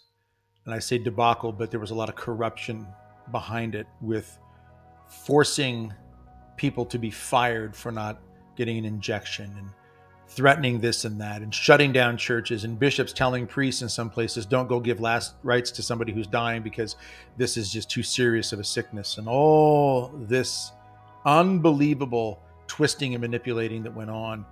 And 0.64 0.74
I 0.74 0.78
say 0.78 0.98
debacle, 0.98 1.52
but 1.52 1.70
there 1.70 1.80
was 1.80 1.90
a 1.90 1.94
lot 1.94 2.08
of 2.08 2.14
corruption 2.14 2.86
behind 3.30 3.74
it 3.74 3.86
with 4.00 4.38
forcing 5.08 5.92
people 6.56 6.84
to 6.86 6.98
be 6.98 7.10
fired 7.10 7.74
for 7.74 7.92
not 7.92 8.20
getting 8.56 8.78
an 8.78 8.84
injection 8.84 9.52
and 9.58 9.68
threatening 10.28 10.80
this 10.80 11.04
and 11.04 11.20
that 11.20 11.42
and 11.42 11.54
shutting 11.54 11.92
down 11.92 12.16
churches 12.16 12.64
and 12.64 12.78
bishops 12.78 13.12
telling 13.12 13.46
priests 13.46 13.82
in 13.82 13.88
some 13.88 14.08
places 14.08 14.46
don't 14.46 14.68
go 14.68 14.80
give 14.80 15.00
last 15.00 15.34
rites 15.42 15.70
to 15.70 15.82
somebody 15.82 16.12
who's 16.12 16.26
dying 16.26 16.62
because 16.62 16.96
this 17.36 17.56
is 17.56 17.70
just 17.70 17.90
too 17.90 18.02
serious 18.02 18.52
of 18.52 18.58
a 18.58 18.64
sickness 18.64 19.18
and 19.18 19.28
all 19.28 20.08
this 20.26 20.72
unbelievable 21.26 22.40
twisting 22.66 23.14
and 23.14 23.20
manipulating 23.20 23.82
that 23.82 23.94
went 23.94 24.10
on 24.10 24.46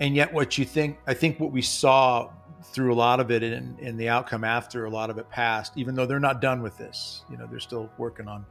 and 0.00 0.14
yet 0.14 0.32
what 0.32 0.58
you 0.58 0.64
think 0.64 0.98
i 1.06 1.14
think 1.14 1.38
what 1.40 1.52
we 1.52 1.62
saw 1.62 2.30
through 2.64 2.92
a 2.92 2.94
lot 2.94 3.18
of 3.18 3.30
it 3.30 3.42
and, 3.42 3.98
the 3.98 4.08
outcome 4.08 4.44
after 4.44 4.84
a 4.84 4.90
lot 4.90 5.10
of 5.10 5.18
it 5.18 5.28
passed 5.28 5.72
even 5.76 5.94
though 5.94 6.06
they're 6.06 6.20
not 6.20 6.40
done 6.40 6.62
with 6.62 6.76
this 6.78 7.24
you 7.30 7.36
know 7.36 7.46
they're 7.46 7.60
still 7.60 7.90
working 7.98 8.28
on 8.28 8.44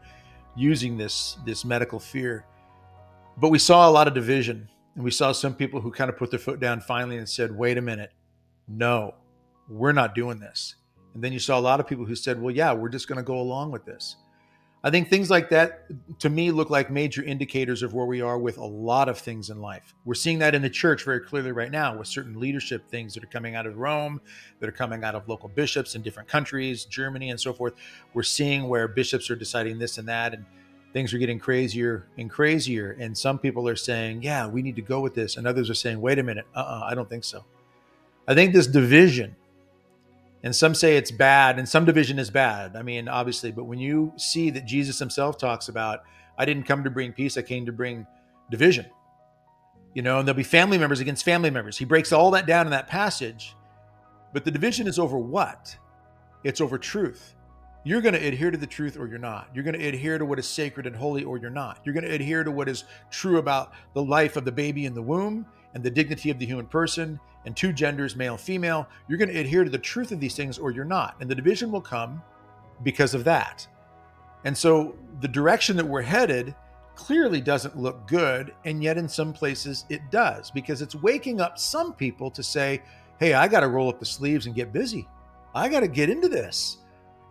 using 0.56 0.98
this 0.98 1.38
this 1.46 1.64
medical 1.64 2.00
fear 2.00 2.46
but 3.38 3.50
we 3.50 3.58
saw 3.58 3.90
a 3.90 3.92
lot 3.92 4.08
of 4.08 4.14
division 4.14 4.68
and 4.96 5.04
we 5.04 5.12
saw 5.12 5.32
some 5.32 5.56
people 5.56 5.80
who 5.80 5.92
kind 5.92 6.10
of 6.10 6.18
put 6.18 6.30
their 6.30 6.40
foot 6.40 6.60
down 6.60 6.82
finally 6.82 7.18
and 7.18 7.28
said, 7.28 7.56
wait 7.56 7.78
a 7.78 7.82
minute, 7.82 8.12
no, 8.68 9.16
we're 9.70 9.94
not 9.94 10.16
doing 10.16 10.40
this. 10.40 10.76
And 11.14 11.24
then 11.24 11.34
you 11.34 11.40
saw 11.40 11.58
a 11.58 11.62
lot 11.62 11.80
of 11.80 11.88
people 11.88 12.06
who 12.06 12.16
said, 12.16 12.42
well, 12.42 12.54
yeah, 12.54 12.74
we're 12.74 12.90
just 12.90 13.08
going 13.08 13.18
to 13.18 13.24
go 13.24 13.40
along 13.40 13.72
with 13.72 13.86
this. 13.86 14.18
I 14.84 14.90
think 14.90 15.10
things 15.10 15.30
like 15.30 15.50
that 15.50 15.86
to 16.20 16.30
me 16.30 16.50
look 16.50 16.72
like 16.72 16.90
major 16.90 17.22
indicators 17.24 17.84
of 17.84 17.94
where 17.94 18.08
we 18.08 18.22
are 18.22 18.40
with 18.40 18.58
a 18.58 18.66
lot 18.66 19.10
of 19.10 19.20
things 19.20 19.52
in 19.52 19.62
life. 19.62 19.94
We're 20.06 20.16
seeing 20.16 20.40
that 20.40 20.56
in 20.56 20.64
the 20.64 20.72
church 20.72 21.04
very 21.04 21.20
clearly 21.20 21.52
right 21.52 21.70
now 21.70 21.96
with 21.96 22.08
certain 22.08 22.40
leadership 22.40 22.90
things 22.90 23.14
that 23.14 23.24
are 23.24 23.28
coming 23.28 23.56
out 23.56 23.68
of 23.68 23.78
Rome, 23.78 24.20
that 24.60 24.68
are 24.68 24.72
coming 24.74 25.04
out 25.04 25.14
of 25.14 25.30
local 25.30 25.50
bishops 25.50 25.94
in 25.94 26.02
different 26.02 26.28
countries, 26.28 26.86
Germany 26.86 27.30
and 27.30 27.40
so 27.40 27.54
forth. 27.54 27.74
We're 28.16 28.24
seeing 28.24 28.68
where 28.68 28.88
bishops 28.88 29.30
are 29.30 29.36
deciding 29.36 29.78
this 29.78 30.00
and 30.00 30.08
that. 30.08 30.34
And 30.34 30.46
things 30.94 31.14
are 31.14 31.20
getting 31.20 31.40
crazier 31.40 32.08
and 32.18 32.30
crazier. 32.30 32.98
And 33.00 33.16
some 33.16 33.38
people 33.38 33.68
are 33.68 33.76
saying, 33.76 34.24
yeah, 34.24 34.48
we 34.48 34.62
need 34.62 34.76
to 34.78 34.82
go 34.82 35.00
with 35.00 35.14
this. 35.14 35.38
And 35.38 35.46
others 35.46 35.70
are 35.70 35.76
saying, 35.76 36.02
wait 36.02 36.18
a 36.20 36.24
minute, 36.24 36.46
uh 36.56 36.60
uh-uh, 36.60 36.88
I 36.90 36.96
don't 36.96 37.10
think 37.10 37.24
so. 37.24 37.46
I 38.28 38.34
think 38.34 38.54
this 38.54 38.68
division, 38.68 39.36
and 40.44 40.56
some 40.56 40.74
say 40.74 40.98
it's 40.98 41.12
bad, 41.12 41.60
and 41.60 41.68
some 41.68 41.86
division 41.86 42.18
is 42.18 42.30
bad. 42.30 42.76
I 42.76 42.82
mean, 42.82 43.08
obviously, 43.08 43.52
but 43.52 43.66
when 43.66 43.80
you 43.80 44.14
see 44.18 44.50
that 44.52 44.66
Jesus 44.66 44.98
himself 44.98 45.38
talks 45.38 45.70
about, 45.70 46.02
I 46.38 46.46
didn't 46.46 46.64
come 46.64 46.84
to 46.84 46.90
bring 46.90 47.14
peace, 47.14 47.38
I 47.38 47.44
came 47.44 47.66
to 47.66 47.72
bring 47.72 48.08
division. 48.50 48.86
You 49.94 50.02
know, 50.02 50.20
and 50.20 50.28
there'll 50.28 50.38
be 50.38 50.44
family 50.44 50.78
members 50.78 51.00
against 51.00 51.26
family 51.26 51.50
members. 51.50 51.78
He 51.78 51.86
breaks 51.86 52.12
all 52.12 52.32
that 52.32 52.48
down 52.48 52.66
in 52.66 52.72
that 52.72 52.88
passage. 52.88 53.56
But 54.34 54.46
the 54.46 54.52
division 54.52 54.88
is 54.88 54.98
over 54.98 55.18
what? 55.18 55.78
It's 56.44 56.62
over 56.62 56.78
truth. 56.78 57.36
You're 57.84 58.02
going 58.02 58.14
to 58.14 58.26
adhere 58.26 58.52
to 58.52 58.58
the 58.58 58.68
truth 58.68 58.98
or 58.98 59.08
you're 59.08 59.18
not. 59.18 59.50
You're 59.54 59.64
going 59.64 59.78
to 59.78 59.86
adhere 59.86 60.18
to 60.18 60.26
what 60.26 60.40
is 60.40 60.48
sacred 60.48 60.86
and 60.86 60.96
holy 60.96 61.24
or 61.24 61.38
you're 61.38 61.50
not. 61.50 61.80
You're 61.84 61.94
going 61.94 62.06
to 62.06 62.14
adhere 62.14 62.44
to 62.44 62.52
what 62.52 62.70
is 62.70 62.86
true 63.10 63.38
about 63.38 63.74
the 63.94 64.04
life 64.04 64.38
of 64.38 64.46
the 64.46 64.52
baby 64.52 64.86
in 64.86 64.94
the 64.94 65.02
womb 65.02 65.46
and 65.74 65.84
the 65.84 65.90
dignity 65.90 66.30
of 66.30 66.40
the 66.40 66.46
human 66.46 66.66
person 66.66 67.20
and 67.46 67.56
two 67.56 67.74
genders, 67.74 68.16
male, 68.16 68.38
female. 68.38 68.88
You're 69.08 69.18
going 69.18 69.30
to 69.30 69.40
adhere 69.40 69.64
to 69.64 69.70
the 69.70 69.78
truth 69.78 70.12
of 70.12 70.20
these 70.20 70.36
things 70.36 70.58
or 70.58 70.72
you're 70.72 70.86
not. 70.86 71.16
And 71.20 71.30
the 71.30 71.36
division 71.36 71.72
will 71.72 71.82
come 71.82 72.22
because 72.84 73.14
of 73.14 73.24
that. 73.24 73.68
And 74.44 74.58
so 74.58 74.96
the 75.22 75.28
direction 75.28 75.78
that 75.78 75.86
we're 75.86 76.02
headed 76.02 76.56
clearly 76.96 77.42
doesn't 77.42 77.78
look 77.78 78.08
good. 78.08 78.54
And 78.66 78.84
yet, 78.84 78.98
in 78.98 79.08
some 79.08 79.34
places, 79.34 79.86
it 79.90 80.02
does 80.12 80.52
because 80.52 80.82
it's 80.82 80.96
waking 80.96 81.42
up 81.42 81.58
some 81.58 81.94
people 81.94 82.30
to 82.32 82.44
say, 82.44 82.82
hey, 83.20 83.34
I 83.34 83.48
got 83.48 83.62
to 83.62 83.68
roll 83.68 83.90
up 83.90 84.00
the 84.00 84.06
sleeves 84.06 84.46
and 84.46 84.56
get 84.56 84.74
busy. 84.74 85.08
I 85.54 85.70
got 85.70 85.82
to 85.82 85.88
get 85.88 86.10
into 86.10 86.30
this. 86.30 86.78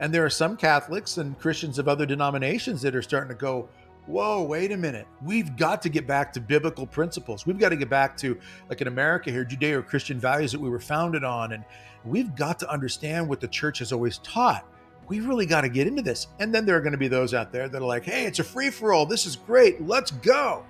And 0.00 0.14
there 0.14 0.24
are 0.24 0.30
some 0.30 0.56
Catholics 0.56 1.18
and 1.18 1.38
Christians 1.38 1.78
of 1.78 1.88
other 1.88 2.06
denominations 2.06 2.80
that 2.82 2.96
are 2.96 3.02
starting 3.02 3.28
to 3.28 3.34
go, 3.34 3.68
whoa, 4.06 4.42
wait 4.42 4.72
a 4.72 4.76
minute. 4.76 5.06
We've 5.22 5.56
got 5.56 5.82
to 5.82 5.88
get 5.88 6.06
back 6.06 6.32
to 6.34 6.40
biblical 6.40 6.86
principles. 6.86 7.46
We've 7.46 7.58
got 7.58 7.70
to 7.70 7.76
get 7.76 7.88
back 7.88 8.16
to, 8.18 8.38
like 8.68 8.80
in 8.80 8.88
America 8.88 9.30
here, 9.30 9.44
Judeo 9.44 9.86
Christian 9.86 10.18
values 10.18 10.52
that 10.52 10.60
we 10.60 10.68
were 10.68 10.80
founded 10.80 11.24
on. 11.24 11.52
And 11.52 11.64
we've 12.04 12.34
got 12.34 12.58
to 12.60 12.70
understand 12.70 13.28
what 13.28 13.40
the 13.40 13.48
church 13.48 13.78
has 13.78 13.92
always 13.92 14.18
taught. 14.18 14.66
We 15.08 15.20
really 15.20 15.46
got 15.46 15.62
to 15.62 15.68
get 15.68 15.86
into 15.86 16.02
this. 16.02 16.28
And 16.38 16.54
then 16.54 16.64
there 16.64 16.76
are 16.76 16.80
going 16.80 16.92
to 16.92 16.98
be 16.98 17.08
those 17.08 17.34
out 17.34 17.52
there 17.52 17.68
that 17.68 17.82
are 17.82 17.84
like, 17.84 18.04
hey, 18.04 18.26
it's 18.26 18.38
a 18.38 18.44
free 18.44 18.70
for 18.70 18.92
all. 18.92 19.06
This 19.06 19.26
is 19.26 19.36
great. 19.36 19.82
Let's 19.86 20.10
go. 20.10 20.64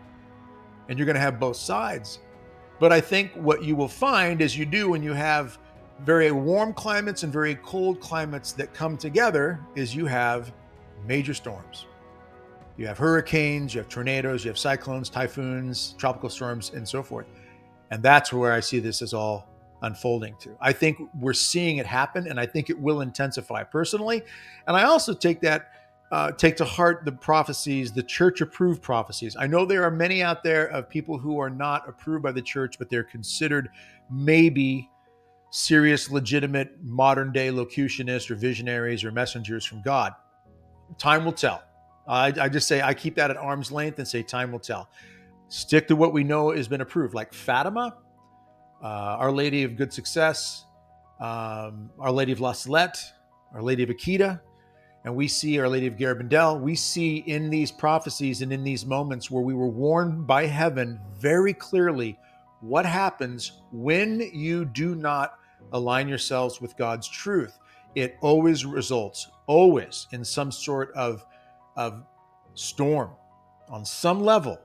And 0.88 0.98
you're 0.98 1.06
going 1.06 1.14
to 1.14 1.20
have 1.20 1.38
both 1.38 1.56
sides. 1.56 2.20
But 2.78 2.92
I 2.92 3.00
think 3.00 3.32
what 3.34 3.62
you 3.62 3.76
will 3.76 3.88
find 3.88 4.40
as 4.40 4.56
you 4.56 4.64
do 4.64 4.88
when 4.88 5.02
you 5.02 5.12
have 5.12 5.58
very 6.04 6.32
warm 6.32 6.72
climates 6.72 7.22
and 7.22 7.32
very 7.32 7.56
cold 7.56 8.00
climates 8.00 8.52
that 8.52 8.72
come 8.72 8.96
together 8.96 9.60
is 9.76 9.94
you 9.94 10.06
have 10.06 10.52
major 11.06 11.34
storms. 11.34 11.86
You 12.80 12.86
have 12.86 12.96
hurricanes, 12.96 13.74
you 13.74 13.78
have 13.78 13.90
tornadoes, 13.90 14.42
you 14.42 14.48
have 14.48 14.56
cyclones, 14.56 15.10
typhoons, 15.10 15.94
tropical 15.98 16.30
storms, 16.30 16.70
and 16.70 16.88
so 16.88 17.02
forth. 17.02 17.26
And 17.90 18.02
that's 18.02 18.32
where 18.32 18.54
I 18.54 18.60
see 18.60 18.78
this 18.78 19.02
as 19.02 19.12
all 19.12 19.50
unfolding 19.82 20.34
to. 20.40 20.56
I 20.62 20.72
think 20.72 20.96
we're 21.20 21.34
seeing 21.34 21.76
it 21.76 21.84
happen, 21.84 22.26
and 22.26 22.40
I 22.40 22.46
think 22.46 22.70
it 22.70 22.80
will 22.80 23.02
intensify 23.02 23.64
personally. 23.64 24.22
And 24.66 24.74
I 24.78 24.84
also 24.84 25.12
take 25.12 25.42
that 25.42 25.72
uh, 26.10 26.32
take 26.32 26.56
to 26.56 26.64
heart 26.64 27.04
the 27.04 27.12
prophecies, 27.12 27.92
the 27.92 28.02
church 28.02 28.40
approved 28.40 28.80
prophecies. 28.80 29.36
I 29.38 29.46
know 29.46 29.66
there 29.66 29.84
are 29.84 29.90
many 29.90 30.22
out 30.22 30.42
there 30.42 30.68
of 30.68 30.88
people 30.88 31.18
who 31.18 31.38
are 31.38 31.50
not 31.50 31.86
approved 31.86 32.22
by 32.22 32.32
the 32.32 32.40
church, 32.40 32.78
but 32.78 32.88
they're 32.88 33.04
considered 33.04 33.68
maybe 34.10 34.88
serious, 35.50 36.10
legitimate, 36.10 36.82
modern 36.82 37.30
day 37.30 37.50
locutionists 37.50 38.30
or 38.30 38.36
visionaries 38.36 39.04
or 39.04 39.12
messengers 39.12 39.66
from 39.66 39.82
God. 39.82 40.14
Time 40.96 41.26
will 41.26 41.32
tell. 41.32 41.62
I, 42.10 42.32
I, 42.40 42.48
just 42.48 42.66
say 42.66 42.82
I 42.82 42.92
keep 42.92 43.14
that 43.16 43.30
at 43.30 43.36
arm's 43.36 43.70
length 43.70 43.98
and 43.98 44.08
say 44.08 44.22
time 44.22 44.50
will 44.50 44.58
tell. 44.58 44.90
Stick 45.48 45.86
to 45.88 45.96
what 45.96 46.12
we 46.12 46.24
know 46.24 46.50
has 46.50 46.66
been 46.66 46.80
approved, 46.80 47.14
like 47.14 47.32
Fatima, 47.32 47.96
uh, 48.82 48.86
Our 48.86 49.30
Lady 49.30 49.62
of 49.62 49.76
Good 49.76 49.92
Success, 49.92 50.64
um, 51.20 51.90
Our 51.98 52.10
Lady 52.10 52.32
of 52.32 52.40
La 52.40 52.52
Salette, 52.52 53.00
Our 53.54 53.62
Lady 53.62 53.84
of 53.84 53.90
Akita, 53.90 54.40
and 55.04 55.14
we 55.14 55.28
see 55.28 55.58
Our 55.60 55.68
Lady 55.68 55.86
of 55.86 55.94
Garabandal. 55.94 56.60
We 56.60 56.74
see 56.74 57.18
in 57.18 57.48
these 57.48 57.70
prophecies 57.70 58.42
and 58.42 58.52
in 58.52 58.64
these 58.64 58.84
moments 58.84 59.30
where 59.30 59.42
we 59.42 59.54
were 59.54 59.68
warned 59.68 60.26
by 60.26 60.46
heaven 60.46 61.00
very 61.16 61.54
clearly 61.54 62.18
what 62.60 62.84
happens 62.84 63.62
when 63.72 64.20
you 64.32 64.64
do 64.64 64.94
not 64.96 65.38
align 65.72 66.08
yourselves 66.08 66.60
with 66.60 66.76
God's 66.76 67.08
truth, 67.08 67.58
it 67.94 68.16
always 68.20 68.64
results, 68.64 69.28
always, 69.46 70.08
in 70.12 70.24
some 70.24 70.50
sort 70.50 70.92
of, 70.94 71.24
of 71.80 72.04
storm 72.54 73.10
on 73.70 73.84
some 73.86 74.22
level. 74.22 74.60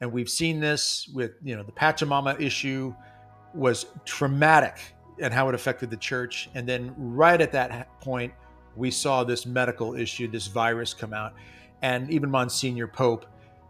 And 0.00 0.10
we've 0.10 0.28
seen 0.28 0.58
this 0.58 1.08
with, 1.14 1.32
you 1.42 1.56
know, 1.56 1.62
the 1.62 1.72
Pachamama 1.72 2.40
issue 2.40 2.92
was 3.54 3.86
traumatic 4.04 4.78
and 5.20 5.32
how 5.32 5.48
it 5.48 5.54
affected 5.54 5.90
the 5.90 5.96
church. 5.96 6.50
And 6.54 6.68
then 6.68 6.92
right 6.98 7.40
at 7.40 7.52
that 7.52 8.00
point, 8.00 8.32
we 8.74 8.90
saw 8.90 9.22
this 9.22 9.46
medical 9.46 9.94
issue, 9.94 10.28
this 10.28 10.48
virus 10.48 10.92
come 10.92 11.14
out. 11.14 11.34
And 11.82 12.10
even 12.10 12.30
Monsignor 12.30 12.88
Pope 12.88 13.26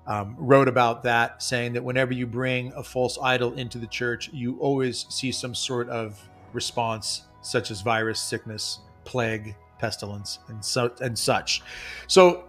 um, 0.07 0.35
wrote 0.39 0.67
about 0.67 1.03
that, 1.03 1.43
saying 1.43 1.75
that 1.75 1.85
whenever 1.85 2.15
you 2.15 2.27
bring 2.27 2.73
a 2.73 2.83
false 2.83 3.19
idol 3.23 3.53
into 3.55 3.79
the 3.79 3.87
church, 3.87 4.31
you 4.33 4.59
always 4.59 5.05
see 5.11 5.31
some 5.31 5.55
sort 5.55 5.89
of 5.91 6.19
response, 6.55 7.25
such 7.43 7.71
as 7.71 7.83
virus, 7.83 8.21
sickness, 8.21 8.81
plague, 9.05 9.55
pestilence, 9.79 10.39
and 10.49 10.65
so 10.65 10.91
and 11.01 11.17
such. 11.17 11.63
So, 12.07 12.45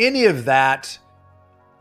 any 0.00 0.24
of 0.24 0.46
that, 0.46 0.98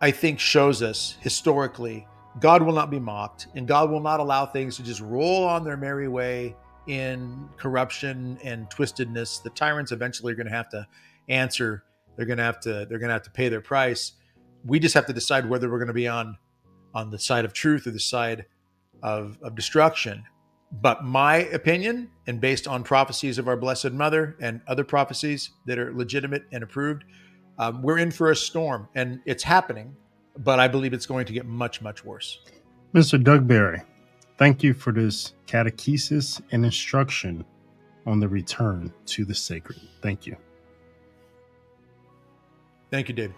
I 0.02 0.12
think, 0.12 0.40
shows 0.40 0.84
us 0.84 1.18
historically 1.22 2.08
God 2.40 2.62
will 2.62 2.74
not 2.74 2.92
be 2.92 3.00
mocked, 3.00 3.48
and 3.56 3.68
God 3.68 3.90
will 3.90 4.00
not 4.00 4.20
allow 4.20 4.46
things 4.46 4.78
to 4.78 4.84
just 4.84 5.02
roll 5.02 5.44
on 5.44 5.64
their 5.64 5.76
merry 5.76 6.08
way 6.08 6.56
in 6.88 7.50
corruption 7.58 8.38
and 8.44 8.70
twistedness. 8.70 9.42
The 9.42 9.50
tyrants 9.50 9.92
eventually 9.92 10.34
are 10.34 10.36
going 10.36 10.48
to 10.48 10.54
have 10.54 10.70
to 10.70 10.88
answer. 11.28 11.84
They're 12.16 12.28
going 12.28 12.38
to 12.38 12.44
have 12.44 12.60
to. 12.62 12.86
They're 12.88 13.00
going 13.00 13.10
to 13.10 13.14
have 13.14 13.24
to 13.24 13.32
pay 13.32 13.50
their 13.50 13.62
price 13.62 14.14
we 14.66 14.80
just 14.80 14.96
have 14.96 15.06
to 15.08 15.14
decide 15.14 15.50
whether 15.50 15.70
we're 15.70 15.78
going 15.78 15.88
to 15.88 15.94
be 15.94 16.08
on 16.08 16.38
on 16.94 17.12
the 17.12 17.20
side 17.20 17.46
of 17.46 17.54
truth 17.54 17.86
or 17.86 17.92
the 17.92 18.00
side 18.00 18.46
of, 19.04 19.38
of 19.44 19.56
destruction. 19.56 20.24
But 20.72 21.04
my 21.04 21.38
opinion, 21.38 22.10
and 22.28 22.42
based 22.42 22.68
on 22.68 22.84
prophecies 22.84 23.38
of 23.38 23.48
our 23.48 23.56
Blessed 23.56 23.92
Mother 23.92 24.36
and 24.42 24.62
other 24.68 24.84
prophecies 24.84 25.52
that 25.66 25.78
are 25.78 25.94
legitimate 25.94 26.44
and 26.52 26.64
approved, 26.64 27.04
um, 27.60 27.82
we're 27.82 27.98
in 27.98 28.10
for 28.10 28.32
a 28.32 28.36
storm, 28.36 28.88
and 28.96 29.20
it's 29.26 29.44
happening. 29.44 29.96
But 30.38 30.60
I 30.60 30.68
believe 30.70 30.94
it's 30.94 31.06
going 31.06 31.26
to 31.26 31.34
get 31.34 31.46
much, 31.46 31.82
much 31.82 32.06
worse. 32.06 32.40
Mr. 32.94 33.22
Doug 33.22 33.48
Barry, 33.48 33.82
thank 34.38 34.64
you 34.64 34.74
for 34.74 34.94
this 34.94 35.34
catechesis 35.48 36.42
and 36.52 36.64
instruction 36.64 37.44
on 38.06 38.20
the 38.20 38.28
return 38.28 38.94
to 39.08 39.26
the 39.26 39.36
sacred. 39.36 39.80
Thank 40.02 40.26
you. 40.26 40.38
Thank 42.90 43.10
you, 43.10 43.16
David. 43.16 43.36